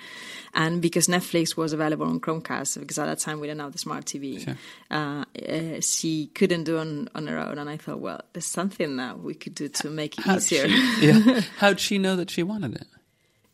and 0.53 0.83
because 0.83 1.07
Netflix 1.09 1.57
was 1.57 1.73
available 1.73 2.07
on 2.07 2.21
Chromecast, 2.21 2.79
because 2.81 2.99
at 2.99 3.07
that 3.07 3.21
time 3.21 3.41
we 3.41 3.47
didn't 3.47 3.63
have 3.63 3.73
the 3.73 3.79
smart 3.79 4.05
TV, 4.05 4.45
Sure. 4.45 4.57
uh, 4.91 5.25
uh, 5.49 5.81
she 5.81 6.27
couldn't 6.35 6.65
do 6.65 6.77
on 6.77 7.09
on 7.15 7.27
her 7.27 7.39
own. 7.39 7.57
And 7.59 7.71
I 7.71 7.79
thought, 7.79 8.01
well, 8.01 8.21
there's 8.35 8.45
something 8.45 8.97
that 8.99 9.21
we 9.21 9.33
could 9.35 9.55
do 9.55 9.69
to 9.69 9.89
make 9.89 10.19
it 10.19 10.25
How'd 10.25 10.37
easier. 10.39 10.69
she, 10.69 11.07
yeah. 11.07 11.41
How'd 11.59 11.81
she 11.81 11.97
know 11.97 12.15
that 12.17 12.31
she 12.31 12.43
wanted 12.43 12.75
it? 12.77 12.87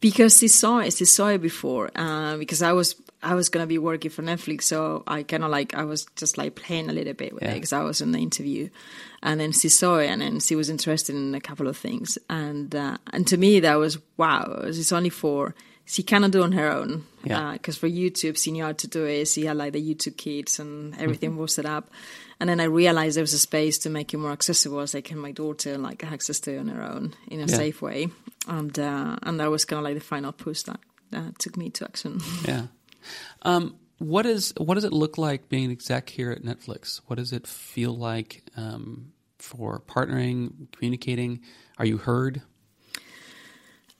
because 0.01 0.39
she 0.39 0.47
saw 0.49 0.79
it, 0.79 0.93
she 0.93 1.05
saw 1.05 1.29
it 1.29 1.39
before. 1.43 1.91
Uh, 1.97 2.37
because 2.37 2.63
I 2.63 2.73
was 2.73 2.95
I 3.23 3.35
was 3.35 3.49
gonna 3.49 3.67
be 3.67 3.79
working 3.79 4.11
for 4.11 4.23
Netflix, 4.23 4.63
so 4.65 5.03
I 5.07 5.23
kind 5.25 5.43
of 5.45 5.51
like 5.51 5.75
I 5.75 5.85
was 5.85 6.07
just 6.17 6.39
like 6.39 6.55
playing 6.55 6.89
a 6.89 6.93
little 6.93 7.15
bit 7.15 7.33
with 7.35 7.43
it 7.43 7.55
because 7.55 7.73
I 7.73 7.83
was 7.83 8.01
in 8.01 8.13
the 8.13 8.19
interview, 8.21 8.69
and 9.23 9.41
then 9.41 9.53
she 9.53 9.69
saw 9.69 9.99
it, 9.99 10.07
and 10.09 10.21
then 10.23 10.41
she 10.41 10.55
was 10.57 10.71
interested 10.71 11.17
in 11.17 11.35
a 11.35 11.41
couple 11.41 11.67
of 11.69 11.77
things, 11.77 12.17
and 12.31 12.75
uh, 12.75 12.97
and 13.13 13.27
to 13.27 13.37
me 13.37 13.61
that 13.61 13.75
was 13.75 13.99
wow. 14.17 14.61
It's 14.65 14.93
only 14.93 15.11
for 15.11 15.55
She 15.85 16.03
cannot 16.03 16.33
do 16.33 16.41
it 16.41 16.45
on 16.45 16.53
her 16.53 16.71
own 16.71 17.05
Yeah. 17.25 17.53
because 17.55 17.79
for 17.79 17.89
YouTube, 17.89 18.37
she 18.37 18.53
knew 18.53 18.63
how 18.65 18.73
to 18.75 18.87
do 18.87 19.07
it. 19.07 19.27
She 19.27 19.47
had 19.47 19.57
like 19.57 19.73
the 19.73 19.81
YouTube 19.83 20.17
Kids 20.19 20.61
and 20.61 20.95
everything 21.01 21.31
Mm-hmm. 21.31 21.41
was 21.41 21.55
set 21.55 21.65
up. 21.67 21.91
And 22.41 22.49
then 22.51 22.61
I 22.61 22.65
realized 22.65 23.17
there 23.17 23.23
was 23.25 23.33
a 23.35 23.39
space 23.39 23.79
to 23.79 23.91
make 23.91 24.13
it 24.15 24.19
more 24.19 24.33
accessible, 24.33 24.81
as 24.81 24.93
like 24.95 25.07
can 25.09 25.19
my 25.19 25.33
daughter 25.33 25.79
like 25.79 26.05
access 26.05 26.41
to 26.41 26.53
it 26.53 26.59
on 26.61 26.69
her 26.69 26.83
own 26.83 27.15
in 27.29 27.41
a 27.41 27.47
Yeah. 27.47 27.57
safe 27.57 27.81
way. 27.83 28.09
And 28.47 28.79
uh, 28.79 29.17
and 29.23 29.41
that 29.41 29.51
was 29.51 29.65
kind 29.65 29.79
of 29.79 29.85
like 29.85 29.95
the 29.95 30.05
final 30.15 30.31
push 30.33 30.63
that 30.65 30.79
uh, 31.13 31.31
took 31.39 31.57
me 31.57 31.71
to 31.71 31.85
action. 31.85 32.21
Yeah. 32.47 32.67
Um, 33.43 33.77
what 33.99 34.27
is 34.27 34.55
what 34.57 34.75
does 34.75 34.85
it 34.85 34.93
look 34.93 35.19
like 35.19 35.49
being 35.49 35.65
an 35.67 35.71
exec 35.71 36.09
here 36.09 36.31
at 36.31 36.43
Netflix? 36.43 37.01
What 37.07 37.17
does 37.17 37.33
it 37.33 37.47
feel 37.47 37.95
like 37.95 38.45
um, 38.57 39.13
for 39.39 39.83
partnering, 39.87 40.71
communicating? 40.73 41.41
Are 41.79 41.87
you 41.87 41.99
heard? 41.99 42.43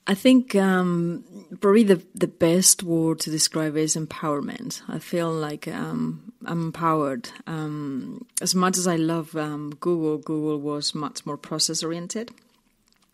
I 0.07 0.15
think 0.15 0.55
um, 0.55 1.23
probably 1.59 1.83
the 1.83 2.01
the 2.15 2.27
best 2.27 2.81
word 2.81 3.19
to 3.19 3.29
describe 3.29 3.75
is 3.75 3.95
empowerment. 3.95 4.81
I 4.87 4.99
feel 4.99 5.31
like 5.31 5.67
um, 5.67 6.33
I'm 6.45 6.67
empowered. 6.67 7.29
Um, 7.45 8.25
as 8.41 8.55
much 8.55 8.77
as 8.77 8.87
I 8.87 8.95
love 8.95 9.35
um, 9.35 9.71
Google, 9.79 10.17
Google 10.17 10.59
was 10.59 10.95
much 10.95 11.25
more 11.25 11.37
process 11.37 11.83
oriented, 11.83 12.31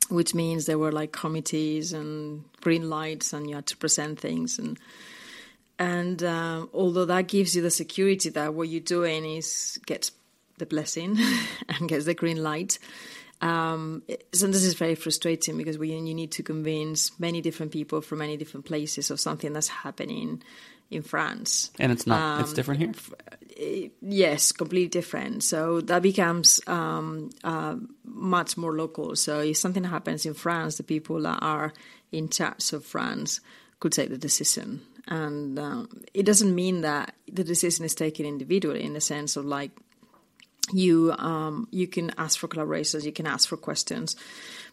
which 0.10 0.36
means 0.36 0.68
there 0.68 0.78
were 0.78 0.92
like 0.92 1.12
committees 1.12 1.94
and 1.94 2.46
green 2.62 2.90
lights, 2.90 3.34
and 3.34 3.50
you 3.50 3.56
had 3.56 3.66
to 3.68 3.78
present 3.78 4.20
things 4.20 4.60
and. 4.60 4.80
And 5.78 6.24
um, 6.24 6.70
although 6.74 7.06
that 7.06 7.28
gives 7.28 7.56
you 7.56 7.62
the 7.62 7.72
security 7.72 8.30
that 8.30 8.54
what 8.54 8.70
you're 8.70 8.80
doing 8.82 9.26
is 9.26 9.78
gets 9.86 10.12
the 10.58 10.66
blessing 10.66 11.18
and 11.70 11.90
gets 11.90 12.06
the 12.06 12.14
green 12.14 12.42
light, 12.42 12.80
um, 13.42 14.02
it- 14.08 14.26
sometimes 14.34 14.66
it's 14.66 14.76
very 14.76 14.96
frustrating 14.96 15.58
because 15.58 15.78
we, 15.78 15.92
you 15.94 16.14
need 16.14 16.32
to 16.32 16.44
convince 16.44 17.18
many 17.20 17.42
different 17.42 17.72
people 17.74 18.00
from 18.02 18.20
many 18.20 18.38
different 18.38 18.66
places 18.66 19.12
of 19.12 19.20
something 19.20 19.52
that's 19.52 19.68
happening 19.68 20.42
in 20.92 21.02
France. 21.02 21.72
And 21.80 21.92
it's 21.92 22.08
not. 22.08 22.22
Um, 22.22 22.42
it's 22.42 22.54
different 22.54 22.80
here. 22.80 23.90
Yes, 24.02 24.52
completely 24.52 24.88
different. 24.90 25.44
So 25.44 25.82
that 25.82 26.02
becomes 26.02 26.62
um, 26.68 27.30
uh, 27.44 27.76
much 28.04 28.56
more 28.58 28.74
local. 28.74 29.16
So 29.16 29.40
if 29.40 29.58
something 29.58 29.84
happens 29.84 30.26
in 30.26 30.34
France, 30.34 30.78
the 30.78 30.84
people 30.84 31.22
that 31.24 31.40
are 31.42 31.74
in 32.12 32.30
charge 32.30 32.72
of 32.74 32.86
France 32.86 33.42
could 33.80 33.92
take 33.94 34.10
the 34.10 34.18
decision. 34.18 34.82
And 35.08 35.60
um, 35.60 36.02
it 36.14 36.26
doesn't 36.26 36.54
mean 36.54 36.82
that 36.82 37.14
the 37.32 37.44
decision 37.44 37.86
is 37.86 37.94
taken 37.96 38.26
individually 38.26 38.84
in 38.84 38.94
the 38.94 39.02
sense 39.02 39.36
of 39.36 39.46
like 39.46 39.72
you 40.74 41.14
um, 41.20 41.68
you 41.72 41.88
can 41.88 42.12
ask 42.18 42.40
for 42.40 42.48
collaborations, 42.48 43.04
you 43.04 43.12
can 43.12 43.28
ask 43.28 43.48
for 43.48 43.56
questions, 43.58 44.16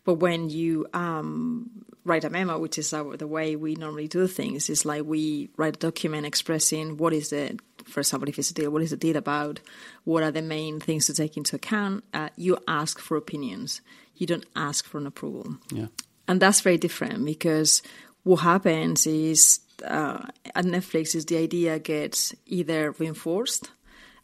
but 0.05 0.15
when 0.15 0.49
you 0.49 0.87
um, 0.95 1.71
write 2.05 2.25
a 2.25 2.31
memo, 2.31 2.59
which 2.59 2.79
is 2.79 2.95
our, 2.95 3.15
the 3.19 3.27
way 3.27 3.57
we 3.57 3.75
normally 3.75 4.09
do 4.09 4.27
things, 4.27 4.71
is 4.71 4.87
like 4.87 5.05
we 5.05 5.51
write 5.59 5.77
a 5.77 5.79
document 5.79 6.25
expressing 6.25 6.97
what 6.97 7.13
is 7.13 7.29
the, 7.29 7.59
for 7.85 8.01
example, 8.01 8.27
if 8.31 8.39
it's 8.39 8.51
a 8.51 8.55
deal, 8.55 8.71
what 8.71 8.81
is 8.83 8.91
the 8.91 8.97
deal 8.97 9.17
about, 9.19 9.61
what 10.05 10.23
are 10.23 10.31
the 10.31 10.41
main 10.41 10.81
things 10.81 11.07
to 11.07 11.15
take 11.15 11.37
into 11.37 11.57
account. 11.57 12.05
Uh, 12.15 12.31
you 12.37 12.57
ask 12.67 12.99
for 12.99 13.19
opinions, 13.19 13.83
you 14.17 14.27
don't 14.27 14.47
ask 14.57 14.87
for 14.87 14.97
an 14.97 15.07
approval 15.07 15.59
Yeah. 15.71 15.89
and 16.27 16.41
that's 16.41 16.63
very 16.63 16.79
different 16.79 17.25
because 17.27 17.83
what 18.23 18.37
happens 18.37 19.07
is 19.07 19.61
uh, 19.85 20.27
at 20.55 20.65
Netflix 20.65 21.15
is 21.15 21.27
the 21.27 21.37
idea 21.37 21.79
gets 21.79 22.35
either 22.47 22.93
reinforced, 22.93 23.71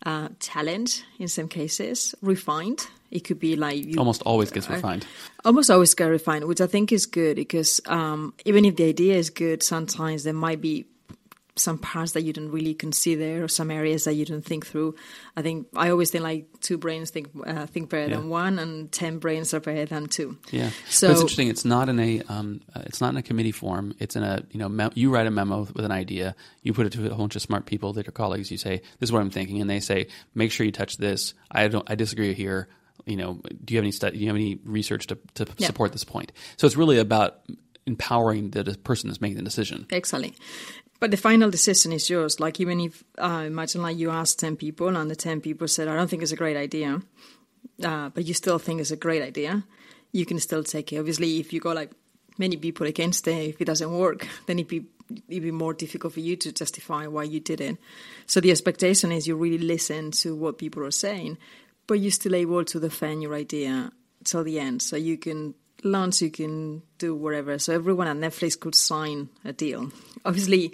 uh, 0.07 0.29
challenged 0.41 1.05
in 1.19 1.29
some 1.29 1.49
cases, 1.49 2.15
refined. 2.23 2.87
It 3.11 3.21
could 3.21 3.39
be 3.39 3.57
like 3.57 3.85
you 3.85 3.99
Almost 3.99 4.23
always 4.23 4.51
gets 4.51 4.69
refined. 4.69 5.07
almost 5.45 5.71
always 5.71 5.95
gets 5.95 6.11
refined, 6.11 6.45
which 6.45 6.61
I 6.61 6.67
think 6.67 6.93
is 6.93 7.07
good 7.07 7.37
because 7.37 7.81
um, 7.87 8.35
even 8.45 8.65
if 8.65 8.77
the 8.77 8.85
idea 8.85 9.17
is 9.17 9.31
good, 9.31 9.63
sometimes 9.63 10.25
there 10.25 10.35
might 10.35 10.61
be 10.61 10.85
some 11.59 11.79
parts 11.79 12.13
that 12.13 12.23
you 12.23 12.33
don't 12.33 12.51
really 12.51 12.75
consider 12.75 13.45
or 13.45 13.49
some 13.49 13.71
areas 13.71 14.05
that 14.05 14.15
you 14.15 14.25
don't 14.25 14.45
think 14.45 14.67
through. 14.67 14.95
I 15.37 15.43
think 15.43 15.67
I 15.77 15.91
always 15.91 16.11
think 16.11 16.25
like 16.25 16.47
two 16.61 16.79
brains 16.79 17.11
think 17.11 17.29
uh, 17.47 17.67
think 17.67 17.91
better 17.91 18.11
Yeah. 18.11 18.17
than 18.17 18.29
one, 18.29 18.59
and 18.59 18.91
ten 18.91 19.19
brains 19.19 19.53
are 19.55 19.61
better 19.61 19.85
than 19.85 20.07
two. 20.07 20.39
Yeah. 20.51 20.71
So 20.89 21.09
but 21.09 21.13
it's 21.13 21.21
interesting. 21.21 21.49
It's 21.49 21.65
not 21.65 21.89
in 21.89 21.99
a 22.01 22.23
um, 22.29 22.61
uh, 22.75 22.83
it's 22.87 23.01
not 23.01 23.11
in 23.11 23.17
a 23.17 23.23
committee 23.23 23.53
form. 23.53 23.95
It's 23.99 24.17
in 24.17 24.23
a 24.23 24.43
you 24.51 24.59
know 24.59 24.69
me- 24.69 24.91
you 24.95 25.11
write 25.11 25.27
a 25.27 25.31
memo 25.31 25.61
with 25.75 25.85
an 25.85 25.93
idea. 25.93 26.35
You 26.63 26.73
put 26.73 26.87
it 26.87 26.93
to 26.93 27.07
a 27.07 27.09
whole 27.11 27.19
bunch 27.25 27.37
of 27.37 27.43
smart 27.43 27.67
people 27.67 27.93
that 27.95 28.09
are 28.09 28.13
colleagues. 28.13 28.51
You 28.51 28.59
say 28.59 28.83
this 28.99 29.09
is 29.09 29.13
what 29.13 29.21
I'm 29.21 29.31
thinking, 29.31 29.61
and 29.61 29.69
they 29.69 29.81
say 29.81 30.07
make 30.35 30.53
sure 30.53 30.65
you 30.65 30.73
touch 30.73 30.97
this. 30.97 31.35
I 31.51 31.69
don't. 31.69 31.89
I 31.91 31.95
disagree 31.95 32.35
here. 32.35 32.69
You 33.07 33.17
know, 33.17 33.41
do 33.65 33.73
you 33.73 33.79
have 33.79 33.85
any 33.85 33.93
study? 33.93 34.19
Do 34.19 34.23
you 34.25 34.29
have 34.29 34.37
any 34.37 34.59
research 34.65 35.07
to, 35.07 35.19
to 35.35 35.47
Yeah. 35.57 35.69
support 35.69 35.93
this 35.93 36.05
point? 36.05 36.33
So 36.59 36.67
it's 36.67 36.77
really 36.77 36.99
about 36.99 37.39
empowering 37.89 38.51
the 38.51 38.63
person 38.85 39.09
that's 39.09 39.21
making 39.21 39.39
the 39.39 39.49
decision. 39.51 39.87
Exactly. 39.91 40.33
But 41.01 41.11
the 41.11 41.17
final 41.17 41.51
decision 41.51 41.93
is 41.93 42.11
yours. 42.11 42.41
Like 42.41 42.61
even 42.61 42.81
if 42.81 43.05
uh, 43.19 43.45
imagine 43.47 43.83
like 43.83 43.99
you 43.99 44.11
ask 44.11 44.39
ten 44.39 44.57
people 44.57 44.97
and 44.97 45.11
the 45.11 45.17
ten 45.17 45.41
people 45.41 45.69
said, 45.69 45.89
"I 45.89 45.97
don't 45.97 46.09
think 46.11 46.23
it's 46.23 46.33
a 46.33 46.43
great 46.45 46.57
idea," 46.57 47.01
uh, 47.83 48.09
but 48.15 48.25
you 48.25 48.35
still 48.35 48.59
think 48.59 48.81
it's 48.81 48.91
a 48.91 48.97
great 48.97 49.23
idea, 49.23 49.65
you 50.13 50.27
can 50.27 50.39
still 50.41 50.65
take 50.65 50.93
it. 50.93 50.99
Obviously, 50.99 51.39
if 51.39 51.53
you 51.53 51.61
go 51.61 51.73
like 51.73 51.93
many 52.37 52.57
people 52.57 52.87
against 52.87 53.27
it, 53.29 53.51
if 53.51 53.61
it 53.61 53.67
doesn't 53.67 53.93
work, 53.93 54.27
then 54.47 54.59
it 54.59 54.69
be 54.69 54.87
it'd 55.29 55.43
be 55.43 55.51
more 55.51 55.75
difficult 55.75 56.13
for 56.13 56.21
you 56.21 56.37
to 56.37 56.53
justify 56.53 57.07
why 57.07 57.23
you 57.23 57.41
did 57.41 57.61
it. 57.61 57.77
So 58.27 58.41
the 58.41 58.51
expectation 58.51 59.13
is 59.13 59.27
you 59.27 59.37
really 59.37 59.59
listen 59.59 60.11
to 60.23 60.35
what 60.35 60.59
people 60.59 60.85
are 60.85 60.91
saying, 60.91 61.39
but 61.87 62.01
you're 62.01 62.11
still 62.11 62.35
able 62.35 62.65
to 62.65 62.81
defend 62.81 63.23
your 63.23 63.35
idea 63.35 63.93
till 64.25 64.45
the 64.45 64.59
end. 64.61 64.83
So 64.83 64.97
you 64.97 65.17
can 65.17 65.55
launch, 65.85 66.21
you 66.23 66.31
can 66.31 66.83
do 66.99 67.15
whatever. 67.15 67.59
So 67.59 67.73
everyone 67.75 68.09
at 68.09 68.17
Netflix 68.17 68.59
could 68.59 68.75
sign 68.75 69.29
a 69.45 69.53
deal. 69.53 69.91
Obviously, 70.25 70.73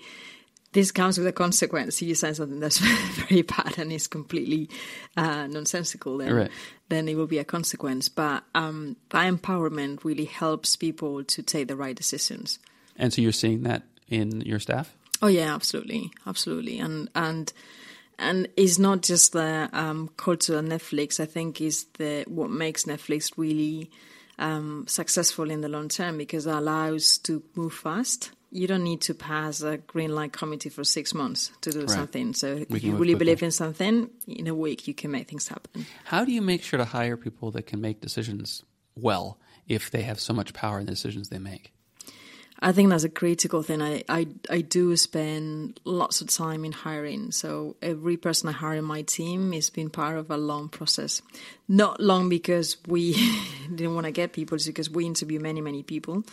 this 0.72 0.90
comes 0.90 1.18
with 1.18 1.26
a 1.26 1.32
consequence. 1.32 2.02
If 2.02 2.08
you 2.08 2.14
sign 2.14 2.34
something 2.34 2.60
that's 2.60 2.78
very 3.28 3.42
bad 3.42 3.78
and 3.78 3.92
is 3.92 4.06
completely 4.08 4.68
uh, 5.16 5.46
nonsensical, 5.46 6.18
then 6.18 6.34
Right. 6.34 6.50
then 6.88 7.08
it 7.08 7.16
will 7.16 7.26
be 7.28 7.38
a 7.38 7.44
consequence. 7.44 8.08
But 8.08 8.44
um, 8.54 8.96
that 9.10 9.32
empowerment 9.32 10.04
really 10.04 10.24
helps 10.24 10.76
people 10.76 11.22
to 11.24 11.42
take 11.42 11.68
the 11.68 11.76
right 11.76 11.94
decisions. 11.96 12.58
And 12.96 13.12
so 13.12 13.22
you're 13.22 13.32
seeing 13.32 13.62
that 13.62 13.82
in 14.08 14.40
your 14.40 14.58
staff? 14.58 14.94
Oh 15.22 15.28
yeah, 15.28 15.54
absolutely, 15.54 16.10
absolutely, 16.26 16.78
and 16.80 17.08
and 17.14 17.52
and 18.18 18.48
it's 18.56 18.78
not 18.78 19.02
just 19.02 19.32
the 19.32 19.68
um, 19.72 20.10
culture 20.16 20.58
of 20.58 20.64
Netflix. 20.64 21.20
I 21.20 21.24
think 21.26 21.60
is 21.60 21.84
the 21.98 22.24
what 22.26 22.50
makes 22.50 22.84
Netflix 22.84 23.32
really 23.36 23.90
um, 24.38 24.84
successful 24.88 25.50
in 25.50 25.60
the 25.60 25.68
long 25.68 25.88
term 25.88 26.18
because 26.18 26.46
it 26.46 26.54
allows 26.54 27.18
to 27.18 27.42
move 27.54 27.74
fast. 27.74 28.30
You 28.50 28.68
don't 28.68 28.84
need 28.84 29.00
to 29.02 29.14
pass 29.14 29.62
a 29.62 29.78
green 29.78 30.14
light 30.14 30.32
committee 30.32 30.68
for 30.70 30.84
six 30.84 31.12
months 31.12 31.50
to 31.62 31.70
do 31.72 31.80
Right. 31.80 31.90
something. 31.90 32.34
So 32.34 32.54
We 32.54 32.62
if 32.78 32.84
you 32.84 32.92
really 32.92 33.14
quickly. 33.14 33.14
believe 33.16 33.42
in 33.42 33.50
something, 33.50 34.10
in 34.28 34.46
a 34.46 34.54
week 34.54 34.86
you 34.86 34.94
can 34.94 35.10
make 35.10 35.28
things 35.28 35.48
happen. 35.48 35.86
How 36.04 36.24
do 36.24 36.30
you 36.32 36.40
make 36.40 36.62
sure 36.62 36.78
to 36.78 36.84
hire 36.84 37.16
people 37.16 37.50
that 37.52 37.66
can 37.66 37.80
make 37.80 38.00
decisions 38.00 38.62
well 38.94 39.38
if 39.66 39.90
they 39.90 40.02
have 40.02 40.20
so 40.20 40.32
much 40.32 40.52
power 40.52 40.78
in 40.78 40.86
the 40.86 40.92
decisions 40.92 41.30
they 41.30 41.40
make? 41.40 41.72
I 42.60 42.72
think 42.72 42.88
that's 42.88 43.04
a 43.04 43.08
critical 43.08 43.62
thing. 43.62 43.82
I, 43.82 44.04
I, 44.08 44.26
I 44.48 44.60
do 44.60 44.96
spend 44.96 45.80
lots 45.84 46.20
of 46.20 46.28
time 46.28 46.64
in 46.64 46.72
hiring. 46.72 47.32
So 47.32 47.76
every 47.82 48.16
person 48.16 48.48
I 48.48 48.52
hire 48.52 48.76
in 48.76 48.84
my 48.84 49.02
team 49.02 49.52
has 49.52 49.70
been 49.70 49.90
part 49.90 50.16
of 50.16 50.30
a 50.30 50.36
long 50.36 50.68
process. 50.68 51.20
Not 51.68 52.00
long 52.00 52.28
because 52.28 52.76
we 52.86 53.12
didn't 53.74 53.94
want 53.94 54.06
to 54.06 54.12
get 54.12 54.32
people, 54.32 54.54
it's 54.54 54.66
because 54.66 54.88
we 54.88 55.04
interview 55.04 55.40
many, 55.40 55.60
many 55.60 55.82
people. 55.82 56.24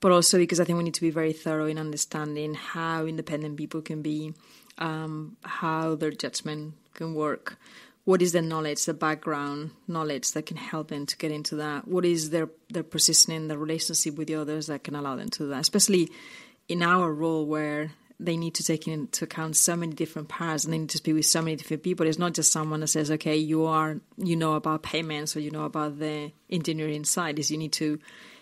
But 0.00 0.12
also 0.12 0.38
because 0.38 0.60
I 0.60 0.64
think 0.64 0.78
we 0.78 0.84
need 0.84 0.94
to 0.94 1.00
be 1.00 1.10
very 1.10 1.32
thorough 1.32 1.66
in 1.66 1.78
understanding 1.78 2.54
how 2.54 3.04
independent 3.04 3.56
people 3.56 3.82
can 3.82 4.00
be, 4.00 4.32
um, 4.78 5.36
how 5.42 5.94
their 5.94 6.10
judgment 6.10 6.74
can 6.94 7.12
work, 7.12 7.58
what 8.10 8.22
is 8.22 8.32
the 8.32 8.42
knowledge, 8.42 8.86
the 8.86 8.92
background 8.92 9.70
knowledge 9.86 10.32
that 10.32 10.44
can 10.44 10.56
help 10.56 10.88
them 10.88 11.06
to 11.06 11.16
get 11.16 11.30
into 11.30 11.54
that? 11.54 11.86
What 11.86 12.04
is 12.04 12.30
their 12.30 12.48
their 12.68 12.82
positioning, 12.82 13.46
the 13.46 13.56
relationship 13.56 14.16
with 14.16 14.26
the 14.26 14.34
others 14.34 14.66
that 14.66 14.82
can 14.82 14.96
allow 14.96 15.14
them 15.14 15.28
to 15.28 15.38
do 15.44 15.48
that? 15.50 15.60
Especially 15.60 16.10
in 16.66 16.82
our 16.82 17.12
role 17.12 17.46
where 17.46 17.92
they 18.18 18.36
need 18.36 18.54
to 18.54 18.64
take 18.64 18.88
into 18.88 19.26
account 19.26 19.54
so 19.54 19.76
many 19.76 19.92
different 19.92 20.28
parts 20.28 20.64
and 20.64 20.74
they 20.74 20.78
need 20.78 20.90
to 20.90 20.96
speak 20.96 21.14
with 21.14 21.24
so 21.24 21.40
many 21.40 21.54
different 21.54 21.84
people. 21.84 22.04
It's 22.04 22.18
not 22.18 22.34
just 22.34 22.50
someone 22.50 22.80
that 22.80 22.88
says, 22.88 23.12
"Okay, 23.12 23.36
you 23.36 23.66
are 23.66 24.00
you 24.16 24.34
know 24.34 24.54
about 24.54 24.82
payments 24.82 25.36
or 25.36 25.40
you 25.40 25.52
know 25.52 25.64
about 25.64 26.00
the 26.00 26.32
engineering 26.50 27.04
side." 27.04 27.38
Is 27.38 27.52
you 27.52 27.58
need 27.58 27.74
to 27.74 28.00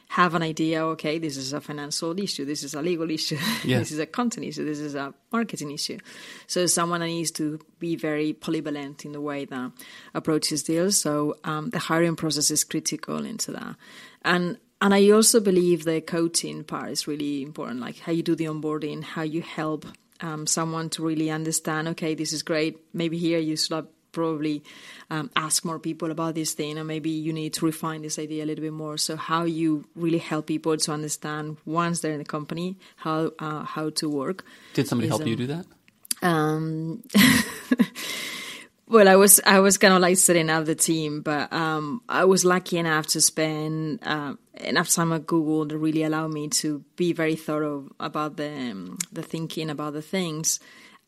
have 0.09 0.35
an 0.35 0.42
idea. 0.42 0.85
Okay, 0.85 1.18
this 1.18 1.37
is 1.37 1.53
a 1.53 1.61
financial 1.61 2.18
issue. 2.18 2.44
This 2.44 2.64
is 2.64 2.75
a 2.75 2.83
legal 2.83 3.11
issue. 3.11 3.38
Yeah. 3.64 3.79
this 3.79 3.92
is 3.92 3.99
a 3.99 4.07
content 4.07 4.47
issue. 4.47 4.64
This 4.64 4.79
is 4.79 4.94
a 4.94 5.12
marketing 5.33 5.71
issue. 5.71 5.99
So 6.47 6.66
someone 6.66 7.01
needs 7.01 7.31
to 7.33 7.59
be 7.79 7.97
very 7.97 8.33
polyvalent 8.33 9.05
in 9.05 9.12
the 9.12 9.21
way 9.21 9.44
that 9.44 9.73
approaches 10.14 10.62
deals. 10.62 11.01
So 11.01 11.37
um, 11.44 11.71
the 11.71 11.79
hiring 11.79 12.16
process 12.16 12.51
is 12.51 12.64
critical 12.64 13.25
into 13.25 13.53
that. 13.53 13.77
And 14.23 14.59
and 14.81 14.94
I 14.94 15.11
also 15.11 15.40
believe 15.40 15.85
the 15.85 16.01
coaching 16.01 16.62
part 16.62 16.90
is 16.90 17.09
really 17.09 17.42
important, 17.42 17.81
like 17.81 17.99
how 17.99 18.12
you 18.12 18.23
do 18.23 18.37
the 18.37 18.44
onboarding, 18.44 19.03
how 19.03 19.23
you 19.23 19.42
help 19.42 19.85
um, 20.21 20.47
someone 20.47 20.88
to 20.90 21.05
really 21.05 21.31
understand. 21.31 21.88
Okay, 21.88 22.14
this 22.14 22.33
is 22.33 22.42
great. 22.44 22.79
Maybe 22.94 23.18
here 23.18 23.40
you 23.40 23.57
should 23.57 23.75
have 23.75 23.87
probably 24.12 24.62
um, 25.11 25.31
ask 25.37 25.64
more 25.64 25.79
people 25.79 26.11
about 26.11 26.35
this 26.35 26.53
thing, 26.53 26.79
and 26.79 26.87
maybe 26.87 27.11
you 27.11 27.33
need 27.33 27.55
to 27.55 27.66
refine 27.66 28.03
this 28.03 28.18
idea 28.18 28.44
a 28.44 28.47
little 28.47 28.62
bit 28.62 28.73
more. 28.73 28.97
So 28.97 29.16
how 29.16 29.44
you 29.44 29.85
really 29.94 30.18
help 30.18 30.47
people 30.47 30.77
to 30.77 30.92
understand 30.92 31.57
once 31.64 32.01
they're 32.01 32.12
in 32.12 32.18
the 32.18 32.25
company 32.25 32.77
how 32.97 33.33
uh, 33.38 33.64
how 33.64 33.90
to 33.90 34.09
work. 34.09 34.44
Did 34.75 34.88
somebody 34.88 35.09
is, 35.09 35.11
help 35.11 35.27
you 35.27 35.35
um, 35.35 35.38
do 35.38 35.47
that? 35.47 35.66
Um, 36.23 37.03
well, 38.88 39.09
I 39.09 39.16
was 39.16 39.40
I 39.47 39.61
was 39.61 39.79
kind 39.79 39.94
of 39.94 40.01
like 40.01 40.16
setting 40.16 40.51
up 40.51 40.64
the 40.64 40.75
team, 40.75 41.23
but 41.23 41.53
um, 41.53 42.03
I 42.09 42.25
was 42.25 42.44
lucky 42.44 42.79
enough 42.79 43.07
to 43.09 43.21
spend 43.21 44.01
uh, 44.03 44.35
enough 44.55 44.90
time 44.90 45.12
at 45.12 45.27
Google 45.27 45.68
to 45.68 45.79
really 45.79 46.03
allow 46.03 46.27
me 46.27 46.49
to 46.49 46.85
be 46.97 47.12
very 47.12 47.37
thorough 47.37 47.88
about 48.01 48.37
the 48.37 48.51
um, 48.51 48.99
the 49.12 49.23
thinking 49.23 49.71
about 49.71 49.92
the 49.92 50.03
things, 50.03 50.61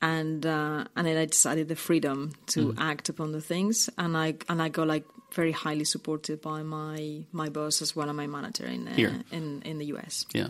and 0.03 0.45
uh, 0.47 0.85
and 0.97 1.07
then 1.07 1.17
I 1.17 1.27
decided 1.27 1.69
the 1.69 1.77
freedom 1.77 2.33
to 2.49 2.75
act 2.79 3.09
upon 3.09 3.33
the 3.33 3.41
things, 3.41 3.91
and 3.99 4.17
I 4.17 4.35
and 4.49 4.63
I 4.63 4.69
got 4.69 4.87
like 4.87 5.05
very 5.33 5.53
highly 5.53 5.85
supported 5.85 6.41
by 6.41 6.63
my 6.63 7.25
my 7.33 7.49
boss 7.49 7.83
as 7.83 7.95
well 7.95 8.09
and 8.09 8.17
my 8.17 8.27
manager 8.27 8.67
in 8.67 8.89
uh, 8.89 8.95
Here. 8.95 9.23
in 9.31 9.63
in 9.63 9.79
the 9.79 9.87
US. 9.87 10.27
Yeah. 10.33 10.49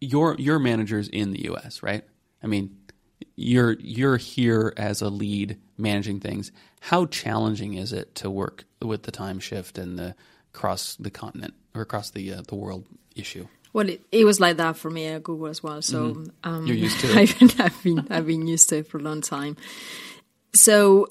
Your 0.00 0.34
your 0.38 0.58
manager's 0.58 1.08
in 1.08 1.32
the 1.32 1.44
US, 1.50 1.82
right? 1.82 2.04
I 2.42 2.46
mean, 2.46 2.76
you're 3.36 3.76
you're 3.80 4.16
here 4.16 4.72
as 4.76 5.02
a 5.02 5.08
lead 5.08 5.58
managing 5.78 6.20
things. 6.20 6.52
How 6.80 7.06
challenging 7.06 7.74
is 7.74 7.92
it 7.92 8.14
to 8.16 8.30
work 8.30 8.64
with 8.82 9.04
the 9.04 9.12
time 9.12 9.38
shift 9.40 9.78
and 9.78 9.98
the 9.98 10.14
across 10.54 10.96
the 10.96 11.10
continent 11.10 11.54
or 11.74 11.82
across 11.82 12.10
the 12.10 12.34
uh, 12.34 12.42
the 12.46 12.54
world 12.54 12.86
issue? 13.14 13.46
Well, 13.74 13.88
it, 13.90 14.00
it 14.10 14.24
was 14.24 14.40
like 14.40 14.56
that 14.56 14.76
for 14.78 14.88
me 14.90 15.06
at 15.08 15.22
Google 15.22 15.48
as 15.48 15.62
well. 15.62 15.82
So 15.82 15.98
um, 16.06 16.32
Mm-hmm. 16.42 16.66
You're 16.66 16.76
used 16.76 17.00
to 17.00 17.06
it. 17.10 17.16
I've, 17.18 17.38
been- 17.38 17.60
I've 17.60 17.82
been 17.82 18.06
I've 18.10 18.26
been 18.26 18.46
used 18.46 18.68
to 18.70 18.78
it 18.78 18.86
for 18.86 18.96
a 18.98 19.02
long 19.02 19.20
time. 19.20 19.56
So 20.54 21.08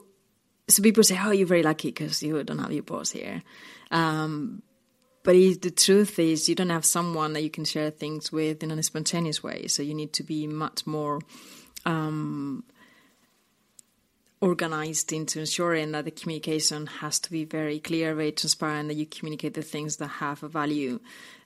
so 0.70 0.82
people 0.82 1.04
say, 1.04 1.20
"Oh, 1.22 1.32
you're 1.32 1.46
very 1.46 1.62
lucky 1.64 1.90
because 1.90 2.24
you 2.24 2.42
don't 2.44 2.60
have 2.60 2.72
your 2.72 2.84
boss 2.84 3.12
here." 3.12 3.44
Um, 3.92 4.64
but 5.24 5.36
it, 5.36 5.62
the 5.62 5.72
truth 5.72 6.18
is, 6.20 6.48
you 6.50 6.56
don't 6.56 6.70
have 6.70 6.86
someone 6.86 7.34
that 7.34 7.44
you 7.44 7.50
can 7.50 7.66
share 7.66 7.92
things 7.92 8.32
with 8.32 8.64
in 8.64 8.72
a 8.72 8.82
spontaneous 8.84 9.44
way. 9.44 9.68
So 9.68 9.84
you 9.84 9.94
need 9.94 10.14
to 10.14 10.24
be 10.24 10.48
much 10.48 10.86
more 10.88 11.20
um, 11.86 12.64
organized 14.44 15.14
into 15.14 15.40
ensuring 15.40 15.94
that 15.94 16.04
the 16.04 16.12
communication 16.12 16.86
has 16.86 17.18
to 17.18 17.32
be 17.32 17.46
very 17.46 17.80
clear, 17.80 18.14
very 18.14 18.34
transparent, 18.34 18.90
that 18.90 18.96
you 18.96 19.06
communicate 19.06 19.54
the 19.54 19.62
things 19.62 19.96
that 19.98 20.08
have 20.08 20.44
a 20.44 20.50
value, 20.50 21.00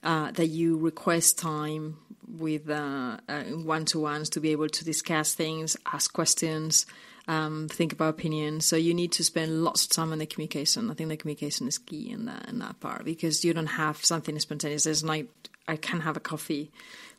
uh, 0.03 0.31
that 0.31 0.47
you 0.47 0.75
request 0.75 1.37
time 1.37 1.95
with 2.27 2.67
uh, 2.67 3.17
uh, 3.29 3.43
one-to-ones 3.43 4.31
to 4.31 4.39
be 4.39 4.49
able 4.51 4.67
to 4.67 4.83
discuss 4.83 5.35
things, 5.35 5.77
ask 5.93 6.11
questions, 6.11 6.87
um, 7.27 7.67
think 7.69 7.93
about 7.93 8.09
opinions. 8.09 8.65
So 8.65 8.75
you 8.75 8.95
need 8.95 9.11
to 9.11 9.23
spend 9.23 9.63
lots 9.63 9.83
of 9.85 9.91
time 9.91 10.11
on 10.11 10.17
the 10.17 10.25
communication. 10.25 10.89
I 10.89 10.95
think 10.95 11.09
the 11.09 11.17
communication 11.17 11.67
is 11.67 11.77
key 11.77 12.09
in 12.09 12.25
that 12.25 12.49
in 12.49 12.57
that 12.59 12.79
part 12.79 13.05
because 13.05 13.45
you 13.45 13.53
don't 13.53 13.67
have 13.67 14.03
something 14.03 14.39
spontaneous. 14.39 14.85
There's 14.85 15.03
like 15.03 15.27
I 15.67 15.75
can 15.75 15.99
have 16.01 16.17
a 16.17 16.21
coffee 16.21 16.71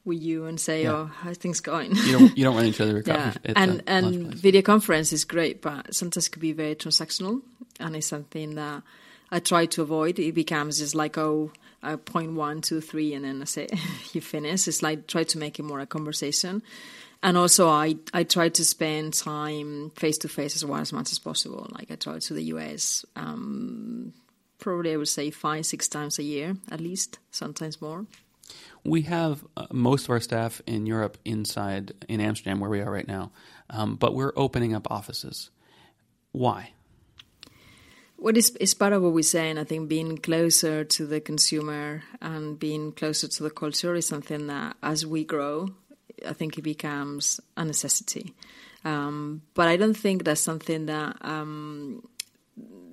with 0.09 0.21
you 0.21 0.47
and 0.47 0.59
say, 0.59 0.83
Yeah. 0.83 0.93
"Oh, 0.93 1.05
how's 1.07 1.37
things 1.37 1.61
going?" 1.61 1.95
You 1.95 2.19
don't 2.19 2.39
you 2.39 2.45
don't 2.45 2.57
run 2.57 2.67
each 2.67 2.81
other 2.81 3.03
yeah, 3.07 3.35
and 3.45 3.83
and 3.87 4.35
video 4.35 4.63
conference 4.63 5.13
is 5.13 5.25
great, 5.25 5.63
but 5.63 5.95
sometimes 5.95 6.27
it 6.27 6.31
could 6.31 6.43
be 6.43 6.53
very 6.53 6.75
transactional, 6.75 7.43
and 7.79 7.95
it's 7.95 8.07
something 8.09 8.57
that 8.57 8.83
I 9.31 9.39
try 9.39 9.67
to 9.67 9.83
avoid. 9.83 10.19
It 10.19 10.35
becomes 10.35 10.79
just 10.79 10.95
like 10.95 11.17
oh, 11.17 11.53
uh, 11.83 11.97
point 11.99 12.33
one, 12.33 12.61
two, 12.61 12.81
three, 12.81 13.15
and 13.15 13.25
then 13.25 13.41
I 13.43 13.45
say 13.45 13.69
you 14.13 14.21
finish. 14.21 14.67
It's 14.67 14.83
like 14.83 15.07
try 15.07 15.25
to 15.25 15.39
make 15.39 15.61
it 15.61 15.63
more 15.63 15.81
a 15.81 15.87
conversation, 15.87 16.63
and 17.23 17.37
also 17.37 17.69
I 17.69 17.97
I 18.13 18.25
try 18.25 18.49
to 18.49 18.65
spend 18.65 19.15
time 19.15 19.91
face 19.91 20.19
to 20.19 20.29
face 20.29 20.57
as 20.57 20.65
well 20.65 20.81
as 20.81 20.93
much 20.93 21.13
as 21.13 21.19
possible. 21.21 21.69
Like 21.71 21.91
I 21.91 21.95
travel 21.95 22.21
to 22.21 22.35
the 22.35 22.45
US. 22.55 23.05
Um, 23.15 24.13
Probably, 24.59 24.93
I 24.93 24.97
would 24.97 25.09
say 25.09 25.31
five, 25.31 25.67
six 25.67 25.87
times 25.87 26.19
a 26.19 26.23
year 26.25 26.57
at 26.71 26.81
least, 26.81 27.19
sometimes 27.31 27.81
more. 27.81 28.07
We 28.85 29.03
have 29.03 29.45
uh, 29.57 29.67
most 29.73 30.05
of 30.05 30.11
our 30.11 30.21
staff 30.21 30.63
in 30.67 30.87
Europe 30.87 31.19
inside 31.25 31.93
in 32.09 32.21
Amsterdam, 32.21 32.61
where 32.61 32.71
we 32.71 32.81
are 32.81 32.91
right 32.91 33.09
now, 33.09 33.33
um, 33.71 33.97
but 33.97 34.15
we're 34.15 34.33
opening 34.37 34.75
up 34.75 34.91
offices. 34.91 35.51
Why? 36.33 36.73
What 38.17 38.37
is 38.37 38.51
is 38.57 38.75
part 38.75 38.93
of 38.93 39.03
what 39.03 39.13
we're 39.13 39.23
saying? 39.23 39.59
I 39.59 39.65
think 39.65 39.89
being 39.89 40.19
closer 40.19 40.85
to 40.85 41.07
the 41.07 41.21
consumer 41.21 42.03
and 42.21 42.59
being 42.59 42.93
closer 42.93 43.29
to 43.29 43.43
the 43.43 43.51
culture 43.51 43.95
is 43.95 44.07
something 44.07 44.49
that, 44.49 44.77
as 44.83 45.07
we 45.07 45.25
grow, 45.25 45.69
I 46.27 46.33
think 46.33 46.59
it 46.59 46.63
becomes 46.63 47.41
a 47.57 47.65
necessity. 47.65 48.35
Um, 48.85 49.43
but 49.55 49.69
I 49.69 49.77
don't 49.77 49.97
think 49.97 50.25
that's 50.25 50.41
something 50.41 50.87
that 50.87 51.17
um, 51.21 52.09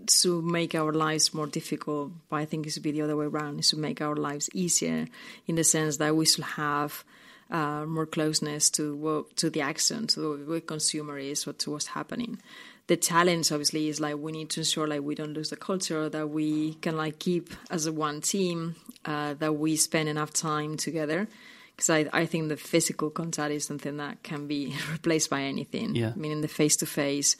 to 0.07 0.41
make 0.41 0.75
our 0.75 0.93
lives 0.93 1.33
more 1.33 1.47
difficult. 1.47 2.11
But 2.29 2.37
I 2.37 2.45
think 2.45 2.67
it 2.67 2.71
should 2.71 2.83
be 2.83 2.91
the 2.91 3.01
other 3.01 3.15
way 3.15 3.25
around. 3.25 3.59
It 3.59 3.65
should 3.65 3.79
make 3.79 4.01
our 4.01 4.15
lives 4.15 4.49
easier 4.53 5.07
in 5.47 5.55
the 5.55 5.63
sense 5.63 5.97
that 5.97 6.15
we 6.15 6.25
should 6.25 6.43
have 6.43 7.03
uh, 7.49 7.85
more 7.85 8.05
closeness 8.05 8.69
to 8.71 8.95
what, 8.95 9.35
to 9.37 9.49
the 9.49 9.61
action, 9.61 10.07
to 10.07 10.43
what 10.45 10.67
consumer 10.67 11.17
is, 11.17 11.47
or 11.47 11.53
to 11.53 11.71
what's 11.71 11.87
happening. 11.87 12.39
The 12.87 12.97
challenge, 12.97 13.51
obviously, 13.51 13.89
is 13.89 13.99
like 13.99 14.17
we 14.17 14.31
need 14.31 14.51
to 14.51 14.61
ensure 14.61 14.87
like 14.87 15.01
we 15.01 15.15
don't 15.15 15.33
lose 15.33 15.49
the 15.49 15.55
culture, 15.55 16.07
that 16.09 16.29
we 16.29 16.75
can 16.75 16.95
like 16.95 17.17
keep 17.17 17.49
as 17.71 17.87
a 17.87 17.91
one 17.91 18.21
team, 18.21 18.75
uh, 19.05 19.33
that 19.35 19.55
we 19.55 19.75
spend 19.75 20.07
enough 20.07 20.33
time 20.33 20.77
together. 20.77 21.27
Because 21.75 21.89
I, 21.89 22.05
I 22.13 22.25
think 22.25 22.49
the 22.49 22.57
physical 22.57 23.09
contact 23.09 23.51
is 23.51 23.65
something 23.65 23.97
that 23.97 24.23
can 24.23 24.47
be 24.47 24.73
replaced 24.91 25.29
by 25.29 25.41
anything. 25.41 25.95
Yeah. 25.95 26.13
Meaning 26.15 26.41
the 26.41 26.47
face 26.47 26.75
to 26.77 26.85
face, 26.85 27.35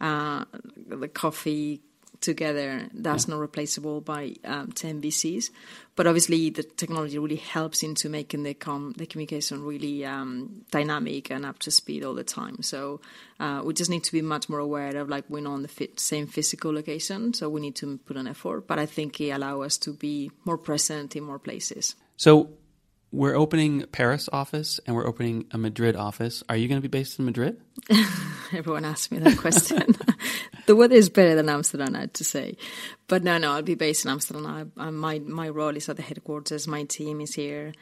the 0.00 1.10
coffee 1.12 1.80
together, 2.20 2.88
that's 2.92 3.28
Yeah. 3.28 3.34
not 3.34 3.40
replaceable 3.40 4.00
by 4.00 4.34
um, 4.44 4.72
10 4.72 5.00
VCs. 5.00 5.50
But 5.94 6.06
obviously, 6.08 6.50
the 6.50 6.64
technology 6.64 7.16
really 7.18 7.36
helps 7.36 7.82
into 7.84 8.08
making 8.08 8.42
the 8.42 8.54
com- 8.54 8.92
the 8.96 9.06
communication 9.06 9.64
really 9.64 10.04
um, 10.04 10.64
dynamic 10.70 11.30
and 11.30 11.44
up 11.46 11.58
to 11.60 11.70
speed 11.70 12.04
all 12.04 12.14
the 12.14 12.24
time. 12.24 12.62
So 12.62 13.00
uh, 13.40 13.62
we 13.64 13.72
just 13.74 13.90
need 13.90 14.04
to 14.04 14.12
be 14.12 14.22
much 14.22 14.48
more 14.48 14.58
aware 14.60 14.96
of 14.96 15.08
like 15.08 15.24
we're 15.28 15.42
not 15.42 15.52
on 15.54 15.62
the 15.62 15.68
fit- 15.68 15.98
same 16.00 16.26
physical 16.26 16.72
location, 16.72 17.34
so 17.34 17.48
we 17.48 17.60
need 17.60 17.76
to 17.76 17.98
put 17.98 18.16
an 18.16 18.26
effort. 18.28 18.66
But 18.66 18.78
I 18.78 18.86
think 18.86 19.20
it 19.20 19.30
allows 19.30 19.66
us 19.66 19.78
to 19.78 19.92
be 19.92 20.30
more 20.44 20.58
present 20.58 21.14
in 21.16 21.22
more 21.24 21.38
places. 21.38 21.94
So 22.16 22.50
we're 23.10 23.34
opening 23.34 23.84
Paris 23.90 24.28
office 24.32 24.80
and 24.86 24.94
we're 24.94 25.06
opening 25.06 25.46
a 25.50 25.58
Madrid 25.58 25.96
office. 25.96 26.42
Are 26.48 26.56
you 26.56 26.68
going 26.68 26.80
to 26.80 26.86
be 26.86 26.88
based 26.88 27.18
in 27.18 27.24
Madrid? 27.24 27.60
Everyone 28.52 28.84
asks 28.84 29.10
me 29.10 29.18
that 29.18 29.38
question. 29.38 29.96
the 30.66 30.76
weather 30.76 30.94
is 30.94 31.08
better 31.08 31.34
than 31.34 31.48
Amsterdam, 31.48 31.96
I 31.96 32.00
had 32.00 32.14
to 32.14 32.24
say. 32.24 32.56
But 33.06 33.22
no, 33.22 33.38
no, 33.38 33.52
I'll 33.52 33.62
be 33.62 33.74
based 33.74 34.04
in 34.04 34.10
Amsterdam. 34.10 34.46
I, 34.46 34.82
I, 34.82 34.90
my 34.90 35.20
my 35.20 35.48
role 35.48 35.76
is 35.76 35.88
at 35.88 35.96
the 35.96 36.02
headquarters. 36.02 36.68
My 36.68 36.84
team 36.84 37.20
is 37.20 37.34
here. 37.34 37.72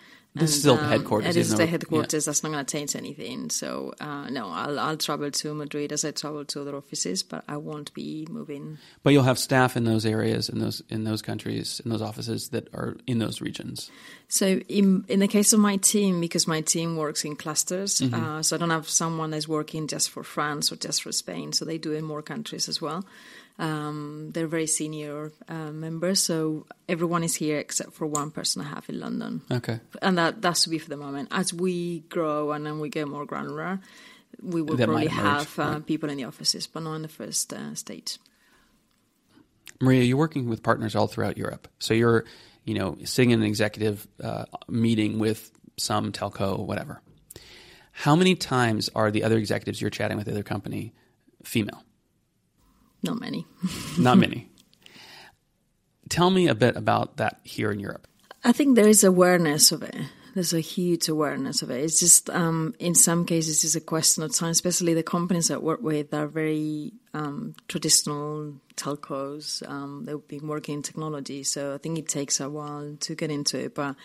This 0.40 0.54
is 0.54 0.60
still 0.60 0.76
the 0.76 0.86
headquarters, 0.86 1.36
It 1.36 1.40
is 1.40 1.54
the 1.54 1.66
headquarters. 1.66 2.24
That's 2.26 2.42
not 2.42 2.52
going 2.52 2.64
to 2.64 2.70
change 2.76 2.94
anything. 2.96 3.50
So 3.50 3.94
uh, 4.00 4.28
no, 4.30 4.48
I'll 4.48 4.78
I'll 4.78 4.96
travel 4.96 5.30
to 5.30 5.54
Madrid 5.54 5.92
as 5.92 6.04
I 6.04 6.10
travel 6.12 6.44
to 6.44 6.60
other 6.60 6.76
offices, 6.76 7.22
but 7.22 7.42
I 7.48 7.56
won't 7.56 7.92
be 7.94 8.26
moving. 8.30 8.78
But 9.02 9.12
you'll 9.12 9.22
have 9.24 9.38
staff 9.38 9.76
in 9.76 9.84
those 9.84 10.06
areas, 10.06 10.48
in 10.48 10.58
those 10.60 10.82
in 10.88 11.04
those 11.04 11.22
countries, 11.22 11.80
in 11.84 11.90
those 11.90 12.02
offices 12.02 12.50
that 12.50 12.68
are 12.74 12.96
in 13.06 13.18
those 13.18 13.40
regions. 13.40 13.90
So 14.28 14.46
in 14.68 15.04
in 15.08 15.20
the 15.20 15.28
case 15.28 15.52
of 15.52 15.60
my 15.60 15.76
team, 15.78 16.20
because 16.20 16.46
my 16.46 16.60
team 16.60 16.96
works 16.96 17.24
in 17.24 17.36
clusters, 17.36 18.00
Mm-hmm. 18.00 18.14
uh, 18.14 18.42
so 18.42 18.56
I 18.56 18.58
don't 18.58 18.70
have 18.70 18.88
someone 18.88 19.30
that's 19.30 19.48
working 19.48 19.86
just 19.86 20.10
for 20.10 20.22
France 20.22 20.70
or 20.72 20.76
just 20.76 21.02
for 21.02 21.12
Spain. 21.12 21.52
So 21.52 21.64
they 21.64 21.78
do 21.78 21.92
in 21.92 22.04
more 22.04 22.22
countries 22.22 22.68
as 22.68 22.80
well. 22.82 23.04
Um, 23.58 24.32
they're 24.32 24.46
very 24.46 24.66
senior 24.66 25.32
uh, 25.48 25.70
members, 25.72 26.20
so 26.22 26.66
everyone 26.88 27.24
is 27.24 27.34
here 27.34 27.58
except 27.58 27.94
for 27.94 28.06
one 28.06 28.30
person 28.30 28.60
I 28.60 28.68
have 28.68 28.84
in 28.90 29.00
London, 29.00 29.40
Okay. 29.50 29.80
and 30.02 30.18
that 30.18 30.42
that's 30.42 30.64
to 30.64 30.68
be 30.68 30.78
for 30.78 30.90
the 30.90 30.96
moment. 30.98 31.28
As 31.32 31.54
we 31.54 32.00
grow 32.10 32.52
and 32.52 32.66
then 32.66 32.80
we 32.80 32.90
get 32.90 33.08
more 33.08 33.24
granular, 33.24 33.80
we 34.42 34.60
will 34.60 34.76
That 34.76 34.88
probably 34.88 35.06
have 35.06 35.58
uh, 35.58 35.62
right. 35.62 35.86
people 35.86 36.10
in 36.10 36.18
the 36.18 36.24
offices, 36.24 36.66
but 36.66 36.82
not 36.82 36.96
in 36.96 37.02
the 37.02 37.08
first 37.08 37.52
uh, 37.52 37.74
stage. 37.74 38.18
Maria, 39.80 40.02
you're 40.02 40.18
working 40.18 40.48
with 40.50 40.62
partners 40.62 40.94
all 40.94 41.06
throughout 41.06 41.38
Europe. 41.38 41.68
So 41.78 41.94
you're, 41.94 42.24
you 42.64 42.74
know, 42.74 42.96
sitting 43.04 43.30
in 43.30 43.40
an 43.40 43.46
executive 43.46 44.06
uh, 44.22 44.44
meeting 44.68 45.18
with 45.18 45.50
some 45.78 46.12
telco, 46.12 46.58
whatever. 46.58 47.00
How 47.92 48.14
many 48.16 48.34
times 48.34 48.90
are 48.94 49.10
the 49.10 49.22
other 49.24 49.38
executives 49.38 49.80
you're 49.80 49.90
chatting 49.90 50.18
with 50.18 50.26
the 50.26 50.32
other 50.32 50.42
company 50.42 50.92
female? 51.42 51.82
Not 53.02 53.20
many. 53.20 53.46
Not 53.98 54.18
many. 54.18 54.48
Tell 56.08 56.30
me 56.30 56.46
a 56.48 56.54
bit 56.54 56.76
about 56.76 57.16
that 57.16 57.40
here 57.42 57.70
in 57.72 57.80
Europe. 57.80 58.06
I 58.44 58.52
think 58.52 58.76
there 58.76 58.88
is 58.88 59.02
awareness 59.02 59.72
of 59.72 59.82
it. 59.82 59.96
There's 60.34 60.52
a 60.52 60.60
huge 60.60 61.08
awareness 61.08 61.62
of 61.62 61.70
it. 61.70 61.82
It's 61.82 61.98
just 61.98 62.28
um, 62.30 62.74
in 62.78 62.94
some 62.94 63.24
cases 63.24 63.64
it's 63.64 63.74
a 63.74 63.80
question 63.80 64.22
of 64.22 64.34
time. 64.34 64.50
Especially 64.50 64.94
the 64.94 65.02
companies 65.02 65.50
I 65.50 65.56
work 65.56 65.82
with 65.82 66.12
are 66.12 66.26
very 66.26 66.92
um, 67.14 67.54
traditional 67.68 68.54
telcos. 68.76 69.68
Um, 69.68 70.04
they've 70.04 70.28
been 70.28 70.46
working 70.46 70.76
in 70.76 70.82
technology, 70.82 71.42
so 71.42 71.74
I 71.74 71.78
think 71.78 71.98
it 71.98 72.08
takes 72.08 72.38
a 72.38 72.50
while 72.50 72.96
to 73.00 73.14
get 73.14 73.30
into 73.30 73.58
it. 73.58 73.74
But 73.74 73.96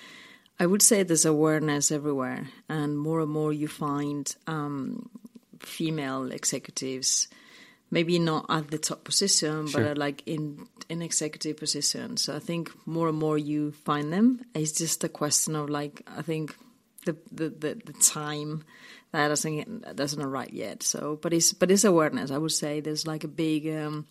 I 0.60 0.66
would 0.66 0.82
say 0.82 1.04
there's 1.04 1.26
awareness 1.26 1.92
everywhere, 1.92 2.48
and 2.70 2.98
more 2.98 3.20
and 3.20 3.32
more 3.32 3.52
you 3.52 3.68
find 3.68 4.34
um, 4.48 5.10
female 5.60 6.32
executives 6.32 7.28
maybe 7.92 8.18
not 8.18 8.46
at 8.50 8.72
the 8.72 8.78
top 8.78 9.04
position, 9.04 9.68
Sure. 9.68 9.84
but 9.84 9.98
like 9.98 10.24
in 10.26 10.68
in 10.90 11.02
executive 11.02 11.58
position. 11.58 12.18
So 12.18 12.36
I 12.36 12.40
think 12.40 12.72
more 12.88 13.10
and 13.10 13.18
more 13.18 13.38
you 13.38 13.72
find 13.72 14.12
them. 14.12 14.42
It's 14.56 14.72
just 14.72 15.04
a 15.04 15.10
question 15.10 15.56
of 15.56 15.70
like 15.70 16.02
I 16.18 16.22
think 16.24 16.56
the 17.06 17.16
the, 17.32 17.50
the, 17.50 17.82
the 17.86 17.94
time 17.94 18.64
that 19.12 19.28
doesn't 19.28 19.96
doesn't 19.96 20.22
arrive 20.22 20.54
yet. 20.54 20.84
So, 20.84 21.20
but 21.22 21.34
it's 21.34 21.54
but 21.54 21.70
it's 21.70 21.84
awareness. 21.84 22.32
I 22.32 22.38
would 22.38 22.52
say 22.54 22.80
there's 22.80 23.06
like 23.06 23.24
a 23.24 23.28
big. 23.30 23.68
Um, 23.68 24.08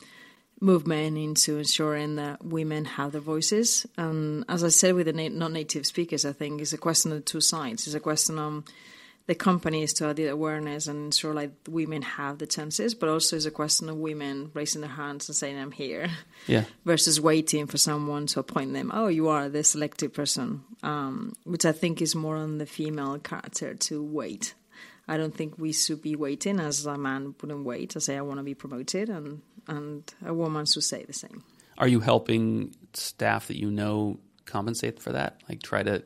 movement 0.62 1.16
into 1.16 1.56
ensuring 1.56 2.16
that 2.16 2.44
women 2.44 2.84
have 2.84 3.12
their 3.12 3.20
voices. 3.22 3.86
And 3.96 4.44
as 4.46 4.62
I 4.62 4.68
said 4.68 4.94
with 4.94 5.06
the 5.06 5.12
na- 5.14 5.30
non-native 5.32 5.86
speakers, 5.86 6.26
I 6.26 6.32
think 6.34 6.60
it's 6.60 6.74
a 6.74 6.76
question 6.76 7.12
of 7.12 7.16
the 7.16 7.24
two 7.24 7.40
sides. 7.40 7.86
It's 7.86 7.96
a 7.96 8.00
question 8.00 8.38
of 8.38 8.64
the 9.26 9.34
companies 9.34 9.92
to 9.94 10.12
the 10.12 10.26
awareness 10.26 10.88
and 10.88 11.04
ensure 11.06 11.32
like 11.32 11.52
women 11.68 12.02
have 12.02 12.38
the 12.38 12.46
chances, 12.46 12.94
but 12.94 13.08
also 13.08 13.36
it's 13.36 13.44
a 13.44 13.50
question 13.50 13.88
of 13.88 13.96
women 13.96 14.50
raising 14.54 14.80
their 14.80 14.90
hands 14.90 15.28
and 15.28 15.36
saying 15.36 15.56
I'm 15.58 15.70
here, 15.72 16.10
Yeah. 16.48 16.64
versus 16.84 17.20
waiting 17.20 17.66
for 17.66 17.78
someone 17.78 18.26
to 18.28 18.40
appoint 18.40 18.72
them. 18.72 18.90
Oh, 18.92 19.06
you 19.08 19.28
are 19.28 19.48
the 19.48 19.62
selected 19.62 20.12
person, 20.14 20.62
um, 20.82 21.34
which 21.44 21.64
I 21.64 21.72
think 21.72 22.02
is 22.02 22.14
more 22.16 22.36
on 22.36 22.58
the 22.58 22.66
female 22.66 23.18
character 23.18 23.74
to 23.74 24.02
wait. 24.02 24.54
I 25.06 25.16
don't 25.16 25.34
think 25.34 25.58
we 25.58 25.72
should 25.72 26.02
be 26.02 26.16
waiting 26.16 26.58
as 26.60 26.86
a 26.86 26.96
man 26.96 27.34
wouldn't 27.40 27.64
wait 27.64 27.90
to 27.90 28.00
say 28.00 28.16
I 28.16 28.20
want 28.22 28.38
to 28.38 28.44
be 28.44 28.54
promoted, 28.54 29.08
and 29.08 29.42
and 29.66 30.02
a 30.24 30.32
woman 30.34 30.66
should 30.66 30.82
say 30.84 31.04
the 31.04 31.12
same. 31.12 31.44
Are 31.78 31.86
you 31.88 32.00
helping 32.00 32.74
staff 32.94 33.46
that 33.48 33.58
you 33.58 33.70
know 33.70 34.18
compensate 34.44 35.00
for 35.00 35.12
that? 35.12 35.40
Like 35.48 35.62
try 35.62 35.82
to 35.82 36.02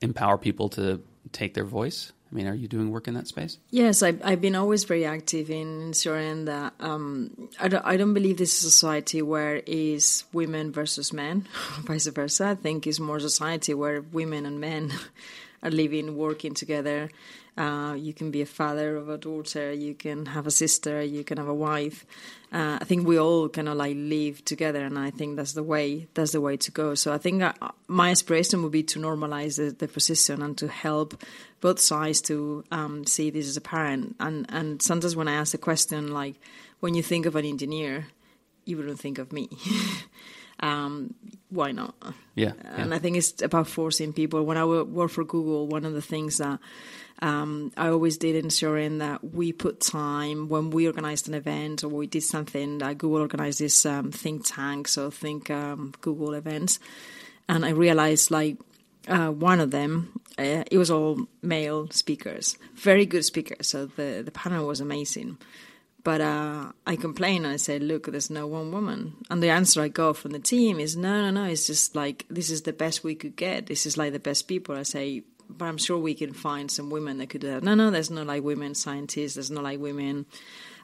empower 0.00 0.38
people 0.38 0.68
to 0.70 1.00
take 1.32 1.54
their 1.54 1.64
voice? 1.64 2.12
I 2.32 2.34
mean, 2.34 2.46
are 2.46 2.54
you 2.54 2.66
doing 2.66 2.90
work 2.90 3.08
in 3.08 3.14
that 3.14 3.28
space? 3.28 3.58
Yes, 3.70 4.02
I, 4.02 4.14
I've 4.24 4.40
been 4.40 4.54
always 4.54 4.84
very 4.84 5.04
active 5.04 5.50
in 5.50 5.82
ensuring 5.82 6.46
that 6.46 6.72
um, 6.80 7.50
I, 7.60 7.68
don't, 7.68 7.84
I 7.84 7.98
don't 7.98 8.14
believe 8.14 8.38
this 8.38 8.58
is 8.58 8.64
a 8.64 8.70
society 8.70 9.20
where 9.20 9.56
is 9.66 10.24
women 10.32 10.72
versus 10.72 11.12
men, 11.12 11.46
vice 11.80 12.06
versa. 12.06 12.46
I 12.46 12.54
think 12.54 12.86
it's 12.86 12.98
more 12.98 13.20
society 13.20 13.74
where 13.74 14.00
women 14.00 14.46
and 14.46 14.60
men 14.60 14.92
are 15.62 15.70
living, 15.70 16.16
working 16.16 16.54
together. 16.54 17.10
Uh, 17.56 17.94
you 17.98 18.14
can 18.14 18.30
be 18.30 18.40
a 18.40 18.46
father 18.46 18.96
of 18.96 19.10
a 19.10 19.18
daughter, 19.18 19.72
you 19.72 19.94
can 19.94 20.24
have 20.24 20.46
a 20.46 20.50
sister, 20.50 21.02
you 21.02 21.22
can 21.22 21.36
have 21.36 21.48
a 21.48 21.54
wife. 21.54 22.06
Uh, 22.50 22.78
I 22.80 22.84
think 22.84 23.06
we 23.06 23.18
all 23.18 23.48
kind 23.50 23.68
of 23.68 23.76
like 23.76 23.94
live 23.96 24.42
together, 24.44 24.84
and 24.84 24.98
I 24.98 25.10
think 25.10 25.36
that's 25.36 25.52
the 25.52 25.62
way 25.62 26.08
that's 26.14 26.32
the 26.32 26.40
way 26.40 26.56
to 26.56 26.70
go. 26.70 26.94
So 26.94 27.12
I 27.12 27.18
think 27.18 27.42
uh, 27.42 27.52
my 27.88 28.10
aspiration 28.10 28.62
would 28.62 28.72
be 28.72 28.82
to 28.84 28.98
normalize 28.98 29.56
the, 29.56 29.70
the 29.70 29.86
position 29.86 30.42
and 30.42 30.56
to 30.58 30.68
help 30.68 31.22
both 31.60 31.78
sides 31.78 32.22
to 32.22 32.64
um, 32.70 33.04
see 33.06 33.28
this 33.28 33.46
as 33.48 33.56
a 33.58 33.60
parent. 33.60 34.16
And 34.18 34.46
and 34.48 34.80
sometimes 34.80 35.14
when 35.14 35.28
I 35.28 35.34
ask 35.34 35.52
the 35.52 35.58
question, 35.58 36.12
like 36.12 36.36
when 36.80 36.94
you 36.94 37.02
think 37.02 37.26
of 37.26 37.36
an 37.36 37.44
engineer, 37.44 38.06
you 38.64 38.78
wouldn't 38.78 39.00
think 39.00 39.18
of 39.18 39.30
me. 39.32 39.50
um, 40.60 41.14
why 41.50 41.72
not? 41.72 41.94
Yeah. 42.34 42.52
And 42.64 42.90
yeah. 42.90 42.96
I 42.96 42.98
think 42.98 43.16
it's 43.16 43.42
about 43.42 43.68
forcing 43.68 44.12
people. 44.12 44.44
When 44.44 44.56
I 44.56 44.64
wo- 44.64 44.84
worked 44.84 45.14
for 45.14 45.24
Google, 45.24 45.66
one 45.66 45.84
of 45.84 45.92
the 45.92 46.02
things 46.02 46.38
that 46.38 46.58
um, 47.22 47.72
I 47.76 47.88
always 47.88 48.18
did 48.18 48.34
ensuring 48.34 48.98
that 48.98 49.22
we 49.22 49.52
put 49.52 49.80
time 49.80 50.48
when 50.48 50.70
we 50.70 50.86
organized 50.86 51.28
an 51.28 51.34
event 51.34 51.84
or 51.84 51.88
we 51.88 52.08
did 52.08 52.24
something. 52.24 52.80
Like 52.80 52.98
Google 52.98 53.20
organized 53.20 53.60
this 53.60 53.86
um, 53.86 54.10
think 54.10 54.42
tank, 54.44 54.88
so 54.88 55.10
think 55.10 55.48
um, 55.48 55.94
Google 56.00 56.34
events, 56.34 56.80
and 57.48 57.64
I 57.64 57.70
realized 57.70 58.30
like 58.30 58.58
uh, 59.06 59.28
one 59.28 59.60
of 59.60 59.70
them, 59.70 60.20
uh, 60.36 60.64
it 60.70 60.78
was 60.78 60.90
all 60.90 61.26
male 61.40 61.88
speakers, 61.90 62.58
very 62.74 63.06
good 63.06 63.24
speakers. 63.24 63.68
So 63.68 63.86
the 63.86 64.22
the 64.24 64.32
panel 64.32 64.66
was 64.66 64.80
amazing. 64.80 65.38
But 66.04 66.20
uh, 66.20 66.72
I 66.84 66.96
complained 66.96 67.44
and 67.44 67.54
I 67.54 67.58
said, 67.58 67.80
look, 67.80 68.10
there's 68.10 68.28
no 68.28 68.48
one 68.48 68.72
woman. 68.72 69.14
And 69.30 69.40
the 69.40 69.50
answer 69.50 69.80
I 69.80 69.86
got 69.86 70.16
from 70.16 70.32
the 70.32 70.40
team 70.40 70.80
is, 70.80 70.96
no, 70.96 71.22
no, 71.22 71.30
no, 71.30 71.44
it's 71.44 71.68
just 71.68 71.94
like, 71.94 72.26
this 72.28 72.50
is 72.50 72.62
the 72.62 72.72
best 72.72 73.04
we 73.04 73.14
could 73.14 73.36
get. 73.36 73.66
This 73.66 73.86
is 73.86 73.96
like 73.96 74.12
the 74.12 74.18
best 74.18 74.48
people. 74.48 74.76
I 74.76 74.82
say, 74.82 75.22
but 75.56 75.66
I'm 75.66 75.78
sure 75.78 75.98
we 75.98 76.14
can 76.14 76.32
find 76.32 76.70
some 76.70 76.90
women 76.90 77.18
that 77.18 77.28
could 77.30 77.40
do 77.40 77.48
that. 77.48 77.62
No, 77.62 77.74
no, 77.74 77.90
there's 77.90 78.10
no 78.10 78.22
like 78.22 78.42
women 78.42 78.74
scientists. 78.74 79.34
There's 79.34 79.50
no 79.50 79.60
like 79.60 79.78
women 79.80 80.26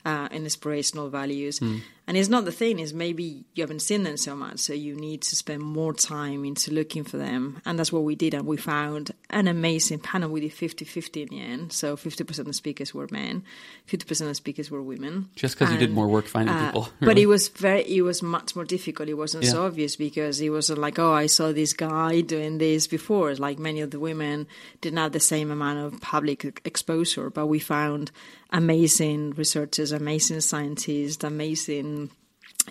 uh, 0.04 0.28
in 0.30 0.44
inspirational 0.44 1.08
values. 1.08 1.60
And 2.08 2.16
it's 2.16 2.30
not 2.30 2.46
the 2.46 2.52
thing 2.52 2.78
is 2.78 2.94
maybe 2.94 3.44
you 3.54 3.62
haven't 3.62 3.82
seen 3.82 4.02
them 4.02 4.16
so 4.16 4.34
much, 4.34 4.60
so 4.60 4.72
you 4.72 4.94
need 4.94 5.20
to 5.20 5.36
spend 5.36 5.60
more 5.60 5.92
time 5.92 6.42
into 6.46 6.72
looking 6.72 7.04
for 7.04 7.18
them. 7.18 7.60
And 7.66 7.78
that's 7.78 7.92
what 7.92 8.02
we 8.02 8.14
did. 8.14 8.32
And 8.32 8.46
we 8.46 8.56
found 8.56 9.10
an 9.28 9.46
amazing 9.46 9.98
panel. 9.98 10.30
We 10.30 10.40
did 10.40 10.52
50-50 10.52 11.22
in 11.22 11.28
the 11.28 11.40
end. 11.42 11.72
So 11.74 11.98
50% 11.98 12.38
of 12.38 12.46
the 12.46 12.54
speakers 12.54 12.94
were 12.94 13.08
men, 13.10 13.44
50% 13.88 14.22
of 14.22 14.28
the 14.28 14.34
speakers 14.34 14.70
were 14.70 14.82
women. 14.82 15.28
Just 15.36 15.58
because 15.58 15.70
you 15.70 15.78
did 15.78 15.92
more 15.92 16.08
work 16.08 16.24
finding 16.24 16.54
uh, 16.54 16.68
people. 16.68 16.88
But 16.98 17.18
it 17.18 17.26
was 17.26 17.48
very, 17.48 17.82
it 17.82 18.00
was 18.00 18.22
much 18.22 18.56
more 18.56 18.64
difficult. 18.64 19.10
It 19.10 19.14
wasn't 19.14 19.44
so 19.44 19.66
obvious 19.66 19.94
because 19.96 20.40
it 20.40 20.48
was 20.48 20.70
like, 20.70 20.98
oh, 20.98 21.12
I 21.12 21.26
saw 21.26 21.52
this 21.52 21.74
guy 21.74 22.22
doing 22.22 22.56
this 22.56 22.86
before. 22.86 23.34
Like 23.34 23.58
many 23.58 23.82
of 23.82 23.90
the 23.90 24.00
women 24.00 24.46
didn't 24.80 24.98
have 24.98 25.12
the 25.12 25.20
same 25.20 25.50
amount 25.50 25.80
of 25.80 26.00
public 26.00 26.62
exposure, 26.64 27.28
but 27.28 27.48
we 27.48 27.58
found 27.58 28.10
amazing 28.50 29.32
researchers, 29.32 29.92
amazing 29.92 30.40
scientists, 30.40 31.22
amazing 31.22 31.97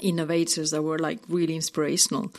innovators 0.01 0.71
that 0.71 0.81
were 0.81 0.99
like 0.99 1.19
really 1.27 1.55
inspirational. 1.55 2.31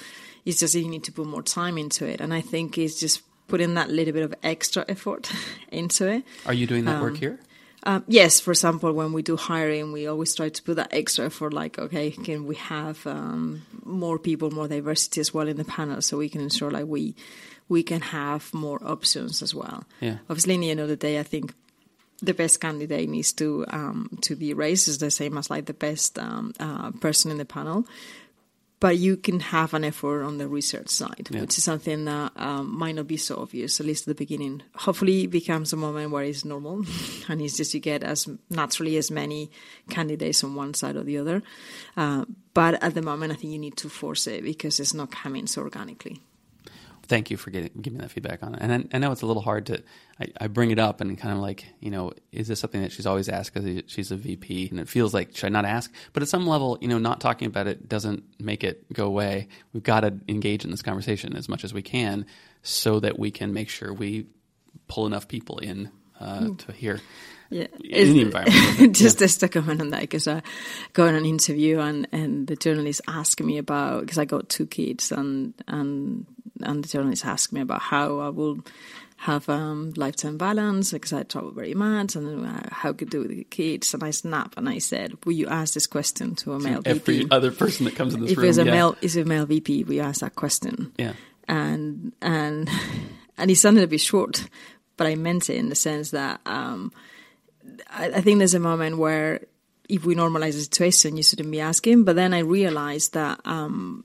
It's 0.44 0.60
just 0.60 0.74
you 0.74 0.88
need 0.88 1.04
to 1.04 1.12
put 1.12 1.26
more 1.26 1.42
time 1.42 1.78
into 1.78 2.06
it, 2.06 2.20
and 2.20 2.32
I 2.32 2.40
think 2.40 2.78
it's 2.78 2.98
just 2.98 3.22
putting 3.48 3.74
that 3.74 3.90
little 3.90 4.12
bit 4.12 4.22
of 4.22 4.34
extra 4.42 4.84
effort 4.88 5.30
into 5.68 6.06
it. 6.06 6.24
Are 6.46 6.54
you 6.54 6.66
doing 6.66 6.84
that 6.84 7.02
work 7.02 7.16
here? 7.16 7.40
Um, 7.84 8.04
yes, 8.08 8.40
for 8.40 8.50
example, 8.50 8.92
when 8.92 9.12
we 9.12 9.22
do 9.22 9.36
hiring, 9.36 9.92
we 9.92 10.06
always 10.06 10.34
try 10.34 10.48
to 10.48 10.62
put 10.62 10.76
that 10.76 10.92
extra 10.92 11.26
effort. 11.26 11.52
Like, 11.52 11.78
okay, 11.78 12.10
can 12.10 12.46
we 12.46 12.56
have 12.56 13.06
um, 13.06 13.62
more 13.84 14.18
people, 14.18 14.50
more 14.50 14.68
diversity 14.68 15.20
as 15.20 15.32
well 15.32 15.48
in 15.48 15.56
the 15.56 15.64
panel, 15.64 16.02
so 16.02 16.18
we 16.18 16.28
can 16.28 16.40
ensure 16.40 16.70
like 16.70 16.86
we 16.86 17.14
we 17.68 17.82
can 17.82 18.00
have 18.00 18.52
more 18.54 18.80
options 18.84 19.42
as 19.42 19.54
well. 19.54 19.84
Yeah. 20.00 20.18
Obviously, 20.28 20.54
in 20.54 20.60
the 20.60 20.70
end 20.70 20.80
of 20.80 20.88
the 20.88 20.96
day, 20.96 21.20
I 21.20 21.22
think 21.22 21.54
the 22.22 22.34
best 22.34 22.60
candidate 22.60 23.08
needs 23.08 23.32
to 23.34 23.64
um, 23.68 24.18
to 24.22 24.34
be 24.36 24.52
raised 24.54 24.88
is 24.88 24.98
the 24.98 25.10
same 25.10 25.38
as 25.38 25.50
like 25.50 25.66
the 25.66 25.74
best 25.74 26.18
um, 26.18 26.52
uh, 26.58 26.90
person 26.92 27.30
in 27.30 27.38
the 27.38 27.44
panel. 27.44 27.86
But 28.80 28.96
you 28.96 29.16
can 29.16 29.40
have 29.40 29.74
an 29.74 29.82
effort 29.82 30.22
on 30.22 30.38
the 30.38 30.46
research 30.46 30.88
side, 30.88 31.26
Yeah. 31.32 31.40
which 31.40 31.58
is 31.58 31.64
something 31.64 32.04
that 32.04 32.30
um, 32.36 32.78
might 32.78 32.94
not 32.94 33.08
be 33.08 33.16
so 33.16 33.34
obvious, 33.38 33.80
at 33.80 33.86
least 33.86 34.02
at 34.06 34.06
the 34.16 34.24
beginning. 34.24 34.62
Hopefully, 34.76 35.24
it 35.24 35.32
becomes 35.32 35.72
a 35.72 35.76
moment 35.76 36.12
where 36.12 36.22
it's 36.22 36.44
normal, 36.44 36.84
and 37.28 37.42
it's 37.42 37.56
just 37.56 37.74
you 37.74 37.80
get 37.80 38.04
as 38.04 38.28
naturally 38.50 38.96
as 38.96 39.10
many 39.10 39.50
candidates 39.90 40.44
on 40.44 40.54
one 40.54 40.74
side 40.74 40.94
or 40.94 41.02
the 41.02 41.18
other. 41.18 41.42
Uh, 41.96 42.24
but 42.54 42.80
at 42.80 42.94
the 42.94 43.02
moment, 43.02 43.32
I 43.32 43.34
think 43.34 43.52
you 43.52 43.58
need 43.58 43.76
to 43.78 43.88
force 43.88 44.28
it 44.28 44.44
because 44.44 44.78
it's 44.78 44.94
not 44.94 45.10
coming 45.10 45.48
so 45.48 45.62
organically. 45.62 46.22
Thank 47.08 47.30
you 47.30 47.36
for 47.36 47.50
getting 47.50 47.70
giving 47.80 47.98
me 47.98 48.02
that 48.02 48.10
feedback 48.10 48.42
on 48.42 48.54
it. 48.54 48.60
And 48.60 48.72
I, 48.72 48.96
I 48.96 48.98
know 48.98 49.12
it's 49.12 49.22
a 49.22 49.26
little 49.26 49.42
hard 49.42 49.66
to. 49.66 49.82
I, 50.20 50.26
I 50.42 50.46
bring 50.48 50.70
it 50.70 50.78
up 50.78 51.00
and 51.00 51.16
kind 51.16 51.32
of 51.32 51.40
like, 51.40 51.66
you 51.80 51.90
know, 51.90 52.12
is 52.32 52.48
this 52.48 52.60
something 52.60 52.82
that 52.82 52.92
she's 52.92 53.06
always 53.06 53.28
asked 53.28 53.54
because 53.54 53.82
she's 53.86 54.10
a 54.10 54.16
VP, 54.16 54.68
and 54.70 54.78
it 54.78 54.88
feels 54.88 55.14
like 55.14 55.34
should 55.34 55.46
I 55.46 55.48
not 55.48 55.64
ask? 55.64 55.92
But 56.12 56.22
at 56.22 56.28
some 56.28 56.46
level, 56.46 56.76
you 56.80 56.88
know, 56.88 56.98
not 56.98 57.20
talking 57.20 57.46
about 57.46 57.66
it 57.66 57.88
doesn't 57.88 58.24
make 58.38 58.62
it 58.62 58.92
go 58.92 59.06
away. 59.06 59.48
We've 59.72 59.82
got 59.82 60.00
to 60.00 60.18
engage 60.28 60.64
in 60.64 60.70
this 60.70 60.82
conversation 60.82 61.34
as 61.34 61.48
much 61.48 61.64
as 61.64 61.72
we 61.72 61.82
can, 61.82 62.26
so 62.62 63.00
that 63.00 63.18
we 63.18 63.30
can 63.30 63.52
make 63.52 63.70
sure 63.70 63.92
we 63.92 64.26
pull 64.86 65.06
enough 65.06 65.28
people 65.28 65.58
in 65.58 65.90
uh, 66.20 66.48
to 66.58 66.72
hear. 66.72 67.00
Yeah, 67.50 67.66
In 67.82 68.12
the 68.12 68.20
environment. 68.20 68.94
just 68.96 69.18
just 69.18 69.40
to 69.40 69.48
comment 69.48 69.80
on 69.80 69.88
that 69.90 70.02
because 70.02 70.28
I 70.28 70.42
go 70.92 71.06
on 71.06 71.14
an 71.14 71.24
interview 71.24 71.78
and 71.78 72.06
and 72.12 72.46
the 72.46 72.56
journalist 72.56 73.00
asked 73.08 73.40
me 73.40 73.56
about 73.56 74.02
because 74.02 74.18
I 74.18 74.26
got 74.26 74.50
two 74.50 74.66
kids 74.66 75.10
and 75.12 75.54
and 75.66 76.26
and 76.62 76.84
the 76.84 76.88
journalist 76.88 77.24
asked 77.24 77.52
me 77.52 77.60
about 77.60 77.80
how 77.80 78.18
I 78.18 78.28
will 78.28 78.60
have 79.18 79.48
um, 79.48 79.92
lifetime 79.96 80.38
balance 80.38 80.92
because 80.92 81.12
I 81.12 81.24
travel 81.24 81.50
very 81.50 81.74
much 81.74 82.14
and 82.14 82.46
uh, 82.46 82.60
how 82.70 82.92
could 82.92 83.10
do 83.10 83.20
with 83.20 83.30
the 83.30 83.42
kids 83.44 83.92
and 83.92 84.04
I 84.04 84.12
snap 84.12 84.54
and 84.56 84.68
I 84.68 84.78
said, 84.78 85.18
will 85.24 85.32
you 85.32 85.48
ask 85.48 85.74
this 85.74 85.88
question 85.88 86.36
to 86.36 86.52
a 86.52 86.60
male 86.60 86.82
Every 86.84 87.00
VP? 87.00 87.12
Every 87.24 87.30
other 87.32 87.50
person 87.50 87.84
that 87.86 87.96
comes 87.96 88.14
in 88.14 88.20
this 88.20 88.30
if 88.30 88.38
room, 88.38 88.44
if 88.44 88.50
it's 88.50 88.58
a 88.58 88.64
yeah. 88.64 88.70
male, 88.70 88.96
is 89.02 89.16
a 89.16 89.24
male 89.24 89.44
VP, 89.44 89.84
we 89.84 89.98
ask 89.98 90.20
that 90.20 90.36
question 90.36 90.92
yeah, 90.96 91.14
and 91.48 92.12
and 92.22 92.70
and 93.38 93.50
it 93.50 93.56
sounded 93.56 93.82
a 93.82 93.88
bit 93.88 94.00
short, 94.00 94.48
but 94.96 95.08
I 95.08 95.16
meant 95.16 95.50
it 95.50 95.56
in 95.56 95.68
the 95.68 95.74
sense 95.74 96.12
that 96.12 96.40
um, 96.46 96.92
I, 97.90 98.10
I 98.10 98.20
think 98.20 98.38
there's 98.38 98.54
a 98.54 98.60
moment 98.60 98.98
where 98.98 99.40
if 99.88 100.04
we 100.04 100.14
normalize 100.14 100.52
the 100.52 100.60
situation, 100.60 101.16
you 101.16 101.22
shouldn't 101.22 101.50
be 101.50 101.60
asking. 101.60 102.04
But 102.04 102.16
then 102.16 102.34
I 102.34 102.40
realized 102.40 103.14
that 103.14 103.40
um, 103.44 104.04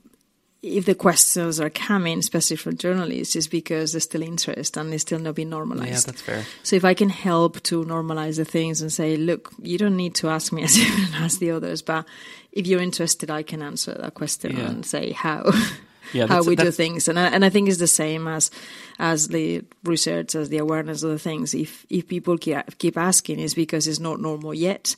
if 0.64 0.86
the 0.86 0.94
questions 0.94 1.60
are 1.60 1.70
coming, 1.70 2.18
especially 2.18 2.56
from 2.56 2.76
journalists, 2.76 3.36
is 3.36 3.48
because 3.48 3.92
there's 3.92 4.04
still 4.04 4.22
interest 4.22 4.76
and 4.76 4.92
it's 4.94 5.02
still 5.02 5.18
not 5.18 5.34
being 5.34 5.50
normalized. 5.50 5.90
yeah, 5.90 6.00
that's 6.12 6.22
fair. 6.22 6.44
So 6.62 6.74
if 6.76 6.84
I 6.84 6.94
can 6.94 7.10
help 7.10 7.62
to 7.64 7.84
normalize 7.84 8.36
the 8.36 8.44
things 8.44 8.80
and 8.80 8.92
say, 8.92 9.16
look, 9.16 9.52
you 9.62 9.76
don't 9.78 9.96
need 9.96 10.14
to 10.16 10.28
ask 10.28 10.52
me 10.52 10.62
as 10.68 10.76
you 10.78 10.86
can 10.86 11.14
ask 11.22 11.38
the 11.38 11.50
others, 11.50 11.82
but 11.82 12.06
if 12.52 12.66
you're 12.66 12.80
interested, 12.82 13.30
I 13.30 13.42
can 13.42 13.62
answer 13.62 13.92
that 13.94 14.14
question 14.14 14.56
Yeah. 14.56 14.70
and 14.70 14.86
say 14.86 15.12
how. 15.12 15.50
Yeah, 16.12 16.26
how 16.26 16.42
we 16.42 16.56
do 16.56 16.70
things, 16.70 17.08
and 17.08 17.18
I, 17.18 17.26
and 17.28 17.44
I 17.44 17.50
think 17.50 17.68
it's 17.68 17.78
the 17.78 17.86
same 17.86 18.28
as 18.28 18.50
as 18.98 19.28
the 19.28 19.62
research, 19.84 20.34
as 20.34 20.48
the 20.48 20.58
awareness 20.58 21.02
of 21.02 21.10
the 21.10 21.18
things. 21.18 21.54
If 21.54 21.86
if 21.88 22.06
people 22.08 22.38
keep, 22.38 22.78
keep 22.78 22.96
asking, 22.96 23.40
it's 23.40 23.54
because 23.54 23.88
it's 23.88 24.00
not 24.00 24.20
normal 24.20 24.54
yet, 24.54 24.96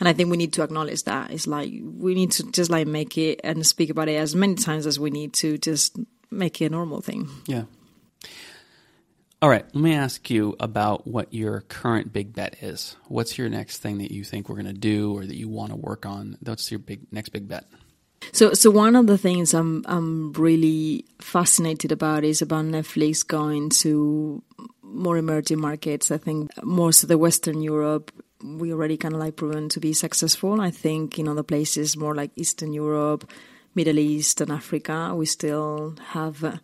and 0.00 0.08
I 0.08 0.12
think 0.12 0.30
we 0.30 0.36
need 0.36 0.52
to 0.54 0.62
acknowledge 0.62 1.02
that. 1.04 1.30
It's 1.30 1.46
like 1.46 1.72
we 1.82 2.14
need 2.14 2.32
to 2.32 2.50
just 2.50 2.70
like 2.70 2.86
make 2.86 3.18
it 3.18 3.40
and 3.44 3.66
speak 3.66 3.90
about 3.90 4.08
it 4.08 4.16
as 4.16 4.34
many 4.34 4.54
times 4.54 4.86
as 4.86 4.98
we 4.98 5.10
need 5.10 5.32
to, 5.34 5.58
just 5.58 5.98
make 6.30 6.60
it 6.60 6.66
a 6.66 6.70
normal 6.70 7.00
thing. 7.00 7.28
Yeah. 7.46 7.64
All 9.42 9.50
right. 9.50 9.66
Let 9.74 9.82
me 9.84 9.94
ask 9.94 10.30
you 10.30 10.56
about 10.58 11.06
what 11.06 11.34
your 11.34 11.60
current 11.62 12.14
big 12.14 12.32
bet 12.32 12.62
is. 12.62 12.96
What's 13.08 13.36
your 13.36 13.50
next 13.50 13.78
thing 13.78 13.98
that 13.98 14.10
you 14.10 14.24
think 14.24 14.48
we're 14.48 14.54
going 14.54 14.66
to 14.66 14.72
do 14.72 15.14
or 15.14 15.26
that 15.26 15.36
you 15.36 15.50
want 15.50 15.70
to 15.70 15.76
work 15.76 16.06
on? 16.06 16.38
What's 16.40 16.70
your 16.70 16.78
big 16.78 17.12
next 17.12 17.28
big 17.28 17.46
bet? 17.46 17.66
So, 18.32 18.52
so 18.52 18.70
one 18.70 18.96
of 18.96 19.06
the 19.06 19.18
things 19.18 19.54
I'm 19.54 19.84
I'm 19.86 20.32
really 20.32 21.04
fascinated 21.20 21.92
about 21.92 22.24
is 22.24 22.42
about 22.42 22.64
Netflix 22.64 23.26
going 23.26 23.70
to 23.70 24.42
more 24.82 25.16
emerging 25.16 25.60
markets. 25.60 26.10
I 26.10 26.18
think 26.18 26.50
most 26.62 27.02
of 27.02 27.08
the 27.08 27.18
Western 27.18 27.62
Europe 27.62 28.10
we 28.44 28.72
already 28.72 28.96
kind 28.96 29.14
of 29.14 29.20
like 29.20 29.36
proven 29.36 29.68
to 29.70 29.80
be 29.80 29.92
successful. 29.92 30.60
I 30.60 30.70
think 30.70 31.18
in 31.18 31.28
other 31.28 31.42
places 31.42 31.96
more 31.96 32.14
like 32.14 32.30
Eastern 32.36 32.72
Europe, 32.72 33.30
Middle 33.74 33.98
East, 33.98 34.40
and 34.40 34.52
Africa, 34.52 35.14
we 35.14 35.26
still 35.26 35.96
have 36.08 36.44
uh, 36.44 36.58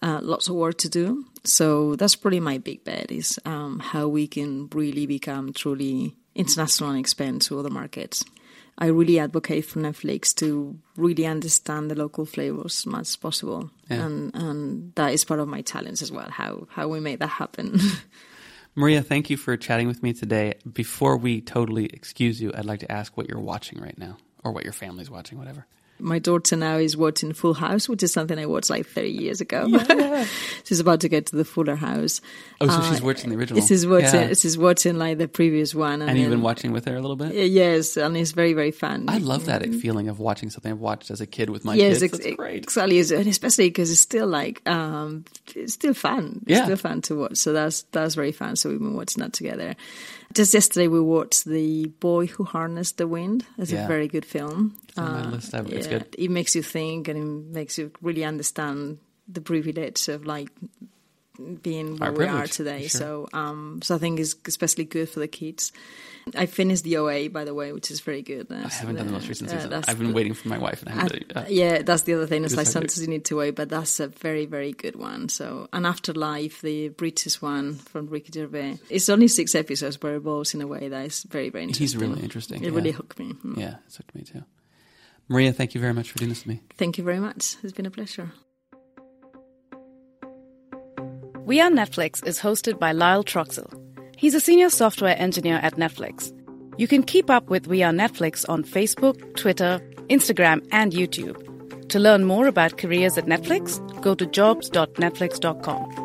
uh, 0.00 0.20
lots 0.22 0.48
of 0.48 0.54
work 0.54 0.78
to 0.78 0.88
do. 0.88 1.24
So 1.42 1.96
that's 1.96 2.16
probably 2.16 2.40
my 2.40 2.58
big 2.58 2.84
bet 2.84 3.10
is 3.10 3.38
um, 3.44 3.80
how 3.80 4.06
we 4.08 4.26
can 4.28 4.68
really 4.72 5.06
become 5.06 5.52
truly 5.52 6.14
international 6.34 6.90
and 6.90 7.00
expand 7.00 7.42
to 7.42 7.58
other 7.58 7.70
markets. 7.70 8.24
I 8.76 8.86
really 8.86 9.18
advocate 9.20 9.64
for 9.64 9.80
Netflix 9.80 10.34
to 10.36 10.76
really 10.96 11.26
understand 11.26 11.90
the 11.90 11.94
local 11.94 12.24
flavors 12.26 12.80
as 12.80 12.86
much 12.86 13.00
as 13.08 13.16
possible, 13.16 13.70
Yeah. 13.88 14.04
and 14.06 14.34
and 14.34 14.92
that 14.96 15.12
is 15.12 15.24
part 15.24 15.40
of 15.40 15.48
my 15.48 15.62
challenge 15.62 16.02
as 16.02 16.10
well. 16.10 16.28
How 16.30 16.66
how 16.70 16.88
we 16.88 17.00
make 17.00 17.18
that 17.20 17.28
happen. 17.28 17.78
Maria, 18.76 19.02
thank 19.02 19.30
you 19.30 19.36
for 19.36 19.56
chatting 19.56 19.86
with 19.86 20.02
me 20.02 20.12
today. 20.12 20.54
Before 20.72 21.16
we 21.16 21.40
totally 21.40 21.86
excuse 21.86 22.40
you, 22.40 22.50
I'd 22.52 22.64
like 22.64 22.80
to 22.80 22.90
ask 22.90 23.16
what 23.16 23.28
you're 23.28 23.38
watching 23.40 23.80
right 23.80 23.96
now 23.96 24.16
or 24.42 24.50
what 24.50 24.64
your 24.64 24.72
family's 24.72 25.08
watching, 25.10 25.38
whatever. 25.38 25.66
My 25.98 26.18
daughter 26.18 26.56
now 26.56 26.76
is 26.76 26.96
watching 26.96 27.32
Full 27.32 27.54
House, 27.54 27.88
which 27.88 28.02
is 28.02 28.12
something 28.12 28.38
I 28.38 28.46
watched 28.46 28.70
like 28.70 28.86
30 28.86 29.10
years 29.10 29.40
ago. 29.40 29.66
she's 30.64 30.80
about 30.80 31.00
to 31.00 31.08
get 31.08 31.26
to 31.26 31.36
the 31.36 31.44
Fuller 31.44 31.76
House. 31.76 32.20
Oh, 32.60 32.68
so 32.68 32.82
she's 32.90 33.00
watching 33.00 33.30
the 33.30 33.36
original. 33.36 33.60
This 33.60 33.70
is 33.70 33.86
watching. 33.86 34.20
Yeah. 34.20 34.26
This 34.26 34.44
is 34.44 34.58
watching 34.58 34.98
like 34.98 35.18
the 35.18 35.28
previous 35.28 35.74
one, 35.74 36.00
and, 36.02 36.10
And 36.10 36.18
you've 36.18 36.30
been 36.30 36.42
watching 36.42 36.72
with 36.72 36.84
her 36.86 36.96
a 36.96 37.00
little 37.00 37.16
bit? 37.16 37.34
Yes, 37.50 37.96
and 37.96 38.16
it's 38.16 38.32
very 38.32 38.52
very 38.52 38.70
fun. 38.70 39.06
I 39.08 39.18
love 39.18 39.46
that 39.46 39.62
feeling 39.74 40.08
of 40.08 40.18
watching 40.18 40.50
something 40.50 40.72
I've 40.72 40.78
watched 40.78 41.10
as 41.10 41.20
a 41.20 41.26
kid 41.26 41.50
with 41.50 41.64
my 41.64 41.74
yes, 41.74 42.00
kids. 42.00 42.14
ex- 42.14 42.26
exactly, 42.26 43.00
and 43.00 43.26
especially 43.28 43.68
because 43.68 43.90
it's 43.90 44.00
still 44.00 44.26
like 44.26 44.66
um, 44.68 45.24
it's 45.54 45.74
still 45.74 45.94
fun. 45.94 46.40
It's 46.46 46.58
Yeah. 46.58 46.64
still 46.64 46.76
fun 46.76 47.02
to 47.02 47.14
watch. 47.16 47.36
So 47.36 47.52
that's 47.52 47.82
that's 47.92 48.14
very 48.14 48.32
fun. 48.32 48.56
So 48.56 48.70
we've 48.70 48.78
been 48.78 48.94
watching 48.94 49.22
that 49.22 49.32
together. 49.32 49.74
Just 50.34 50.52
yesterday, 50.52 50.88
we 50.88 51.00
watched 51.00 51.44
The 51.44 51.86
Boy 52.00 52.26
Who 52.26 52.42
Harnessed 52.44 52.96
the 52.98 53.06
Wind. 53.06 53.46
It's 53.56 53.70
Yeah. 53.70 53.84
a 53.84 53.88
very 53.88 54.08
good 54.08 54.24
film. 54.24 54.74
It's 54.88 54.98
on 54.98 55.12
my 55.12 55.20
uh, 55.20 55.30
list. 55.30 55.54
I've- 55.54 55.72
it's 55.72 55.86
yeah, 55.86 55.98
good. 55.98 56.14
It 56.18 56.30
makes 56.30 56.56
you 56.56 56.62
think 56.62 57.06
and 57.08 57.18
it 57.18 57.54
makes 57.54 57.78
you 57.78 57.92
really 58.02 58.24
understand 58.24 58.98
the 59.28 59.40
privilege 59.40 60.08
of 60.08 60.26
like 60.26 60.48
being 61.62 61.96
where 61.96 62.10
Our 62.10 62.16
we 62.16 62.26
are 62.26 62.46
today. 62.46 62.86
sure. 62.86 63.00
So, 63.00 63.28
um, 63.32 63.80
so 63.82 63.94
I 63.94 63.98
think 63.98 64.20
it's 64.20 64.34
especially 64.46 64.84
good 64.84 65.08
for 65.08 65.20
the 65.20 65.28
kids. 65.28 65.72
I 66.36 66.46
finished 66.46 66.84
the 66.84 66.96
OA, 66.96 67.28
by 67.28 67.44
the 67.44 67.52
way, 67.52 67.72
which 67.72 67.90
is 67.90 68.00
very 68.00 68.22
good. 68.22 68.46
I 68.50 68.68
haven't 68.68 68.94
done 68.96 69.06
the 69.08 69.12
most 69.12 69.28
recent 69.28 69.50
uh, 69.50 69.54
season. 69.60 69.84
I've 69.86 69.98
been 69.98 70.08
the- 70.08 70.14
waiting 70.14 70.32
for 70.32 70.48
my 70.48 70.56
wife 70.58 70.80
and 70.82 70.88
I 70.88 70.92
haven't. 71.02 71.32
uh, 71.36 71.40
uh, 71.40 71.44
yeah, 71.48 71.82
that's 71.82 72.02
the 72.04 72.14
other 72.14 72.26
thing. 72.26 72.44
It's 72.44 72.56
like 72.56 72.66
is 72.66 72.72
hard 72.72 72.84
to- 72.84 72.88
sometimes 72.94 73.02
you 73.06 73.12
need 73.12 73.24
to 73.26 73.36
wait, 73.36 73.56
but 73.56 73.68
that's 73.68 74.00
a 74.00 74.08
very, 74.08 74.46
very 74.46 74.72
good 74.72 74.96
one. 74.96 75.28
So, 75.28 75.68
and 75.72 75.86
Afterlife, 75.86 76.62
the 76.62 76.88
British 76.90 77.42
one 77.42 77.74
from 77.74 78.06
Ricky 78.06 78.32
Gervais, 78.32 78.78
it's 78.88 79.08
only 79.10 79.28
six 79.28 79.54
episodes, 79.54 79.96
but 79.98 80.12
it 80.12 80.16
evolves 80.16 80.54
in 80.54 80.62
a 80.62 80.66
way 80.66 80.88
that 80.88 81.04
is 81.04 81.24
very, 81.24 81.50
very 81.50 81.64
interesting. 81.64 81.84
He's 81.84 81.96
really 81.96 82.22
interesting, 82.22 82.62
It 82.62 82.70
yeah. 82.70 82.76
really 82.76 82.92
hooked 82.92 83.18
me. 83.18 83.34
Mm. 83.44 83.58
yeah, 83.58 83.74
it 83.86 83.94
hooked 83.96 84.14
me 84.14 84.22
too. 84.22 84.44
Maria, 85.28 85.52
thank 85.52 85.74
you 85.74 85.80
very 85.80 85.92
much 85.94 86.10
for 86.10 86.18
doing 86.18 86.28
this 86.30 86.40
with 86.46 86.56
me. 86.56 86.62
Thank 86.78 86.96
you 86.96 87.04
very 87.04 87.18
much. 87.20 87.56
It's 87.62 87.72
been 87.72 87.86
a 87.86 87.90
pleasure. 87.90 88.32
We 91.44 91.60
Are 91.60 91.68
Netflix 91.68 92.26
is 92.26 92.38
hosted 92.40 92.78
by 92.78 92.92
Lyle 92.92 93.22
Troxell. 93.22 93.70
He's 94.16 94.34
a 94.34 94.40
senior 94.40 94.70
software 94.70 95.14
engineer 95.18 95.56
at 95.56 95.74
Netflix. 95.74 96.32
You 96.78 96.88
can 96.88 97.02
keep 97.02 97.28
up 97.28 97.50
with 97.50 97.66
We 97.66 97.82
Are 97.82 97.92
Netflix 97.92 98.48
on 98.48 98.64
Facebook, 98.64 99.36
Twitter, 99.36 99.78
Instagram, 100.08 100.66
and 100.72 100.92
YouTube. 100.92 101.88
To 101.90 101.98
learn 101.98 102.24
more 102.24 102.46
about 102.46 102.78
careers 102.78 103.18
at 103.18 103.26
Netflix, 103.26 103.78
go 104.00 104.14
to 104.14 104.24
jobs.netflix.com. 104.24 106.03